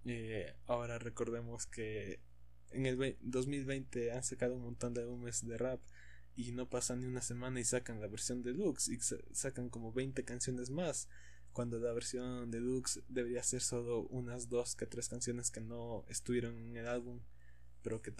Eh, 0.05 0.53
ahora 0.65 0.99
recordemos 0.99 1.65
que 1.65 2.19
en 2.71 2.85
el 2.85 3.17
2020 3.21 4.11
han 4.11 4.23
sacado 4.23 4.55
un 4.55 4.63
montón 4.63 4.93
de 4.93 5.01
álbumes 5.01 5.45
de 5.45 5.57
rap 5.57 5.81
y 6.35 6.51
no 6.51 6.69
pasan 6.69 7.01
ni 7.01 7.07
una 7.07 7.21
semana 7.21 7.59
y 7.59 7.63
sacan 7.63 7.99
la 7.99 8.07
versión 8.07 8.43
deluxe 8.43 8.89
y 8.89 8.99
sacan 9.33 9.69
como 9.69 9.91
20 9.91 10.23
canciones 10.23 10.69
más 10.69 11.07
cuando 11.51 11.79
la 11.79 11.93
versión 11.93 12.51
deluxe 12.51 13.01
debería 13.07 13.41
ser 13.41 13.61
solo 13.61 14.01
unas 14.09 14.47
dos 14.47 14.75
que 14.75 14.85
tres 14.85 15.09
canciones 15.09 15.49
que 15.49 15.61
no 15.61 16.05
estuvieron 16.09 16.57
en 16.57 16.77
el 16.77 16.87
álbum 16.87 17.21
pero 17.81 18.01
que 18.01 18.11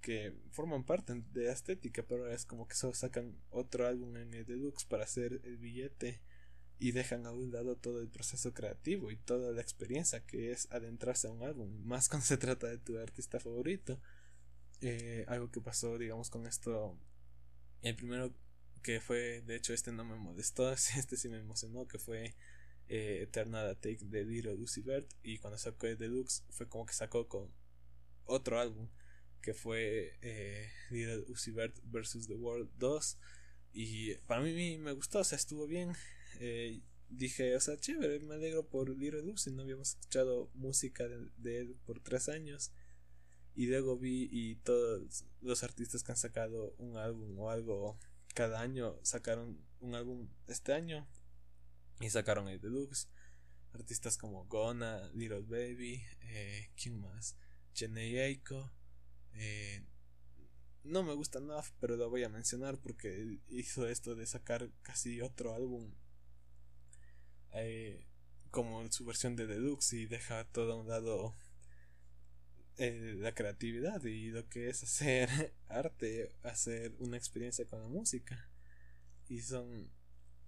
que 0.00 0.34
forman 0.50 0.84
parte 0.84 1.22
de 1.32 1.50
estética, 1.50 2.02
pero 2.06 2.30
es 2.30 2.44
como 2.44 2.66
que 2.66 2.74
solo 2.74 2.94
sacan 2.94 3.36
otro 3.50 3.86
álbum 3.86 4.16
en 4.16 4.34
el 4.34 4.46
deluxe 4.46 4.84
para 4.84 5.04
hacer 5.04 5.40
el 5.44 5.56
billete 5.58 6.20
y 6.78 6.92
dejan 6.92 7.26
a 7.26 7.32
un 7.32 7.52
lado 7.52 7.76
todo 7.76 8.00
el 8.00 8.08
proceso 8.08 8.54
creativo 8.54 9.10
y 9.10 9.16
toda 9.16 9.52
la 9.52 9.60
experiencia 9.60 10.24
que 10.24 10.50
es 10.50 10.66
adentrarse 10.72 11.28
a 11.28 11.30
un 11.30 11.42
álbum, 11.42 11.70
más 11.84 12.08
cuando 12.08 12.26
se 12.26 12.38
trata 12.38 12.68
de 12.68 12.78
tu 12.78 12.98
artista 12.98 13.38
favorito. 13.38 14.00
Eh, 14.80 15.26
algo 15.28 15.50
que 15.50 15.60
pasó, 15.60 15.98
digamos, 15.98 16.30
con 16.30 16.46
esto, 16.46 16.98
el 17.82 17.96
primero 17.96 18.32
que 18.82 18.98
fue, 19.00 19.42
de 19.42 19.56
hecho, 19.56 19.74
este 19.74 19.92
no 19.92 20.04
me 20.04 20.16
molestó, 20.16 20.72
este 20.96 21.16
sí 21.18 21.28
me 21.28 21.38
emocionó, 21.38 21.86
que 21.86 21.98
fue 21.98 22.34
eh, 22.88 23.20
Eternal 23.22 23.76
Take 23.76 24.06
de 24.06 24.24
Little 24.24 24.54
Lucy 24.54 24.80
Bert, 24.80 25.10
y 25.22 25.36
cuando 25.36 25.58
sacó 25.58 25.86
el 25.86 25.98
deluxe 25.98 26.44
fue 26.48 26.66
como 26.66 26.86
que 26.86 26.94
sacó 26.94 27.28
con 27.28 27.52
otro 28.24 28.58
álbum 28.58 28.88
que 29.40 29.54
fue 29.54 30.18
eh, 30.22 30.70
Little 30.90 31.24
Uzi 31.28 31.52
vs. 31.52 32.26
The 32.26 32.34
World 32.34 32.70
2 32.78 33.18
y 33.72 34.14
para 34.26 34.42
mí 34.42 34.78
me 34.78 34.92
gustó, 34.92 35.20
o 35.20 35.24
sea, 35.24 35.36
estuvo 35.36 35.66
bien. 35.66 35.92
Eh, 36.40 36.80
dije, 37.08 37.56
o 37.56 37.60
sea, 37.60 37.76
chévere, 37.78 38.20
me 38.20 38.34
alegro 38.34 38.66
por 38.66 38.88
Little 38.88 39.22
Uzi, 39.30 39.52
no 39.52 39.62
habíamos 39.62 39.90
escuchado 39.90 40.50
música 40.54 41.04
de, 41.36 41.58
él 41.58 41.76
por 41.84 42.00
tres 42.00 42.28
años. 42.28 42.72
Y 43.54 43.66
luego 43.66 43.98
vi 43.98 44.28
y 44.30 44.56
todos 44.56 45.24
los 45.40 45.62
artistas 45.62 46.02
que 46.02 46.12
han 46.12 46.18
sacado 46.18 46.74
un 46.78 46.96
álbum 46.96 47.38
o 47.38 47.50
algo 47.50 47.98
cada 48.32 48.60
año 48.60 48.96
sacaron 49.02 49.60
un 49.80 49.96
álbum 49.96 50.28
este 50.46 50.72
año 50.72 51.08
y 52.00 52.10
sacaron 52.10 52.48
el 52.48 52.60
deluxe. 52.60 53.08
Artistas 53.72 54.16
como 54.16 54.46
Gona, 54.46 55.10
Little 55.14 55.42
Baby, 55.42 56.02
eh, 56.22 56.70
¿quién 56.80 57.00
más? 57.00 57.36
Jenny 57.74 58.18
Aiko, 58.18 58.72
eh, 59.42 59.82
no 60.84 61.02
me 61.02 61.14
gusta 61.14 61.40
nada, 61.40 61.64
pero 61.80 61.96
lo 61.96 62.10
voy 62.10 62.24
a 62.24 62.28
mencionar 62.28 62.76
porque 62.76 63.38
hizo 63.48 63.88
esto 63.88 64.14
de 64.14 64.26
sacar 64.26 64.70
casi 64.82 65.22
otro 65.22 65.54
álbum 65.54 65.94
eh, 67.52 68.06
como 68.50 68.90
su 68.92 69.06
versión 69.06 69.36
de 69.36 69.46
Deluxe 69.46 69.94
y 69.94 70.06
deja 70.06 70.44
todo 70.44 70.74
a 70.74 70.76
un 70.76 70.88
lado 70.88 71.34
eh, 72.76 73.14
la 73.18 73.34
creatividad 73.34 74.04
y 74.04 74.28
lo 74.28 74.46
que 74.50 74.68
es 74.68 74.82
hacer 74.82 75.30
arte, 75.68 76.34
hacer 76.42 76.94
una 76.98 77.16
experiencia 77.16 77.64
con 77.64 77.80
la 77.80 77.88
música. 77.88 78.50
Y 79.26 79.40
son 79.40 79.90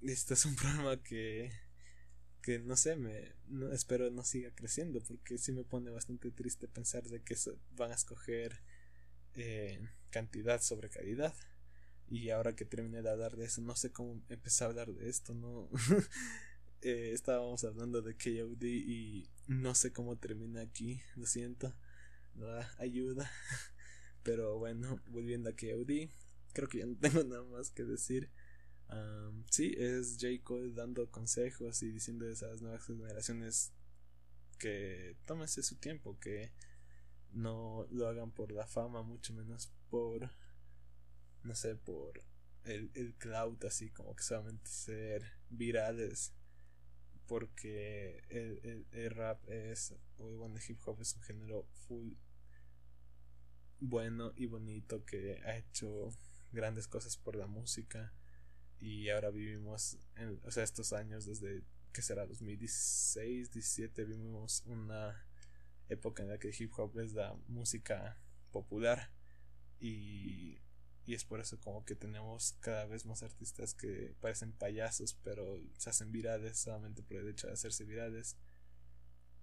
este 0.03 0.35
es 0.35 0.45
un 0.45 0.57
programa 0.57 1.03
que 1.03 1.51
que 2.43 2.59
no 2.59 2.77
sé, 2.77 2.97
me 2.97 3.33
espero 3.73 4.11
no 4.11 4.23
siga 4.23 4.51
creciendo 4.55 5.01
porque 5.03 5.39
sí 5.39 5.53
me 5.53 5.65
pone 5.65 5.91
bastante 5.91 6.31
triste 6.31 6.69
pensar 6.69 7.05
de 7.05 7.23
que 7.23 7.37
van 7.77 7.93
a 7.93 7.95
escoger 7.95 8.61
eh, 9.37 9.81
cantidad 10.11 10.61
sobre 10.61 10.89
calidad. 10.89 11.35
Y 12.09 12.31
ahora 12.31 12.55
que 12.55 12.65
terminé 12.65 13.03
de 13.03 13.11
hablar 13.11 13.37
de 13.37 13.47
eso, 13.47 13.63
no 13.63 13.75
sé 13.75 13.91
cómo 13.91 14.23
empecé 14.29 14.65
a 14.65 14.67
hablar 14.69 14.93
de 14.93 15.09
esto, 15.09 15.35
no. 15.35 15.71
eh, 16.83 17.11
estábamos 17.15 17.65
hablando 17.65 18.03
de 18.03 18.15
KOD 18.15 18.65
y 18.65 19.31
no 19.47 19.75
sé 19.75 19.93
cómo 19.93 20.17
termina 20.17 20.61
aquí, 20.61 21.01
lo 21.17 21.27
siento. 21.27 21.75
ayuda. 22.79 23.31
Pero 24.23 24.59
bueno, 24.59 25.01
volviendo 25.09 25.49
a 25.49 25.53
KOD, 25.53 26.11
creo 26.53 26.69
que 26.69 26.79
ya 26.79 26.87
no 26.87 26.97
tengo 27.01 27.25
nada 27.25 27.45
más 27.45 27.71
que 27.71 27.85
decir. 27.85 28.31
Sí, 29.51 29.75
es 29.79 30.19
J. 30.21 30.43
Cole 30.45 30.75
dando 30.75 31.11
consejos 31.11 31.83
y 31.83 31.91
diciendo 31.91 32.27
a 32.27 32.31
esas 32.31 32.61
nuevas 32.61 32.85
generaciones 32.85 33.73
que 34.59 35.17
tómense 35.27 35.63
su 35.63 35.77
tiempo, 35.77 36.19
que 36.21 36.53
no 37.33 37.87
lo 37.91 38.09
hagan 38.09 38.31
por 38.31 38.53
la 38.53 38.67
fama, 38.67 39.03
mucho 39.03 39.33
menos 39.35 39.73
por, 39.91 40.31
no 41.43 41.55
sé, 41.55 41.77
por 41.77 42.23
el, 42.65 42.91
el 42.95 43.15
así 43.67 43.91
como 43.91 44.15
que 44.15 44.23
solamente 44.23 44.69
ser 44.71 45.25
virales, 45.51 46.33
porque 47.27 48.23
el, 48.29 48.87
el, 48.91 49.11
rap 49.11 49.49
es, 49.49 49.95
o 50.19 50.47
el 50.47 50.63
hip 50.69 50.81
hop 50.87 51.01
es 51.01 51.15
un 51.17 51.23
género 51.23 51.67
full 51.87 52.13
bueno 53.81 54.33
y 54.37 54.47
bonito 54.47 55.05
que 55.05 55.41
ha 55.45 55.57
hecho 55.57 56.11
grandes 56.53 56.87
cosas 56.87 57.17
por 57.17 57.37
la 57.37 57.47
música. 57.47 58.13
Y 58.81 59.11
ahora 59.11 59.31
vivimos, 59.31 59.99
en, 60.17 60.41
o 60.45 60.51
sea, 60.51 60.65
estos 60.65 60.93
años 60.93 61.25
desde 61.27 61.63
que 61.93 62.03
será 62.03 62.27
2016, 62.27 63.53
17, 63.53 64.05
vivimos 64.05 64.63
una 64.67 65.25
época 65.93 66.23
en 66.23 66.29
la 66.31 66.39
que 66.39 66.55
hip 66.57 66.73
hop 66.79 66.99
es 67.01 67.13
la 67.13 67.35
música 67.49 68.19
popular 68.51 69.11
y, 69.81 70.59
y 71.05 71.15
es 71.15 71.25
por 71.25 71.41
eso 71.41 71.59
como 71.61 71.85
que 71.85 71.95
tenemos 71.95 72.57
cada 72.61 72.87
vez 72.87 73.07
más 73.07 73.23
artistas 73.23 73.75
que 73.75 74.15
parecen 74.21 74.53
payasos 74.53 75.15
pero 75.23 75.61
se 75.79 75.91
hacen 75.91 76.13
virales 76.13 76.59
solamente 76.59 77.03
por 77.03 77.17
el 77.17 77.29
hecho 77.29 77.47
de 77.47 77.55
hacerse 77.55 77.85
virales 77.85 78.37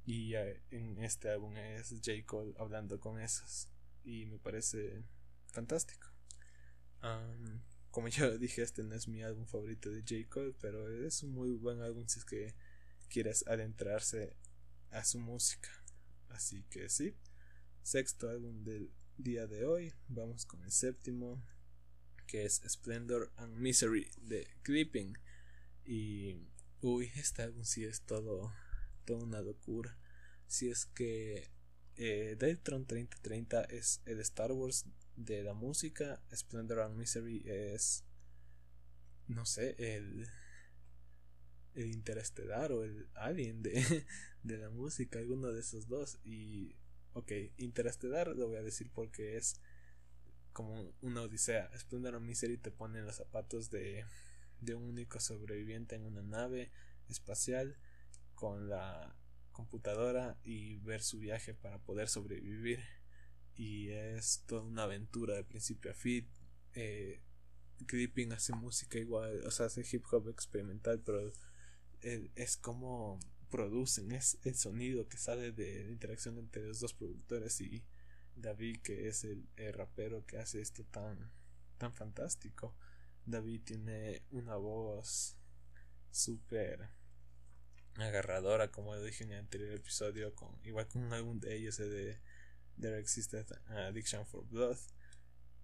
y 0.06 0.34
en 0.36 1.04
este 1.04 1.30
álbum 1.30 1.56
es 1.58 1.90
J. 1.90 2.12
Cole 2.26 2.54
hablando 2.58 3.00
con 3.00 3.20
esos 3.20 3.68
y 4.04 4.26
me 4.26 4.40
parece 4.40 5.04
fantástico 5.48 6.08
como 7.92 8.08
ya 8.08 8.30
dije, 8.30 8.62
este 8.62 8.84
no 8.84 8.96
es 8.96 9.08
mi 9.08 9.24
álbum 9.24 9.46
favorito 9.46 9.90
de 9.90 10.02
J. 10.02 10.30
Cole, 10.30 10.54
pero 10.62 10.90
es 11.06 11.24
un 11.24 11.34
muy 11.34 11.52
buen 11.52 11.82
álbum 11.82 12.08
si 12.08 12.20
es 12.20 12.26
que 12.26 12.56
quieres 13.10 13.46
adentrarse 13.48 14.36
a 14.92 15.04
su 15.04 15.20
música. 15.20 15.70
Así 16.30 16.64
que 16.70 16.90
sí, 16.90 17.16
sexto 17.84 18.30
álbum 18.30 18.64
del 18.64 18.92
día 19.18 19.48
de 19.48 19.66
hoy. 19.66 19.94
Vamos 20.08 20.46
con 20.46 20.64
el 20.64 20.72
séptimo, 20.72 21.44
que 22.28 22.46
es 22.46 22.62
Splendor 22.68 23.32
and 23.38 23.58
Misery 23.58 24.10
de 24.22 24.48
Clipping. 24.64 25.18
Y, 25.86 26.38
uy, 26.82 27.12
este 27.16 27.42
álbum 27.42 27.66
sí 27.66 27.84
es 27.84 28.02
todo, 28.02 28.54
toda 29.06 29.24
una 29.24 29.42
locura. 29.42 29.98
Si 30.48 30.70
es 30.70 30.86
que 30.86 31.52
eh, 31.96 32.36
Deltron 32.40 32.86
3030 32.86 33.64
es 33.66 34.02
el 34.06 34.20
Star 34.22 34.52
Wars 34.52 34.86
de 35.18 35.44
la 35.44 35.54
música, 35.54 36.22
Splendor 36.34 36.80
and 36.80 36.96
Misery 36.96 37.44
es, 37.46 38.06
no 39.28 39.46
sé, 39.46 39.76
el, 39.78 40.28
el 41.76 41.92
interestelar 41.92 42.72
o 42.72 42.84
el 42.84 43.10
alien 43.16 43.62
de, 43.62 43.74
de 44.44 44.58
la 44.58 44.70
música, 44.70 45.20
alguno 45.20 45.52
de 45.52 45.60
esos 45.60 45.88
dos. 45.88 46.20
Y, 46.24 46.76
ok, 47.14 47.32
interestelar 47.58 48.28
lo 48.36 48.48
voy 48.48 48.58
a 48.58 48.64
decir 48.64 48.90
porque 48.94 49.38
es 49.38 49.62
como 50.54 50.94
una 51.02 51.22
odisea. 51.22 51.70
Splendor 51.78 52.16
and 52.16 52.26
Misery 52.26 52.58
te 52.58 52.72
pone 52.72 53.02
los 53.02 53.16
zapatos 53.16 53.70
de, 53.70 54.06
de 54.62 54.76
un 54.76 54.84
único 54.84 55.20
sobreviviente 55.20 55.96
en 55.96 56.06
una 56.06 56.22
nave 56.22 56.72
espacial 57.08 57.78
con 58.36 58.70
la 58.70 59.16
computadora 59.52 60.38
y 60.44 60.78
ver 60.78 61.02
su 61.02 61.20
viaje 61.20 61.54
para 61.54 61.80
poder 61.80 62.08
sobrevivir 62.08 62.80
y 63.56 63.90
es 63.90 64.44
toda 64.48 64.62
una 64.62 64.84
aventura 64.84 65.36
de 65.36 65.44
principio 65.44 65.92
a 65.92 65.94
fin. 65.94 66.30
Eh, 66.76 67.22
hace 68.32 68.54
música 68.54 68.98
igual, 68.98 69.46
o 69.46 69.52
sea, 69.52 69.66
hace 69.66 69.84
hip 69.92 70.06
hop 70.12 70.30
experimental, 70.30 71.02
pero 71.02 71.32
es 72.02 72.58
como 72.58 73.20
producen, 73.50 74.12
es 74.12 74.38
el 74.44 74.56
sonido 74.56 75.08
que 75.08 75.18
sale 75.18 75.52
de 75.52 75.84
la 75.84 75.92
interacción 75.92 76.38
entre 76.38 76.68
los 76.68 76.80
dos 76.80 76.94
productores 76.94 77.60
y 77.62 77.84
David, 78.36 78.80
que 78.82 79.08
es 79.08 79.24
el, 79.24 79.48
rapero 79.74 80.26
que 80.26 80.38
hace 80.38 80.62
esto 80.62 80.84
tan, 80.86 81.32
tan 81.78 81.94
fantástico. 81.94 82.76
David 83.26 83.62
tiene 83.64 84.24
una 84.32 84.56
voz 84.56 85.36
súper 86.12 86.90
agarradora, 87.96 88.72
como 88.72 88.98
dije 89.00 89.24
en 89.24 89.34
el 89.34 89.40
anterior 89.40 89.74
episodio, 89.74 90.34
con, 90.36 90.58
igual 90.64 90.88
con 90.88 91.04
un 91.04 91.14
álbum 91.14 91.40
de 91.40 91.56
ellos, 91.56 91.78
de 91.78 92.20
There 92.80 92.98
Existed 92.98 93.46
Addiction 93.68 94.26
for 94.26 94.46
Blood. 94.48 94.78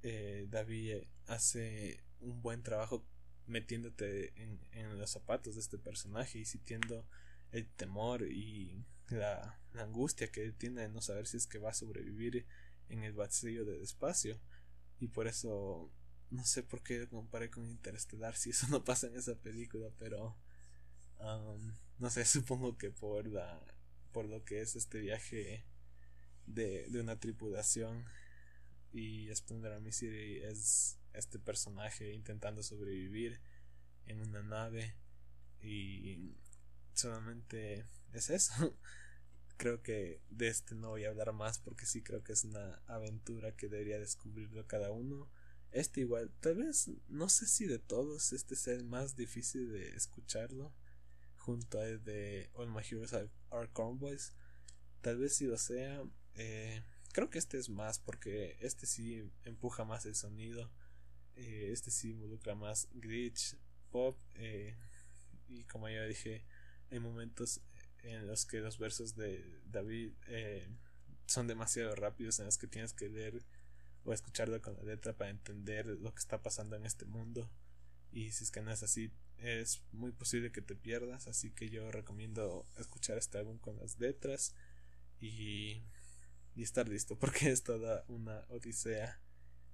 Eh, 0.03 0.45
David 0.49 1.03
hace 1.27 2.03
un 2.19 2.41
buen 2.41 2.61
trabajo 2.61 3.05
metiéndote 3.47 4.33
en, 4.41 4.59
en, 4.71 4.99
los 4.99 5.11
zapatos 5.11 5.55
de 5.55 5.61
este 5.61 5.77
personaje 5.77 6.39
y 6.39 6.45
sintiendo 6.45 7.07
el 7.55 7.67
temor 7.67 8.23
y 8.23 8.85
la, 9.09 9.59
angustia 9.75 10.31
que 10.31 10.43
él 10.43 10.53
tiene 10.55 10.81
de 10.81 10.89
no 10.89 11.01
saber 11.01 11.27
si 11.27 11.37
es 11.37 11.47
que 11.47 11.59
va 11.59 11.69
a 11.69 11.73
sobrevivir 11.73 12.45
en 12.89 13.03
el 13.03 13.13
vacío 13.13 13.65
del 13.65 13.81
espacio. 13.81 14.39
Y 14.99 15.07
por 15.07 15.27
eso 15.27 15.91
no 16.31 16.43
sé 16.43 16.63
por 16.63 16.81
qué 16.81 16.99
lo 16.99 17.09
comparé 17.09 17.49
con 17.49 17.69
Interestelar 17.69 18.35
si 18.35 18.49
eso 18.51 18.67
no 18.69 18.83
pasa 18.83 19.07
en 19.07 19.15
esa 19.15 19.35
película, 19.35 19.89
pero 19.97 20.37
um, 21.19 21.75
no 21.99 22.09
sé, 22.09 22.25
supongo 22.25 22.77
que 22.77 22.91
por 22.91 23.27
la 23.27 23.61
por 24.11 24.25
lo 24.25 24.45
que 24.45 24.61
es 24.61 24.77
este 24.77 24.99
viaje 24.99 25.65
de, 26.45 26.87
de 26.89 27.01
una 27.01 27.19
tripulación 27.19 28.05
y 28.93 29.27
Splendor 29.35 29.81
Misery 29.81 30.41
es 30.43 30.97
este 31.11 31.37
personaje 31.37 32.13
intentando 32.13 32.63
sobrevivir 32.63 33.41
en 34.05 34.21
una 34.21 34.41
nave 34.41 34.95
y 35.61 36.37
solamente 36.95 37.85
es 38.13 38.29
eso. 38.29 38.53
creo 39.57 39.81
que 39.81 40.21
de 40.29 40.47
este 40.47 40.75
no 40.75 40.89
voy 40.89 41.05
a 41.05 41.09
hablar 41.09 41.31
más 41.33 41.59
porque 41.59 41.85
sí 41.85 42.01
creo 42.01 42.23
que 42.23 42.33
es 42.33 42.43
una 42.43 42.81
aventura 42.87 43.55
que 43.55 43.69
debería 43.69 43.99
descubrirlo 43.99 44.67
cada 44.67 44.91
uno. 44.91 45.29
Este 45.71 46.01
igual, 46.01 46.31
tal 46.39 46.55
vez, 46.55 46.89
no 47.09 47.29
sé 47.29 47.47
si 47.47 47.65
de 47.65 47.79
todos 47.79 48.33
este 48.33 48.53
es 48.53 48.67
el 48.67 48.85
más 48.85 49.15
difícil 49.15 49.71
de 49.71 49.95
escucharlo 49.95 50.73
junto 51.37 51.79
a 51.79 51.87
el 51.87 52.03
de 52.03 52.49
All 52.53 52.69
My 52.69 52.81
Heroes 52.81 53.13
are 53.13 53.69
Convoys. 53.73 54.33
Tal 55.01 55.17
vez 55.17 55.35
si 55.35 55.45
lo 55.45 55.57
sea, 55.57 56.03
eh, 56.35 56.81
creo 57.11 57.29
que 57.29 57.37
este 57.37 57.57
es 57.57 57.69
más 57.69 57.99
porque 57.99 58.57
este 58.61 58.85
sí 58.85 59.29
empuja 59.43 59.83
más 59.83 60.05
el 60.05 60.15
sonido. 60.15 60.71
Eh, 61.35 61.69
este 61.71 61.91
sí 61.91 62.11
involucra 62.11 62.55
más 62.55 62.87
glitch, 62.93 63.57
pop. 63.91 64.17
Eh, 64.35 64.75
y 65.47 65.65
como 65.65 65.89
ya 65.89 66.03
dije, 66.05 66.45
hay 66.91 66.99
momentos 66.99 67.61
en 68.03 68.27
los 68.27 68.45
que 68.45 68.59
los 68.59 68.77
versos 68.77 69.15
de 69.15 69.61
David 69.65 70.13
son 71.25 71.47
demasiado 71.47 71.95
rápidos, 71.95 72.39
en 72.39 72.45
los 72.45 72.57
que 72.57 72.67
tienes 72.67 72.93
que 72.93 73.09
leer 73.09 73.43
o 74.03 74.13
escucharlo 74.13 74.61
con 74.61 74.75
la 74.75 74.83
letra 74.83 75.13
para 75.13 75.31
entender 75.31 75.87
lo 75.87 76.13
que 76.13 76.19
está 76.19 76.41
pasando 76.41 76.75
en 76.75 76.85
este 76.85 77.05
mundo. 77.05 77.49
Y 78.11 78.31
si 78.31 78.43
es 78.43 78.51
que 78.51 78.61
no 78.61 78.71
es 78.71 78.83
así, 78.83 79.11
es 79.37 79.81
muy 79.91 80.11
posible 80.11 80.51
que 80.51 80.61
te 80.61 80.75
pierdas. 80.75 81.27
Así 81.27 81.51
que 81.51 81.69
yo 81.69 81.91
recomiendo 81.91 82.67
escuchar 82.77 83.17
este 83.17 83.39
álbum 83.39 83.57
con 83.57 83.77
las 83.77 83.99
letras. 83.99 84.53
Y 85.19 85.81
y 86.55 86.63
estar 86.63 86.87
listo 86.87 87.17
porque 87.19 87.51
es 87.51 87.63
toda 87.63 88.05
una 88.07 88.45
odisea 88.49 89.19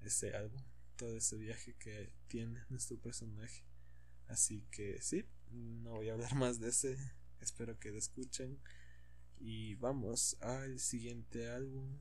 ese 0.02 0.36
álbum, 0.36 0.62
todo 0.96 1.16
ese 1.16 1.38
viaje 1.38 1.76
que 1.76 2.12
tiene 2.28 2.64
nuestro 2.70 2.98
personaje. 2.98 3.64
Así 4.28 4.66
que 4.72 5.00
sí, 5.02 5.26
no 5.52 5.92
voy 5.92 6.10
a 6.10 6.14
hablar 6.14 6.36
más 6.36 6.60
de 6.60 6.70
ese, 6.70 6.98
espero 7.40 7.78
que 7.80 7.92
lo 7.92 7.98
escuchen 7.98 8.60
y 9.40 9.76
vamos 9.76 10.38
al 10.42 10.80
siguiente 10.80 11.50
álbum 11.50 11.98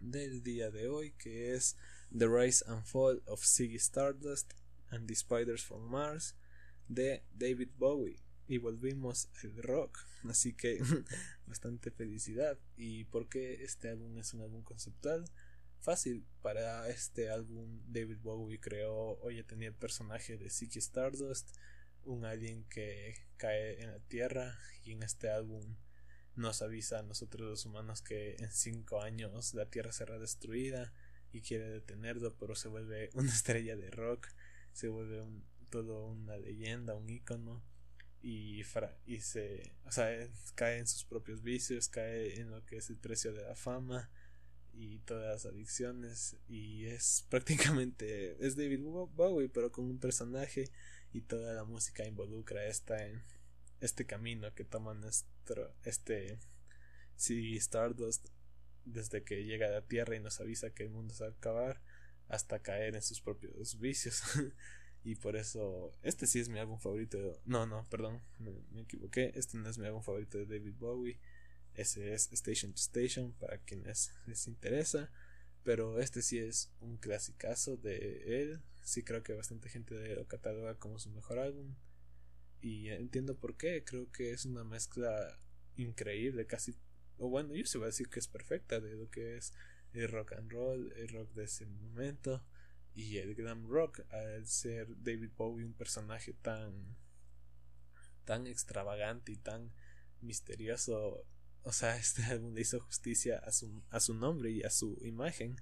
del 0.00 0.42
día 0.42 0.70
de 0.70 0.88
hoy 0.88 1.12
que 1.12 1.54
es 1.54 1.76
The 2.16 2.26
Rise 2.26 2.64
and 2.68 2.84
Fall 2.84 3.22
of 3.26 3.44
Ziggy 3.44 3.76
Stardust 3.76 4.52
and 4.90 5.08
the 5.08 5.14
Spiders 5.14 5.64
from 5.64 5.82
Mars 5.90 6.36
de 6.88 7.24
David 7.32 7.70
Bowie 7.76 8.24
y 8.46 8.58
volvimos 8.58 9.28
al 9.42 9.56
rock. 9.62 9.98
Así 10.28 10.52
que 10.52 10.80
bastante 11.46 11.90
felicidad. 11.90 12.58
¿Y 12.76 13.04
por 13.04 13.28
qué 13.28 13.64
este 13.64 13.88
álbum 13.88 14.18
es 14.18 14.34
un 14.34 14.42
álbum 14.42 14.62
conceptual? 14.62 15.24
Fácil, 15.80 16.24
para 16.40 16.88
este 16.88 17.28
álbum 17.28 17.80
David 17.86 18.18
Bowie 18.22 18.58
creó, 18.58 19.18
oye, 19.20 19.44
tenía 19.44 19.68
el 19.68 19.74
personaje 19.74 20.38
de 20.38 20.48
Ziggy 20.48 20.78
Stardust, 20.78 21.54
un 22.06 22.24
alien 22.24 22.64
que 22.64 23.14
cae 23.36 23.82
en 23.82 23.90
la 23.90 23.98
Tierra 24.00 24.58
y 24.84 24.92
en 24.92 25.02
este 25.02 25.30
álbum 25.30 25.76
nos 26.36 26.62
avisa 26.62 26.98
a 26.98 27.02
nosotros 27.02 27.48
los 27.48 27.66
humanos 27.66 28.02
que 28.02 28.36
en 28.38 28.50
cinco 28.50 29.00
años 29.00 29.54
la 29.54 29.66
Tierra 29.66 29.92
será 29.92 30.18
destruida 30.18 30.92
y 31.32 31.40
quiere 31.40 31.68
detenerlo, 31.68 32.36
pero 32.36 32.54
se 32.54 32.68
vuelve 32.68 33.10
una 33.14 33.32
estrella 33.32 33.76
de 33.76 33.90
rock, 33.90 34.28
se 34.72 34.88
vuelve 34.88 35.22
un, 35.22 35.44
todo 35.70 36.06
una 36.06 36.36
leyenda, 36.36 36.94
un 36.94 37.08
ícono 37.08 37.62
y, 38.22 38.62
y 39.06 39.20
se, 39.20 39.72
o 39.84 39.92
sea, 39.92 40.08
cae 40.54 40.78
en 40.78 40.86
sus 40.86 41.04
propios 41.04 41.42
vicios, 41.42 41.88
cae 41.88 42.40
en 42.40 42.50
lo 42.50 42.64
que 42.64 42.78
es 42.78 42.90
el 42.90 42.96
precio 42.96 43.32
de 43.32 43.42
la 43.42 43.54
fama 43.54 44.10
y 44.76 44.98
todas 45.00 45.44
las 45.44 45.52
adicciones 45.52 46.36
y 46.48 46.86
es 46.86 47.26
prácticamente 47.30 48.36
es 48.44 48.56
David 48.56 48.80
Bowie 48.80 49.48
pero 49.48 49.70
con 49.70 49.84
un 49.84 49.98
personaje 49.98 50.70
y 51.14 51.20
toda 51.20 51.54
la 51.54 51.64
música 51.64 52.04
involucra 52.04 52.66
esta 52.66 53.06
en 53.06 53.22
este 53.80 54.04
camino 54.04 54.52
que 54.52 54.64
toma 54.64 54.94
nuestro 54.94 55.72
este 55.84 56.38
sí 57.16 57.56
Stardust 57.56 58.28
desde 58.84 59.22
que 59.22 59.44
llega 59.44 59.68
a 59.68 59.70
la 59.70 59.86
Tierra 59.86 60.16
y 60.16 60.20
nos 60.20 60.40
avisa 60.40 60.74
que 60.74 60.82
el 60.82 60.90
mundo 60.90 61.14
se 61.14 61.22
va 61.22 61.30
a 61.30 61.32
acabar 61.32 61.80
hasta 62.28 62.58
caer 62.58 62.96
en 62.96 63.02
sus 63.02 63.20
propios 63.20 63.78
vicios. 63.78 64.22
Y 65.06 65.16
por 65.16 65.36
eso 65.36 65.94
este 66.02 66.26
sí 66.26 66.40
es 66.40 66.48
mi 66.48 66.58
álbum 66.58 66.78
favorito. 66.78 67.38
No 67.44 67.66
no 67.66 67.84
perdón 67.90 68.22
me, 68.38 68.80
equivoqué. 68.80 69.32
Este 69.34 69.58
no 69.58 69.68
es 69.68 69.76
mi 69.76 69.84
álbum 69.84 70.02
favorito 70.02 70.38
de 70.38 70.46
David 70.46 70.76
Bowie. 70.78 71.20
Ese 71.74 72.14
es 72.14 72.32
Station 72.32 72.72
to 72.72 72.78
Station 72.78 73.32
para 73.34 73.58
quienes 73.58 74.14
les 74.26 74.46
interesa. 74.46 75.10
Pero 75.62 76.00
este 76.00 76.22
sí 76.22 76.38
es 76.38 76.70
un 76.80 76.96
clasicazo 76.96 77.76
de 77.76 78.40
él 78.40 78.62
sí 78.84 79.02
creo 79.02 79.24
que 79.24 79.34
bastante 79.34 79.68
gente 79.68 80.14
lo 80.14 80.28
cataloga 80.28 80.78
como 80.78 81.00
su 81.00 81.10
mejor 81.10 81.40
álbum. 81.40 81.74
Y 82.60 82.90
entiendo 82.90 83.36
por 83.36 83.56
qué 83.56 83.82
creo 83.84 84.10
que 84.12 84.30
es 84.30 84.44
una 84.44 84.62
mezcla 84.64 85.40
increíble 85.76 86.46
casi 86.46 86.76
o 87.18 87.28
bueno 87.28 87.52
yo 87.54 87.66
se 87.66 87.78
voy 87.78 87.86
a 87.86 87.88
decir 87.88 88.08
que 88.08 88.20
es 88.20 88.28
perfecta 88.28 88.78
de 88.78 88.94
lo 88.94 89.10
que 89.10 89.36
es 89.36 89.52
el 89.92 90.08
rock 90.08 90.34
and 90.34 90.52
roll 90.52 90.92
el 90.96 91.08
rock 91.08 91.32
de 91.34 91.44
ese 91.44 91.66
momento 91.66 92.44
y 92.94 93.18
el 93.18 93.34
glam 93.34 93.68
rock 93.68 94.00
al 94.10 94.46
ser 94.46 94.86
David 95.02 95.32
Bowie 95.36 95.66
un 95.66 95.74
personaje 95.74 96.32
tan 96.32 96.96
tan 98.24 98.46
extravagante 98.46 99.32
y 99.32 99.36
tan 99.36 99.72
misterioso. 100.20 101.26
O 101.62 101.72
sea 101.72 101.96
este 101.98 102.24
álbum 102.24 102.54
le 102.54 102.62
hizo 102.62 102.80
justicia 102.80 103.38
a 103.38 103.52
su, 103.52 103.82
a 103.90 104.00
su 104.00 104.14
nombre 104.14 104.50
y 104.50 104.62
a 104.62 104.70
su 104.70 104.98
imagen. 105.02 105.60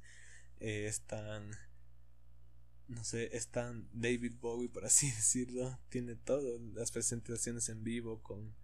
Eh, 0.61 0.87
es 0.87 1.01
tan 1.03 1.51
no 2.93 3.05
sé, 3.05 3.35
es 3.37 3.49
tan 3.49 3.89
David 3.93 4.35
Bowie, 4.41 4.69
por 4.69 4.85
así 4.85 5.07
decirlo. 5.11 5.79
Tiene 5.89 6.15
todo, 6.17 6.59
las 6.75 6.91
presentaciones 6.91 7.69
en 7.69 7.85
vivo 7.85 8.23
con, 8.23 8.55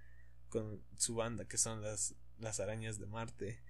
con 0.49 0.83
su 0.97 1.14
banda, 1.14 1.47
que 1.47 1.59
son 1.59 1.83
las, 1.83 2.14
las 2.39 2.61
arañas 2.61 2.99
de 2.99 3.07
Marte, 3.07 3.61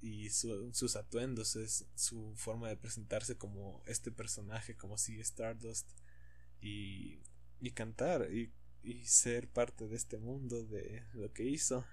y 0.00 0.30
sus 0.30 0.94
atuendos, 0.96 1.56
es 1.56 1.84
su 1.94 2.32
forma 2.36 2.68
de 2.68 2.76
presentarse 2.76 3.36
como 3.36 3.82
este 3.86 4.12
personaje, 4.12 4.76
como 4.76 4.96
si 4.96 5.18
Stardust, 5.20 5.90
y, 6.60 7.20
y 7.60 7.72
cantar, 7.72 8.32
y, 8.32 8.52
y 8.82 9.04
ser 9.06 9.48
parte 9.48 9.88
de 9.88 9.96
este 9.96 10.18
mundo, 10.18 10.64
de 10.64 11.04
lo 11.14 11.32
que 11.32 11.44
hizo, 11.44 11.84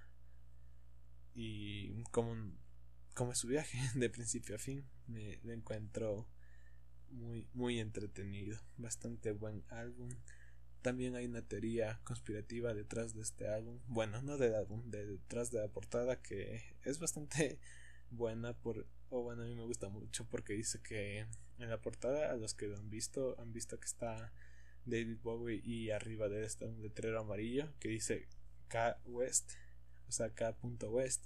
y 1.33 2.03
como, 2.11 2.35
como 3.15 3.33
su 3.33 3.47
viaje, 3.47 3.79
de 3.95 4.09
principio 4.09 4.55
a 4.55 4.59
fin, 4.59 4.85
me, 5.07 5.39
me 5.43 5.53
encuentro 5.53 6.27
muy, 7.11 7.47
muy 7.53 7.79
entretenido, 7.79 8.59
bastante 8.77 9.31
buen 9.31 9.63
álbum. 9.69 10.09
También 10.81 11.15
hay 11.15 11.25
una 11.25 11.41
teoría 11.41 11.99
conspirativa 12.03 12.73
detrás 12.73 13.13
de 13.13 13.21
este 13.21 13.47
álbum, 13.47 13.79
bueno, 13.87 14.21
no 14.21 14.37
del 14.37 14.55
álbum, 14.55 14.89
de 14.91 15.05
detrás 15.05 15.51
de 15.51 15.59
la 15.59 15.67
portada 15.67 16.21
que 16.21 16.61
es 16.83 16.99
bastante 16.99 17.59
buena 18.11 18.53
por 18.53 18.87
o 19.09 19.21
bueno, 19.21 19.43
a 19.43 19.45
mí 19.45 19.55
me 19.55 19.63
gusta 19.63 19.89
mucho 19.89 20.25
porque 20.25 20.53
dice 20.53 20.81
que 20.81 21.25
en 21.59 21.69
la 21.69 21.81
portada 21.81 22.31
a 22.31 22.35
los 22.35 22.53
que 22.53 22.67
lo 22.67 22.75
han 22.75 22.89
visto 22.89 23.39
han 23.39 23.53
visto 23.53 23.79
que 23.79 23.85
está 23.85 24.33
David 24.85 25.19
Bowie 25.23 25.61
y 25.63 25.91
arriba 25.91 26.27
de 26.27 26.43
esto 26.43 26.67
un 26.67 26.81
letrero 26.81 27.19
amarillo 27.19 27.73
que 27.79 27.89
dice 27.89 28.27
K 28.67 28.99
West, 29.05 29.53
o 30.07 30.11
sea, 30.11 30.33
K. 30.33 30.55
West 30.89 31.25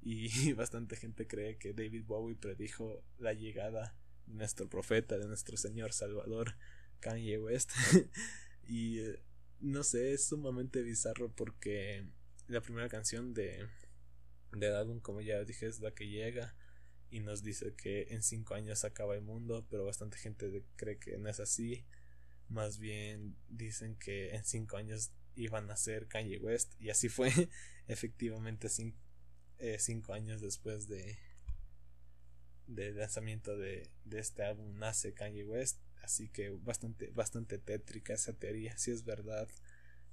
y 0.00 0.52
bastante 0.54 0.96
gente 0.96 1.26
cree 1.26 1.56
que 1.58 1.72
David 1.72 2.04
Bowie 2.06 2.36
predijo 2.36 3.02
la 3.18 3.32
llegada 3.32 3.96
nuestro 4.26 4.68
profeta, 4.68 5.18
de 5.18 5.26
nuestro 5.26 5.56
Señor 5.56 5.92
Salvador, 5.92 6.54
Kanye 7.00 7.38
West. 7.38 7.72
y 8.68 9.00
eh, 9.00 9.22
no 9.60 9.84
sé, 9.84 10.12
es 10.12 10.26
sumamente 10.26 10.82
bizarro 10.82 11.30
porque 11.32 12.06
la 12.48 12.60
primera 12.60 12.88
canción 12.88 13.34
de 13.34 13.66
del 14.52 14.74
álbum, 14.74 15.00
como 15.00 15.20
ya 15.20 15.42
dije, 15.44 15.66
es 15.66 15.80
la 15.80 15.92
que 15.92 16.08
llega 16.08 16.54
y 17.10 17.20
nos 17.20 17.42
dice 17.42 17.74
que 17.74 18.08
en 18.10 18.22
cinco 18.22 18.54
años 18.54 18.84
acaba 18.84 19.14
el 19.14 19.22
mundo, 19.22 19.66
pero 19.70 19.84
bastante 19.84 20.18
gente 20.18 20.64
cree 20.76 20.98
que 20.98 21.18
no 21.18 21.28
es 21.28 21.40
así. 21.40 21.84
Más 22.48 22.78
bien 22.78 23.36
dicen 23.48 23.96
que 23.96 24.34
en 24.34 24.44
cinco 24.44 24.76
años 24.76 25.12
iban 25.34 25.70
a 25.70 25.76
ser 25.76 26.06
Kanye 26.08 26.38
West 26.38 26.74
y 26.80 26.90
así 26.90 27.08
fue. 27.08 27.30
Efectivamente, 27.88 28.68
eh, 29.58 29.76
cinco 29.78 30.12
años 30.12 30.40
después 30.40 30.88
de, 30.88 31.18
del 32.66 32.96
lanzamiento 32.96 33.56
de, 33.56 33.90
este 34.10 34.44
álbum 34.44 34.78
nace 34.78 35.14
Kanye 35.14 35.44
West, 35.44 35.80
así 36.02 36.28
que 36.28 36.50
bastante, 36.50 37.10
bastante 37.10 37.58
tétrica 37.58 38.14
esa 38.14 38.32
teoría, 38.32 38.76
si 38.78 38.90
es 38.90 39.04
verdad, 39.04 39.48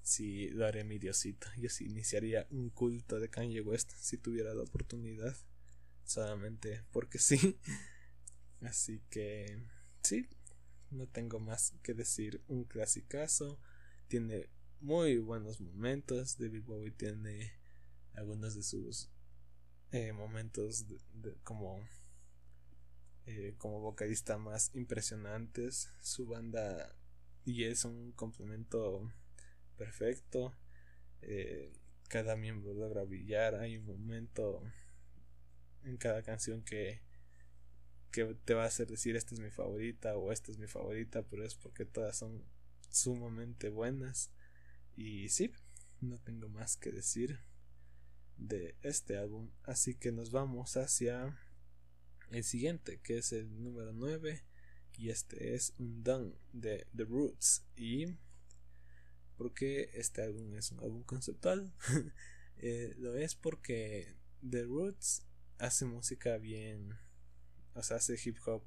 si 0.02 0.50
lo 0.50 0.66
haré 0.66 0.84
mi 0.84 1.00
diosito, 1.00 1.47
yo 1.58 1.70
sí 1.70 1.86
iniciaría 1.86 2.47
un 2.52 2.70
culto 2.70 3.20
de 3.20 3.30
Kanye 3.30 3.62
West 3.62 3.91
si 3.97 4.18
tuviera 4.18 4.54
la 4.54 4.64
oportunidad, 4.64 5.36
solamente 6.06 6.84
porque 6.91 7.20
sí, 7.20 7.58
así 8.62 9.02
que 9.10 9.58
sí, 10.04 10.28
no 10.91 11.08
tengo 11.08 11.39
más 11.39 11.74
que 11.84 11.93
decir, 11.93 12.41
un 12.47 12.64
clasicazo, 12.64 13.60
tiene 14.08 14.50
muy 14.82 15.18
buenos 15.18 15.60
momentos, 15.60 16.38
David 16.38 16.64
Bowie 16.64 16.91
tiene 16.91 17.52
algunos 18.14 18.56
de 18.56 18.64
sus 18.64 19.10
eh, 19.91 20.14
momentos 20.14 20.86
como 21.43 21.80
eh, 23.32 23.53
como 23.59 23.80
vocalista 23.80 24.39
más 24.39 24.71
impresionantes. 24.73 25.91
Su 26.01 26.25
banda 26.25 26.95
y 27.45 27.65
es 27.65 27.86
un 27.86 28.11
complemento 28.13 29.13
perfecto. 29.77 30.55
Eh, 31.21 31.71
cada 32.07 32.36
miembro 32.36 32.73
logra 32.73 33.03
brillar. 33.03 33.53
Hay 33.53 33.77
un 33.77 33.86
momento 33.86 34.63
en 35.84 35.97
cada 35.97 36.23
canción 36.23 36.63
que, 36.63 37.01
que 38.11 38.36
te 38.45 38.55
va 38.55 38.63
a 38.63 38.67
hacer 38.67 38.88
decir 38.88 39.15
esta 39.15 39.36
es 39.36 39.41
mi 39.41 39.51
favorita 39.51 40.17
o 40.17 40.32
esta 40.32 40.51
es 40.51 40.57
mi 40.57 40.65
favorita, 40.65 41.21
pero 41.21 41.45
es 41.45 41.53
porque 41.53 41.86
todas 41.86 42.17
son 42.17 42.43
sumamente 42.89 43.69
buenas. 43.69 44.32
Y 44.95 45.30
sí, 45.30 45.51
no 46.01 46.17
tengo 46.17 46.49
más 46.49 46.77
que 46.77 46.91
decir 46.91 47.41
de 48.38 48.75
este 48.82 49.17
álbum. 49.17 49.51
Así 49.61 49.93
que 49.93 50.11
nos 50.11 50.32
vamos 50.32 50.77
hacia 50.77 51.38
el 52.32 52.43
siguiente, 52.43 52.99
que 53.01 53.17
es 53.17 53.32
el 53.32 53.63
número 53.63 53.93
9, 53.93 54.43
y 54.97 55.09
este 55.09 55.55
es 55.55 55.73
un 55.77 56.03
Done 56.03 56.34
de 56.51 56.88
The 56.95 57.05
Roots. 57.05 57.63
¿Y 57.75 58.17
porque 59.38 59.91
este 59.93 60.21
álbum 60.21 60.55
es 60.55 60.71
un 60.71 60.80
álbum 60.82 61.03
conceptual? 61.03 61.73
Eh, 62.61 62.93
lo 62.97 63.15
es 63.15 63.36
porque 63.36 64.17
The 64.41 64.63
Roots 64.63 65.25
hace 65.59 65.86
música 65.86 66.38
bien, 66.38 66.93
o 67.73 67.82
sea, 67.82 67.95
hace 67.95 68.19
hip 68.21 68.36
hop, 68.45 68.65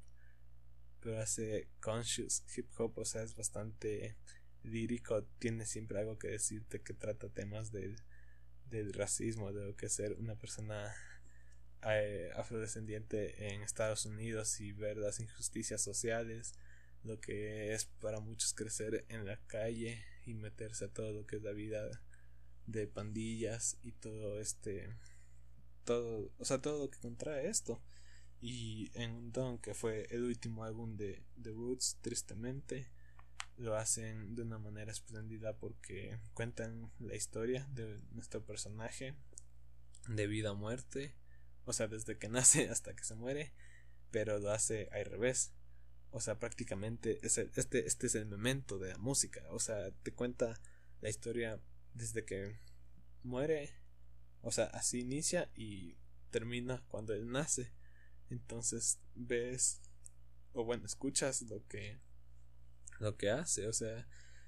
pero 0.99 1.19
hace 1.19 1.67
conscious 1.79 2.43
hip 2.57 2.67
hop, 2.79 2.97
o 2.97 3.05
sea, 3.05 3.21
es 3.21 3.35
bastante 3.35 4.17
lírico, 4.63 5.23
tiene 5.37 5.67
siempre 5.67 5.99
algo 5.99 6.17
que 6.17 6.29
decirte 6.29 6.81
que 6.81 6.95
trata 6.95 7.29
temas 7.29 7.71
del, 7.71 7.97
del 8.71 8.93
racismo, 8.93 9.53
de 9.53 9.63
lo 9.63 9.75
que 9.75 9.85
es 9.85 9.93
ser 9.93 10.13
una 10.13 10.35
persona 10.35 10.91
eh, 11.85 12.31
afrodescendiente 12.35 13.53
en 13.53 13.61
Estados 13.61 14.05
Unidos 14.05 14.59
y 14.61 14.71
ver 14.71 14.97
las 14.97 15.19
injusticias 15.19 15.81
sociales, 15.81 16.53
lo 17.03 17.19
que 17.19 17.73
es 17.73 17.85
para 17.85 18.19
muchos 18.19 18.53
crecer 18.53 19.05
en 19.09 19.25
la 19.25 19.37
calle 19.47 20.03
y 20.25 20.33
meterse 20.33 20.85
a 20.85 20.93
todo 20.93 21.11
lo 21.11 21.25
que 21.25 21.37
es 21.37 21.41
la 21.41 21.51
vida 21.51 21.89
de 22.65 22.87
pandillas 22.87 23.77
y 23.81 23.91
todo 23.91 24.39
este 24.39 24.95
todo 25.83 26.31
o 26.37 26.45
sea 26.45 26.61
todo 26.61 26.85
lo 26.85 26.89
que 26.89 26.99
contrae 26.99 27.49
esto. 27.49 27.81
Y 28.39 28.91
en 28.93 29.31
Don 29.31 29.57
que 29.57 29.73
fue 29.73 30.07
el 30.09 30.23
último 30.23 30.63
álbum 30.63 30.97
de 30.97 31.23
The 31.41 31.51
Roots 31.51 31.97
tristemente 32.01 32.89
lo 33.57 33.75
hacen 33.75 34.35
de 34.35 34.41
una 34.41 34.57
manera 34.57 34.91
espléndida 34.91 35.55
porque 35.57 36.17
cuentan 36.33 36.91
la 36.99 37.15
historia 37.15 37.67
de 37.71 37.99
nuestro 38.11 38.43
personaje 38.43 39.15
de 40.07 40.27
vida 40.27 40.49
a 40.49 40.53
muerte 40.53 41.13
o 41.65 41.73
sea, 41.73 41.87
desde 41.87 42.17
que 42.17 42.29
nace 42.29 42.69
hasta 42.69 42.95
que 42.95 43.03
se 43.03 43.15
muere, 43.15 43.53
pero 44.11 44.39
lo 44.39 44.51
hace 44.51 44.89
al 44.91 45.05
revés. 45.05 45.53
O 46.11 46.21
sea, 46.21 46.37
prácticamente 46.37 47.25
es 47.25 47.39
este, 47.39 47.87
este 47.87 48.07
es 48.07 48.15
el 48.15 48.27
momento 48.27 48.77
de 48.77 48.89
la 48.89 48.97
música. 48.97 49.43
O 49.49 49.59
sea, 49.59 49.91
te 50.03 50.13
cuenta 50.13 50.59
la 51.01 51.09
historia 51.09 51.59
desde 51.95 52.23
que 52.23 52.59
muere, 53.23 53.73
o 54.41 54.51
sea, 54.51 54.65
así 54.65 54.99
inicia 54.99 55.49
y 55.55 55.97
termina 56.29 56.83
cuando 56.87 57.13
él 57.13 57.31
nace. 57.31 57.73
Entonces 58.29 58.99
ves 59.15 59.81
o 60.53 60.63
bueno, 60.63 60.85
escuchas 60.85 61.41
lo 61.43 61.67
que 61.67 61.99
lo 62.99 63.17
que 63.17 63.31
hace, 63.31 63.67
o 63.67 63.73
sea, 63.73 64.07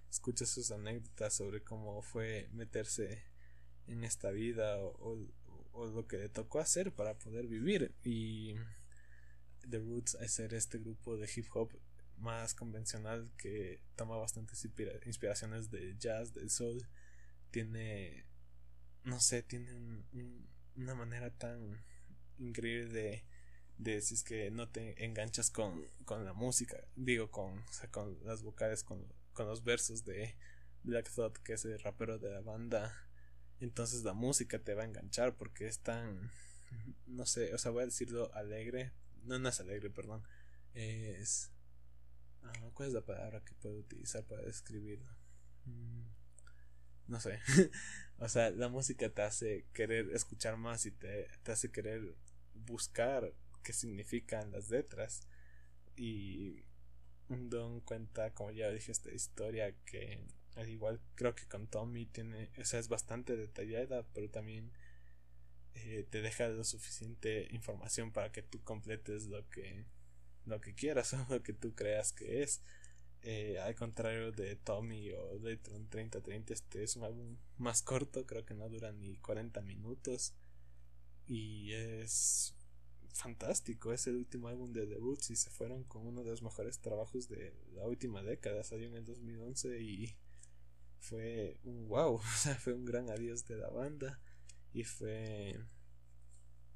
escuchas 0.09 0.49
sus 0.49 0.71
anécdotas 0.71 1.33
sobre 1.33 1.63
cómo 1.63 2.01
fue 2.01 2.47
meterse 2.53 3.23
en 3.87 4.03
esta 4.03 4.31
vida 4.31 4.77
o, 4.79 4.95
o, 4.99 5.27
lo 5.75 6.07
que 6.07 6.17
le 6.17 6.29
tocó 6.29 6.59
hacer 6.59 6.91
para 6.91 7.17
poder 7.17 7.47
vivir. 7.47 7.93
Y 8.03 8.55
The 9.69 9.79
Roots 9.79 10.17
es 10.21 10.33
ser 10.33 10.53
este 10.53 10.79
grupo 10.79 11.17
de 11.17 11.29
hip 11.33 11.47
hop 11.53 11.71
más 12.17 12.53
convencional 12.53 13.31
que 13.37 13.81
toma 13.95 14.17
bastantes 14.17 14.65
inspiraciones 15.05 15.69
de 15.69 15.95
jazz, 15.97 16.33
del 16.33 16.49
soul, 16.49 16.87
tiene 17.51 18.25
no 19.03 19.19
sé, 19.19 19.43
tiene 19.43 20.03
una 20.75 20.95
manera 20.95 21.29
tan 21.29 21.83
increíble 22.39 22.91
de 22.91 23.23
de 23.77 24.01
si 24.01 24.23
que 24.23 24.51
no 24.51 24.69
te 24.69 25.03
enganchas 25.03 25.49
con, 25.49 25.85
la 26.07 26.33
música, 26.33 26.77
digo, 26.95 27.29
con, 27.29 27.63
con 27.91 28.17
las 28.23 28.41
vocales, 28.43 28.83
con, 28.83 29.05
los 29.37 29.63
versos 29.63 30.05
de 30.05 30.35
Black 30.83 31.11
Thought, 31.13 31.37
que 31.39 31.53
es 31.53 31.65
el 31.65 31.79
rapero 31.79 32.17
de 32.17 32.31
la 32.31 32.41
banda, 32.41 32.93
entonces 33.59 34.03
la 34.03 34.13
música 34.13 34.59
te 34.59 34.73
va 34.73 34.83
a 34.83 34.85
enganchar 34.85 35.35
porque 35.35 35.67
es 35.67 35.79
tan, 35.79 36.31
no 37.07 37.25
sé, 37.25 37.53
o 37.53 37.57
sea, 37.57 37.71
voy 37.71 37.83
a 37.83 37.87
decirlo 37.87 38.33
alegre, 38.33 38.91
no, 39.23 39.39
no 39.39 39.49
es 39.49 39.59
alegre, 39.59 39.89
perdón, 39.89 40.23
es... 40.73 41.51
Ah, 42.43 42.69
¿Cuál 42.73 42.89
es 42.89 42.93
la 42.93 43.01
palabra 43.01 43.43
que 43.43 43.55
puedo 43.55 43.79
utilizar 43.79 44.23
para 44.23 44.43
describirlo? 44.43 45.11
Mm, 45.65 46.03
no 47.07 47.19
sé. 47.19 47.39
o 48.19 48.29
sea, 48.29 48.51
la 48.51 48.69
música 48.69 49.09
te 49.09 49.23
hace 49.23 49.65
querer 49.73 50.11
escuchar 50.11 50.55
más 50.57 50.85
y 50.85 50.91
te, 50.91 51.27
te 51.41 51.51
hace 51.51 51.71
querer 51.71 52.15
buscar 52.53 53.33
qué 53.63 53.73
significan 53.73 54.51
las 54.51 54.69
letras. 54.69 55.27
Y 55.95 56.65
Don 57.27 57.81
cuenta, 57.81 58.31
como 58.31 58.51
ya 58.51 58.69
dije, 58.69 58.91
esta 58.91 59.11
historia 59.11 59.73
que 59.85 60.19
al 60.55 60.69
igual 60.69 61.01
creo 61.15 61.35
que 61.35 61.45
con 61.47 61.67
Tommy 61.67 62.05
tiene, 62.05 62.49
o 62.59 62.65
sea, 62.65 62.79
es 62.79 62.87
bastante 62.87 63.35
detallada, 63.35 64.05
pero 64.13 64.29
también 64.29 64.71
eh, 65.73 66.05
te 66.09 66.21
deja 66.21 66.47
lo 66.47 66.63
suficiente 66.63 67.47
información 67.51 68.11
para 68.11 68.31
que 68.31 68.41
tú 68.41 68.63
completes 68.63 69.25
lo 69.27 69.47
que 69.49 69.85
lo 70.45 70.61
que 70.61 70.73
quieras 70.75 71.13
o 71.13 71.25
lo 71.29 71.43
que 71.43 71.53
tú 71.53 71.73
creas 71.75 72.11
que 72.13 72.43
es. 72.43 72.61
Eh, 73.21 73.57
al 73.59 73.73
contrario 73.75 74.31
de 74.31 74.55
Tommy 74.55 75.11
o 75.11 75.39
de 75.39 75.57
3030, 75.57 76.53
este 76.53 76.83
es 76.83 76.95
un 76.95 77.03
álbum 77.03 77.37
más 77.57 77.81
corto, 77.81 78.27
creo 78.27 78.45
que 78.45 78.53
no 78.53 78.69
dura 78.69 78.91
ni 78.91 79.17
40 79.17 79.61
minutos. 79.61 80.35
Y 81.27 81.73
es 81.73 82.55
fantástico. 83.15 83.93
Es 83.93 84.07
el 84.07 84.17
último 84.17 84.47
álbum 84.47 84.71
de 84.73 84.85
The 84.85 84.95
Roots 84.95 85.31
y 85.31 85.35
se 85.35 85.49
fueron 85.49 85.83
con 85.85 86.05
uno 86.05 86.23
de 86.23 86.29
los 86.29 86.43
mejores 86.43 86.79
trabajos 86.79 87.27
de 87.27 87.53
la 87.73 87.87
última 87.87 88.21
década. 88.21 88.63
Salió 88.63 88.87
en 88.87 88.95
el 88.95 89.05
2011 89.05 89.81
y 89.81 90.15
fue 91.05 91.59
wow. 91.63 92.15
O 92.15 92.37
sea, 92.37 92.55
fue 92.55 92.73
un 92.73 92.85
gran 92.85 93.09
adiós 93.09 93.45
de 93.45 93.57
la 93.57 93.69
banda 93.69 94.19
y 94.73 94.83
fue 94.83 95.59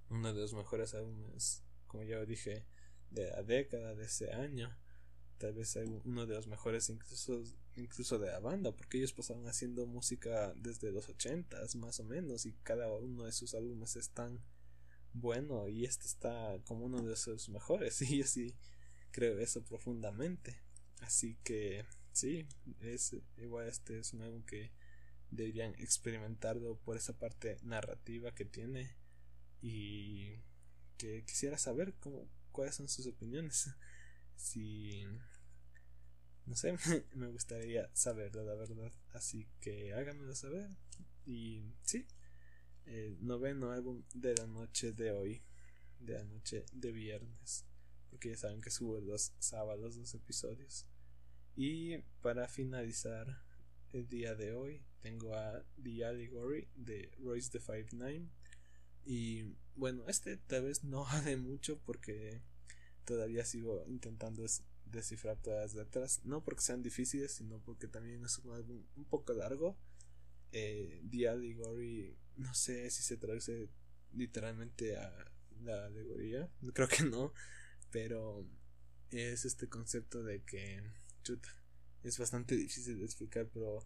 uno 0.09 0.33
de 0.33 0.41
los 0.41 0.53
mejores 0.53 0.93
álbumes, 0.93 1.63
como 1.87 2.03
ya 2.03 2.23
dije, 2.25 2.65
de 3.11 3.29
la 3.29 3.43
década, 3.43 3.95
de 3.95 4.05
ese 4.05 4.31
año. 4.31 4.75
Tal 5.37 5.53
vez 5.53 5.77
uno 6.05 6.25
de 6.25 6.35
los 6.35 6.47
mejores 6.47 6.89
incluso, 6.89 7.41
incluso 7.75 8.19
de 8.19 8.27
la 8.27 8.39
banda, 8.39 8.75
porque 8.75 8.97
ellos 8.97 9.13
pasaron 9.13 9.47
haciendo 9.47 9.85
música 9.85 10.53
desde 10.55 10.91
los 10.91 11.07
80 11.07 11.57
más 11.75 11.99
o 11.99 12.03
menos 12.03 12.45
y 12.45 12.53
cada 12.63 12.91
uno 12.93 13.23
de 13.23 13.31
sus 13.31 13.53
álbumes 13.53 13.95
están 13.95 14.41
bueno 15.13 15.67
y 15.69 15.85
este 15.85 16.05
está 16.05 16.59
como 16.65 16.85
uno 16.85 17.01
de 17.01 17.15
sus 17.15 17.49
mejores 17.49 18.01
y 18.03 18.17
yo 18.17 18.25
sí 18.25 18.53
creo 19.11 19.39
eso 19.39 19.63
profundamente 19.63 20.61
así 21.01 21.37
que 21.43 21.85
sí 22.11 22.47
es 22.81 23.15
igual 23.37 23.67
este 23.67 23.99
es 23.99 24.13
un 24.13 24.21
álbum 24.21 24.43
que 24.43 24.71
deberían 25.31 25.73
experimentarlo 25.75 26.77
por 26.77 26.97
esa 26.97 27.17
parte 27.17 27.57
narrativa 27.63 28.33
que 28.33 28.45
tiene 28.45 28.95
y 29.61 30.35
que 30.97 31.23
quisiera 31.25 31.57
saber 31.57 31.93
cómo, 31.99 32.27
cuáles 32.51 32.75
son 32.75 32.87
sus 32.87 33.07
opiniones 33.07 33.69
si 34.35 35.05
no 36.45 36.55
sé 36.55 36.75
me 37.13 37.27
gustaría 37.27 37.89
saberlo 37.93 38.43
la 38.43 38.55
verdad 38.55 38.91
así 39.13 39.47
que 39.61 39.93
háganmelo 39.93 40.35
saber 40.35 40.69
y 41.25 41.63
sí 41.83 42.07
el 42.89 43.23
noveno 43.25 43.71
álbum 43.71 44.03
de 44.13 44.35
la 44.35 44.47
noche 44.47 44.93
de 44.93 45.11
hoy, 45.11 45.41
de 45.99 46.13
la 46.13 46.23
noche 46.23 46.65
de 46.71 46.91
viernes, 46.91 47.65
porque 48.09 48.29
ya 48.29 48.37
saben 48.37 48.61
que 48.61 48.71
subo 48.71 48.99
los 48.99 49.33
sábados 49.39 49.95
dos 49.95 50.13
episodios. 50.15 50.85
Y 51.55 51.97
para 52.21 52.47
finalizar 52.47 53.41
el 53.93 54.07
día 54.07 54.35
de 54.35 54.53
hoy, 54.53 54.81
tengo 55.01 55.33
a 55.33 55.63
The 55.81 56.05
Allegory 56.05 56.67
de 56.75 57.11
Royce 57.19 57.49
the 57.51 57.59
Five 57.59 57.87
Nine. 57.93 58.29
Y 59.05 59.55
bueno, 59.75 60.03
este 60.07 60.37
tal 60.37 60.63
vez 60.63 60.83
no 60.83 61.05
hable 61.09 61.37
mucho 61.37 61.79
porque 61.85 62.41
todavía 63.05 63.45
sigo 63.45 63.83
intentando 63.87 64.45
descifrar 64.85 65.37
todas 65.41 65.61
las 65.61 65.73
letras. 65.75 66.21
No 66.23 66.43
porque 66.43 66.61
sean 66.61 66.83
difíciles, 66.83 67.33
sino 67.33 67.59
porque 67.59 67.87
también 67.87 68.23
es 68.25 68.37
un 68.39 68.53
álbum 68.53 68.83
un 68.95 69.05
poco 69.05 69.33
largo. 69.33 69.77
Eh, 70.51 71.03
The 71.09 71.29
Allegory 71.29 72.17
no 72.39 72.53
sé 72.53 72.89
si 72.89 73.03
se 73.03 73.17
traduce 73.17 73.69
literalmente 74.13 74.97
a 74.97 75.13
la 75.61 75.85
alegoría, 75.85 76.49
creo 76.73 76.87
que 76.87 77.03
no, 77.03 77.33
pero 77.91 78.47
es 79.11 79.45
este 79.45 79.67
concepto 79.67 80.23
de 80.23 80.41
que 80.43 80.81
es 82.03 82.17
bastante 82.17 82.55
difícil 82.55 82.99
de 82.99 83.05
explicar, 83.05 83.47
pero 83.53 83.85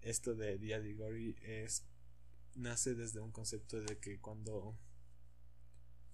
esto 0.00 0.34
de 0.34 0.74
Allegory 0.74 1.36
es 1.42 1.84
nace 2.54 2.94
desde 2.94 3.20
un 3.20 3.32
concepto 3.32 3.80
de 3.80 3.98
que 3.98 4.20
cuando 4.20 4.78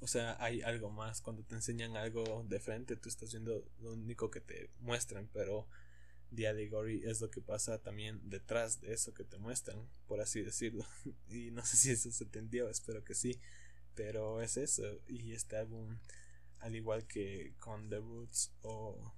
o 0.00 0.06
sea, 0.06 0.42
hay 0.42 0.62
algo 0.62 0.90
más, 0.90 1.20
cuando 1.20 1.42
te 1.44 1.54
enseñan 1.54 1.94
algo 1.96 2.44
de 2.48 2.58
frente, 2.58 2.96
tú 2.96 3.10
estás 3.10 3.32
viendo 3.32 3.62
lo 3.80 3.92
único 3.92 4.30
que 4.30 4.40
te 4.40 4.70
muestran, 4.80 5.28
pero 5.32 5.68
Allegory 6.32 7.02
es 7.04 7.20
lo 7.20 7.30
que 7.30 7.42
pasa 7.42 7.82
también 7.82 8.18
detrás 8.24 8.80
de 8.80 8.94
eso 8.94 9.12
que 9.12 9.24
te 9.24 9.36
muestran, 9.36 9.86
por 10.06 10.20
así 10.20 10.42
decirlo. 10.42 10.86
y 11.28 11.50
no 11.50 11.64
sé 11.66 11.76
si 11.76 11.90
eso 11.90 12.10
se 12.10 12.24
entendió, 12.24 12.70
espero 12.70 13.04
que 13.04 13.14
sí. 13.14 13.38
Pero 13.94 14.40
es 14.40 14.56
eso. 14.56 14.84
Y 15.06 15.32
este 15.32 15.56
álbum, 15.56 15.98
al 16.60 16.74
igual 16.76 17.06
que 17.06 17.54
con 17.58 17.90
The 17.90 17.98
Roots 17.98 18.52
o... 18.62 19.14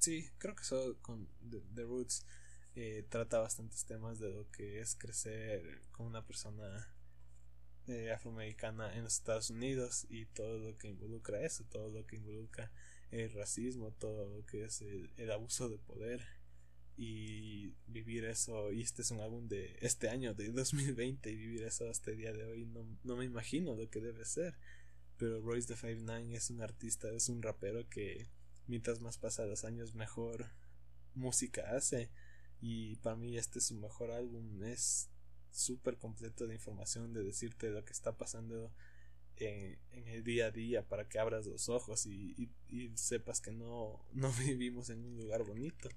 Sí, 0.00 0.30
creo 0.38 0.56
que 0.56 0.64
solo 0.64 0.96
con 1.02 1.28
The, 1.50 1.82
Roots 1.82 2.24
eh, 2.74 3.04
trata 3.10 3.38
bastantes 3.38 3.84
temas 3.84 4.18
de 4.18 4.30
lo 4.30 4.50
que 4.50 4.80
es 4.80 4.94
crecer 4.94 5.82
con 5.92 6.06
una 6.06 6.26
persona 6.26 6.88
eh, 7.86 8.10
afroamericana 8.10 8.96
en 8.96 9.04
los 9.04 9.18
Estados 9.18 9.50
Unidos 9.50 10.06
y 10.08 10.24
todo 10.24 10.58
lo 10.58 10.78
que 10.78 10.88
involucra 10.88 11.44
eso, 11.44 11.64
todo 11.64 11.90
lo 11.90 12.06
que 12.06 12.16
involucra 12.16 12.72
el 13.10 13.30
racismo, 13.34 13.92
todo 13.92 14.26
lo 14.38 14.46
que 14.46 14.64
es 14.64 14.80
el, 14.80 15.30
abuso 15.30 15.68
de 15.68 15.76
poder 15.76 16.26
y 16.96 17.74
vivir 17.86 18.24
eso. 18.24 18.72
Y 18.72 18.80
este 18.80 19.02
es 19.02 19.10
un 19.10 19.20
álbum 19.20 19.48
de 19.48 19.76
este 19.82 20.08
año 20.08 20.32
de 20.32 20.48
2020 20.50 21.30
y 21.30 21.36
vivir 21.36 21.64
eso 21.64 21.90
hasta 21.90 22.10
el 22.10 22.16
día 22.16 22.32
de 22.32 22.46
hoy 22.46 22.64
no, 22.64 22.86
no 23.04 23.16
me 23.16 23.26
imagino 23.26 23.74
lo 23.74 23.90
que 23.90 24.00
debe 24.00 24.24
ser. 24.24 24.56
Pero 25.18 25.42
Royce 25.42 25.68
the 25.68 25.76
Five 25.76 25.96
Nine 25.96 26.34
es 26.34 26.48
un 26.48 26.62
artista 26.62 27.10
es 27.10 27.28
un 27.28 27.42
rapero 27.42 27.86
que 27.90 28.30
mientras 28.70 29.00
más 29.00 29.18
pasa 29.18 29.44
los 29.44 29.64
años 29.64 29.94
mejor 29.94 30.46
música 31.14 31.76
hace 31.76 32.10
y 32.60 32.96
para 32.96 33.16
mí 33.16 33.36
este 33.36 33.58
es 33.58 33.66
su 33.66 33.74
mejor 33.74 34.10
álbum 34.10 34.62
es 34.64 35.10
súper 35.50 35.98
completo 35.98 36.46
de 36.46 36.54
información 36.54 37.12
de 37.12 37.22
decirte 37.22 37.70
lo 37.70 37.84
que 37.84 37.92
está 37.92 38.16
pasando 38.16 38.72
en, 39.36 39.78
el 40.06 40.22
día 40.22 40.46
a 40.46 40.50
día 40.50 40.86
para 40.86 41.08
que 41.08 41.18
abras 41.18 41.46
los 41.46 41.68
ojos 41.68 42.06
y, 42.06 42.50
sepas 42.94 43.40
que 43.40 43.52
no, 43.52 44.04
no 44.12 44.32
vivimos 44.46 44.90
en 44.90 45.04
un 45.04 45.16
lugar 45.16 45.44
bonito. 45.44 45.88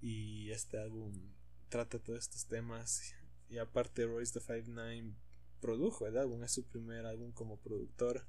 Y 0.00 0.50
este 0.50 0.78
álbum 0.78 1.12
trata 1.68 1.98
todos 1.98 2.18
estos 2.20 2.46
temas. 2.46 3.14
Y, 3.48 3.58
aparte, 3.58 4.06
Royce 4.06 4.32
the 4.32 4.40
Five 4.40 4.68
Nine 4.68 5.14
produjo 5.60 6.06
el 6.06 6.16
álbum, 6.16 6.42
es 6.42 6.52
su 6.52 6.64
primer 6.64 7.06
álbum 7.06 7.32
como 7.32 7.58
productor. 7.58 8.26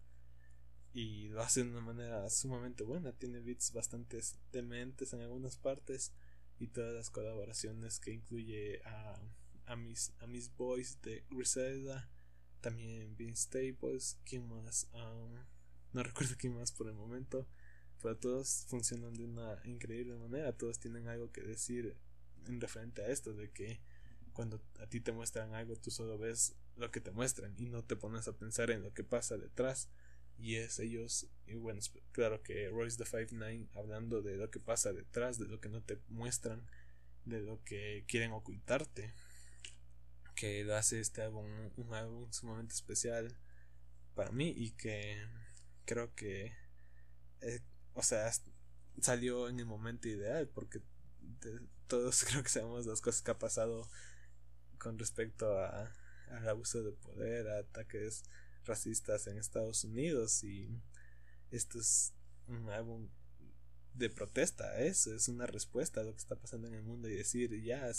Y 0.94 1.30
lo 1.30 1.42
hace 1.42 1.64
de 1.64 1.70
una 1.70 1.82
manera 1.82 2.30
sumamente 2.30 2.84
buena. 2.84 3.14
Tiene 3.14 3.40
beats 3.40 3.72
bastante 3.74 4.20
dementes 4.52 5.14
en 5.14 5.22
algunas 5.22 5.58
partes. 5.58 6.12
Y 6.60 6.68
todas 6.68 6.94
las 6.94 7.10
colaboraciones 7.10 8.00
que 8.00 8.12
incluye 8.12 8.82
a, 8.84 9.20
a, 9.66 9.76
mis, 9.76 10.14
a 10.20 10.28
mis 10.28 10.56
boys 10.56 11.02
de 11.02 11.24
Griselda 11.30 12.10
también 12.62 13.18
Vince 13.18 13.44
Staples, 13.44 14.18
¿quién 14.24 14.48
más? 14.48 14.88
no 15.94 16.04
recuerdo 16.04 16.36
quién 16.38 16.56
más 16.56 16.72
por 16.72 16.88
el 16.88 16.94
momento, 16.94 17.48
pero 18.02 18.16
todos 18.18 18.66
funcionan 18.68 19.14
de 19.14 19.26
una 19.26 19.60
increíble 19.66 20.16
manera, 20.16 20.54
todos 20.54 20.80
tienen 20.80 21.08
algo 21.08 21.32
que 21.32 21.42
decir 21.42 21.98
en 22.48 22.62
referente 22.62 23.02
a 23.02 23.10
esto, 23.10 23.34
de 23.34 23.52
que 23.52 23.82
cuando 24.34 24.62
a 24.80 24.88
ti 24.88 25.02
te 25.02 25.12
muestran 25.12 25.54
algo, 25.54 25.76
tú 25.76 25.92
solo 25.92 26.18
ves 26.18 26.56
lo 26.78 26.90
que 26.92 27.02
te 27.02 27.12
muestran 27.12 27.54
y 27.58 27.66
no 27.66 27.84
te 27.84 27.96
pones 27.96 28.28
a 28.28 28.38
pensar 28.38 28.72
en 28.72 28.84
lo 28.84 28.94
que 28.94 29.04
pasa 29.04 29.38
detrás. 29.38 29.90
Y 30.42 30.56
es 30.56 30.80
ellos, 30.80 31.28
y 31.46 31.54
bueno, 31.54 31.80
claro 32.12 32.42
que 32.42 32.68
Royce 32.70 32.98
the 32.98 33.06
Five 33.06 33.28
Nine 33.32 33.68
hablando 33.76 34.24
de 34.24 34.38
lo 34.38 34.50
que 34.50 34.60
pasa 34.60 34.92
detrás, 34.92 35.38
de 35.38 35.46
lo 35.46 35.62
que 35.62 35.70
no 35.70 35.84
te 35.84 36.00
muestran, 36.10 36.68
de 37.26 37.42
lo 37.42 37.64
que 37.64 38.06
quieren 38.08 38.32
ocultarte, 38.32 39.14
que 40.34 40.64
lo 40.64 40.76
hace 40.76 41.00
este 41.00 41.22
álbum 41.22 41.46
un 41.78 41.94
álbum 41.94 42.32
sumamente 42.32 42.74
especial 42.74 43.38
para 44.16 44.32
mí 44.32 44.52
y 44.58 44.72
que 44.72 45.24
creo 45.86 46.14
que, 46.16 46.54
eh, 47.42 47.62
o 47.94 48.02
sea, 48.02 48.32
salió 49.00 49.48
en 49.48 49.60
el 49.60 49.68
momento 49.68 50.08
ideal 50.08 50.48
porque 50.48 50.82
todos 51.86 52.24
creo 52.28 52.42
que 52.42 52.50
sabemos 52.50 52.88
las 52.88 53.02
cosas 53.02 53.22
que 53.22 53.30
ha 53.30 53.38
pasado 53.38 53.88
con 54.80 54.98
respecto 54.98 55.60
a, 55.60 55.92
al 56.32 56.50
abuso 56.50 56.82
de 56.82 56.94
poder, 56.94 57.48
a 57.48 57.60
ataques 57.60 58.24
racistas 58.66 59.28
en 59.28 59.38
Estados 59.38 59.84
Unidos 59.84 60.44
y 60.44 60.70
esto 61.52 61.80
es 61.80 62.14
un 62.48 62.70
álbum 62.70 63.10
de 63.94 64.10
protesta 64.10 64.80
eso, 64.80 65.14
es 65.14 65.28
una 65.28 65.46
respuesta 65.46 66.02
a 66.02 66.04
lo 66.04 66.12
que 66.12 66.20
está 66.20 66.36
pasando 66.36 66.68
en 66.68 66.76
el 66.76 66.84
mundo 66.84 67.10
y 67.10 67.16
decir 67.16 67.62
ya, 67.62 67.92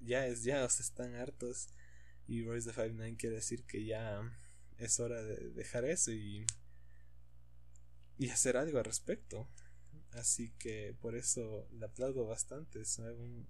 ya 0.00 0.26
es 0.26 0.42
ya, 0.42 0.64
o 0.64 0.68
sea, 0.68 0.84
están 0.84 1.14
hartos 1.14 1.68
y 2.26 2.44
Royce 2.44 2.68
the 2.68 2.74
Five 2.74 2.92
Nine 2.92 3.16
quiere 3.16 3.36
decir 3.36 3.64
que 3.64 3.84
ya 3.84 4.20
es 4.76 5.00
hora 5.00 5.22
de 5.22 5.50
dejar 5.50 5.84
eso 5.84 6.12
y 6.12 6.46
y 8.18 8.30
hacer 8.30 8.56
algo 8.56 8.78
al 8.78 8.84
respecto. 8.84 9.48
Así 10.10 10.52
que 10.58 10.94
por 11.00 11.14
eso 11.14 11.68
le 11.72 11.86
aplaudo 11.86 12.26
bastante. 12.26 12.80
Es 12.80 12.98
un 12.98 13.06
álbum 13.06 13.46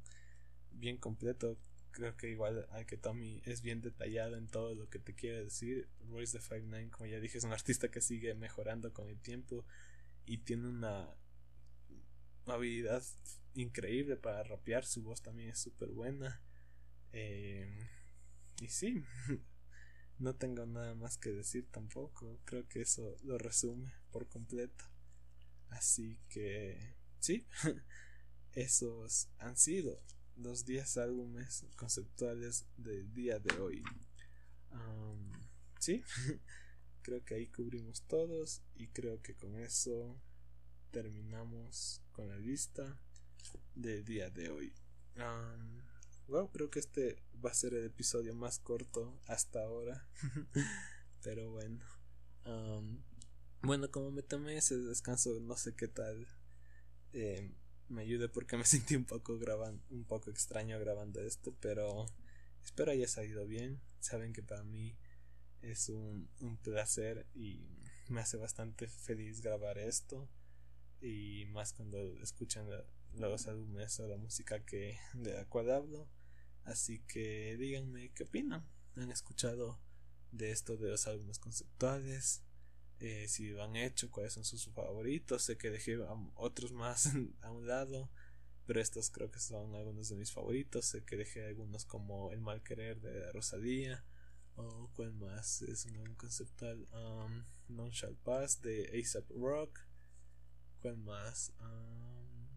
bien 0.72 0.98
completo. 0.98 1.58
Creo 1.98 2.16
que 2.16 2.30
igual 2.30 2.64
al 2.70 2.86
que 2.86 2.96
Tommy 2.96 3.42
es 3.44 3.60
bien 3.60 3.80
detallado 3.80 4.36
en 4.36 4.46
todo 4.46 4.72
lo 4.76 4.88
que 4.88 5.00
te 5.00 5.16
quiere 5.16 5.42
decir. 5.42 5.88
Royce 6.08 6.38
the 6.38 6.44
Five 6.44 6.62
Nine, 6.62 6.90
como 6.90 7.06
ya 7.06 7.18
dije, 7.18 7.38
es 7.38 7.42
un 7.44 7.52
artista 7.52 7.90
que 7.90 8.00
sigue 8.00 8.36
mejorando 8.36 8.92
con 8.92 9.08
el 9.08 9.18
tiempo 9.18 9.66
y 10.24 10.38
tiene 10.38 10.68
una 10.68 11.12
habilidad 12.46 13.02
increíble 13.54 14.14
para 14.14 14.44
rapear. 14.44 14.84
Su 14.84 15.02
voz 15.02 15.22
también 15.22 15.50
es 15.50 15.58
súper 15.58 15.88
buena. 15.88 16.40
Eh, 17.12 17.88
y 18.60 18.68
sí, 18.68 19.02
no 20.20 20.36
tengo 20.36 20.66
nada 20.66 20.94
más 20.94 21.18
que 21.18 21.30
decir 21.30 21.66
tampoco. 21.68 22.38
Creo 22.44 22.68
que 22.68 22.82
eso 22.82 23.16
lo 23.24 23.38
resume 23.38 23.92
por 24.12 24.28
completo. 24.28 24.84
Así 25.70 26.20
que 26.28 26.94
sí, 27.18 27.44
esos 28.52 29.30
han 29.38 29.56
sido 29.56 30.00
los 30.38 30.64
10 30.64 30.96
álbumes 30.98 31.66
conceptuales 31.76 32.66
del 32.76 33.12
día 33.12 33.38
de 33.38 33.58
hoy. 33.58 33.82
sí, 35.78 36.02
creo 37.02 37.24
que 37.24 37.34
ahí 37.34 37.46
cubrimos 37.48 38.02
todos 38.02 38.62
y 38.74 38.88
creo 38.88 39.22
que 39.22 39.34
con 39.34 39.56
eso 39.56 40.20
terminamos 40.90 42.02
con 42.12 42.28
la 42.28 42.38
lista 42.38 43.00
del 43.74 44.04
día 44.04 44.30
de 44.30 44.50
hoy. 44.50 44.72
Wow, 46.28 46.50
creo 46.50 46.70
que 46.70 46.78
este 46.78 47.22
va 47.44 47.50
a 47.50 47.54
ser 47.54 47.74
el 47.74 47.86
episodio 47.86 48.34
más 48.34 48.58
corto 48.58 49.18
hasta 49.26 49.62
ahora. 49.62 50.06
Pero 51.22 51.50
bueno. 51.50 51.84
bueno, 53.62 53.90
como 53.90 54.10
me 54.10 54.22
tomé 54.22 54.56
ese 54.56 54.76
descanso, 54.76 55.40
no 55.40 55.56
sé 55.56 55.74
qué 55.74 55.88
tal 55.88 56.26
eh, 57.12 57.50
me 57.88 58.02
ayude 58.02 58.28
porque 58.28 58.56
me 58.56 58.64
sentí 58.66 58.96
un 58.96 59.04
poco 59.04 59.38
grabando, 59.38 59.82
un 59.90 60.04
poco 60.04 60.30
extraño 60.30 60.78
grabando 60.78 61.20
esto, 61.20 61.54
pero 61.60 62.06
espero 62.62 62.92
haya 62.92 63.08
salido 63.08 63.46
bien. 63.46 63.80
Saben 64.00 64.32
que 64.32 64.42
para 64.42 64.62
mí 64.62 64.96
es 65.62 65.88
un, 65.88 66.28
un 66.40 66.56
placer 66.58 67.26
y 67.34 67.66
me 68.08 68.20
hace 68.20 68.36
bastante 68.36 68.86
feliz 68.88 69.42
grabar 69.42 69.78
esto 69.78 70.28
y 71.00 71.46
más 71.50 71.72
cuando 71.72 71.98
escuchan 72.22 72.66
los 73.14 73.46
álbumes 73.46 73.98
o 74.00 74.08
la 74.08 74.16
música 74.16 74.64
que 74.64 74.98
de 75.14 75.34
la 75.34 75.44
cual 75.44 75.70
hablo 75.70 76.08
Así 76.68 76.98
que 77.08 77.56
díganme 77.58 78.10
qué 78.10 78.24
opinan. 78.24 78.62
¿Han 78.96 79.10
escuchado 79.10 79.80
de 80.32 80.50
esto 80.50 80.76
de 80.76 80.90
los 80.90 81.06
álbumes 81.06 81.38
conceptuales? 81.38 82.42
Eh, 83.00 83.28
si 83.28 83.50
lo 83.50 83.62
han 83.62 83.76
hecho, 83.76 84.10
cuáles 84.10 84.32
son 84.32 84.44
sus 84.44 84.66
favoritos. 84.66 85.42
Sé 85.42 85.56
que 85.56 85.70
dejé 85.70 85.98
otros 86.34 86.72
más 86.72 87.06
a 87.42 87.50
un 87.50 87.66
lado, 87.66 88.10
pero 88.66 88.80
estos 88.80 89.10
creo 89.10 89.30
que 89.30 89.40
son 89.40 89.74
algunos 89.74 90.08
de 90.08 90.16
mis 90.16 90.32
favoritos. 90.32 90.86
Sé 90.86 91.04
que 91.04 91.16
dejé 91.16 91.46
algunos 91.46 91.84
como 91.84 92.32
El 92.32 92.40
mal 92.40 92.62
querer 92.62 93.00
de 93.00 93.30
Rosalía. 93.32 94.04
O 94.56 94.90
cuál 94.94 95.12
más 95.12 95.62
es 95.62 95.86
un 95.86 95.96
álbum 95.96 96.16
conceptual. 96.16 96.88
Um, 96.92 97.44
non 97.68 97.90
Shall 97.90 98.16
Pass 98.16 98.60
de 98.60 98.90
ASAP 98.98 99.30
Rock. 99.30 99.78
¿Cuál 100.80 100.96
más? 100.98 101.52
Um, 101.60 102.48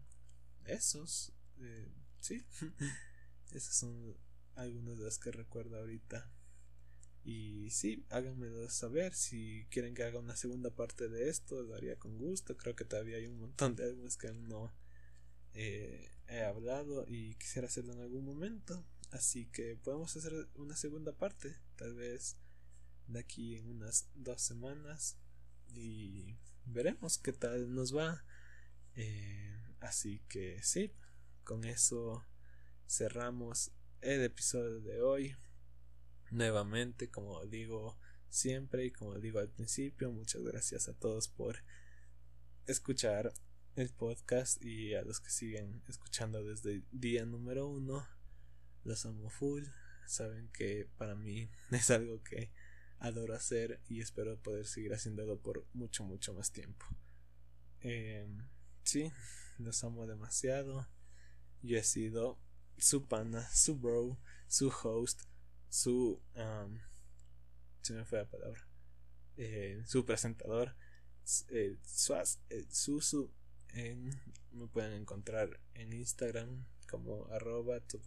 esos. 0.64 1.32
Eh, 1.60 1.92
sí. 2.20 2.44
Esas 3.52 3.76
son 3.76 4.16
algunas 4.56 4.98
de 4.98 5.04
las 5.04 5.18
que 5.18 5.30
recuerdo 5.30 5.78
ahorita. 5.78 6.28
Y 7.24 7.70
sí, 7.70 8.04
háganmelo 8.10 8.68
saber 8.68 9.14
si 9.14 9.66
quieren 9.70 9.94
que 9.94 10.02
haga 10.02 10.18
una 10.18 10.34
segunda 10.34 10.70
parte 10.70 11.08
de 11.08 11.28
esto, 11.28 11.62
lo 11.62 11.74
haría 11.74 11.96
con 11.96 12.18
gusto. 12.18 12.56
Creo 12.56 12.74
que 12.74 12.84
todavía 12.84 13.16
hay 13.16 13.26
un 13.26 13.38
montón 13.38 13.76
de 13.76 13.84
álbumes 13.84 14.16
que 14.16 14.32
no 14.32 14.74
eh, 15.54 16.10
he 16.26 16.42
hablado 16.42 17.04
y 17.06 17.34
quisiera 17.36 17.68
hacerlo 17.68 17.92
en 17.92 18.00
algún 18.00 18.24
momento. 18.24 18.84
Así 19.12 19.46
que 19.46 19.76
podemos 19.76 20.16
hacer 20.16 20.48
una 20.54 20.74
segunda 20.74 21.12
parte, 21.12 21.54
tal 21.76 21.94
vez 21.94 22.36
de 23.06 23.20
aquí 23.20 23.56
en 23.56 23.68
unas 23.68 24.08
dos 24.14 24.42
semanas. 24.42 25.16
Y 25.74 26.36
veremos 26.64 27.18
qué 27.18 27.32
tal 27.32 27.74
nos 27.74 27.96
va. 27.96 28.24
Eh, 28.96 29.56
así 29.80 30.20
que 30.28 30.62
sí, 30.62 30.92
con 31.44 31.64
eso 31.64 32.24
cerramos 32.88 33.70
el 34.00 34.22
episodio 34.22 34.80
de 34.80 35.02
hoy. 35.02 35.36
Nuevamente, 36.32 37.10
como 37.10 37.44
digo 37.44 37.98
siempre 38.30 38.86
y 38.86 38.90
como 38.90 39.18
digo 39.18 39.38
al 39.38 39.50
principio, 39.50 40.10
muchas 40.10 40.42
gracias 40.42 40.88
a 40.88 40.94
todos 40.94 41.28
por 41.28 41.62
escuchar 42.66 43.34
el 43.76 43.90
podcast 43.90 44.64
y 44.64 44.94
a 44.94 45.02
los 45.02 45.20
que 45.20 45.28
siguen 45.28 45.82
escuchando 45.88 46.42
desde 46.42 46.72
el 46.72 46.86
día 46.90 47.26
número 47.26 47.68
uno. 47.68 48.08
Los 48.82 49.04
amo 49.04 49.28
full. 49.28 49.64
Saben 50.06 50.48
que 50.54 50.88
para 50.96 51.14
mí 51.14 51.50
es 51.70 51.90
algo 51.90 52.22
que 52.22 52.50
adoro 52.98 53.34
hacer 53.34 53.82
y 53.90 54.00
espero 54.00 54.40
poder 54.40 54.66
seguir 54.66 54.94
haciéndolo 54.94 55.38
por 55.38 55.66
mucho, 55.74 56.02
mucho 56.02 56.32
más 56.32 56.50
tiempo. 56.50 56.86
Eh, 57.82 58.26
sí, 58.84 59.12
los 59.58 59.84
amo 59.84 60.06
demasiado. 60.06 60.88
Yo 61.60 61.76
he 61.76 61.84
sido 61.84 62.38
su 62.78 63.06
pana, 63.06 63.46
su 63.50 63.76
bro, 63.76 64.18
su 64.48 64.72
host, 64.82 65.24
su... 65.72 66.20
Um, 66.36 66.78
se 67.80 67.94
me 67.94 68.04
fue 68.04 68.18
la 68.18 68.28
palabra. 68.28 68.60
Eh, 69.38 69.82
su 69.86 70.04
presentador, 70.04 70.76
eh, 71.48 71.78
eh, 73.74 74.10
me 74.52 74.68
pueden 74.68 74.92
encontrar 74.92 75.58
en 75.74 75.94
Instagram 75.94 76.66
como 76.88 77.26
arroba 77.32 77.80
top. 77.80 78.06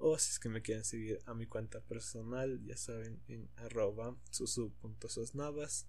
O 0.00 0.18
si 0.18 0.30
es 0.30 0.38
que 0.40 0.48
me 0.48 0.60
quieren 0.60 0.84
seguir 0.84 1.20
a 1.26 1.34
mi 1.34 1.46
cuenta 1.46 1.80
personal, 1.80 2.60
ya 2.64 2.76
saben, 2.76 3.22
en 3.28 3.48
arroba 3.56 4.16
susu.sosnavas. 4.30 5.86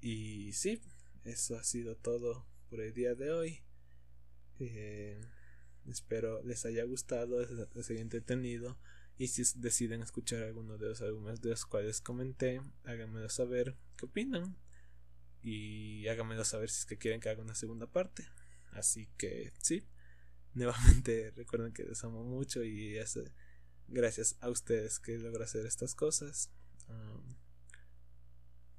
Y 0.00 0.52
sí, 0.52 0.80
eso 1.24 1.56
ha 1.56 1.64
sido 1.64 1.96
todo 1.96 2.46
por 2.70 2.80
el 2.80 2.94
día 2.94 3.16
de 3.16 3.32
hoy. 3.32 3.62
Eh, 4.60 5.20
Espero 5.90 6.42
les 6.42 6.66
haya 6.66 6.84
gustado, 6.84 7.40
les 7.74 7.90
haya 7.90 8.00
entretenido. 8.00 8.78
Y 9.18 9.26
si 9.26 9.42
deciden 9.56 10.00
escuchar 10.00 10.44
alguno 10.44 10.78
de 10.78 10.90
los 10.90 11.02
álbumes 11.02 11.40
de 11.40 11.50
los 11.50 11.66
cuales 11.66 12.00
comenté, 12.00 12.62
háganmelo 12.84 13.28
saber 13.28 13.76
qué 13.96 14.06
opinan. 14.06 14.56
Y 15.42 16.06
háganmelo 16.06 16.44
saber 16.44 16.70
si 16.70 16.80
es 16.80 16.86
que 16.86 16.98
quieren 16.98 17.20
que 17.20 17.28
haga 17.28 17.42
una 17.42 17.56
segunda 17.56 17.88
parte. 17.88 18.28
Así 18.70 19.08
que 19.16 19.52
sí, 19.60 19.84
nuevamente 20.54 21.32
recuerden 21.36 21.72
que 21.72 21.82
les 21.82 22.02
amo 22.04 22.22
mucho 22.22 22.62
y 22.62 22.96
es 22.96 23.18
gracias 23.88 24.36
a 24.40 24.50
ustedes 24.50 25.00
que 25.00 25.18
logro 25.18 25.42
hacer 25.42 25.66
estas 25.66 25.96
cosas. 25.96 26.50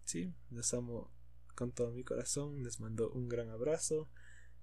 Sí, 0.05 0.33
les 0.51 0.73
amo 0.73 1.11
con 1.53 1.73
todo 1.73 1.91
mi 1.91 2.05
corazón. 2.05 2.63
Les 2.63 2.79
mando 2.79 3.11
un 3.11 3.27
gran 3.27 3.49
abrazo. 3.49 4.09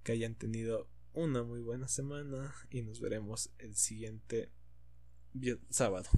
Que 0.03 0.13
hayan 0.13 0.37
tenido 0.37 0.89
una 1.13 1.43
muy 1.43 1.61
buena 1.61 1.89
semana 1.89 2.55
y 2.71 2.83
nos 2.83 3.01
veremos 3.01 3.51
el 3.59 3.77
siguiente 3.77 4.53
sábado. 5.71 6.09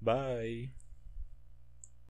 Bye. 0.00 0.81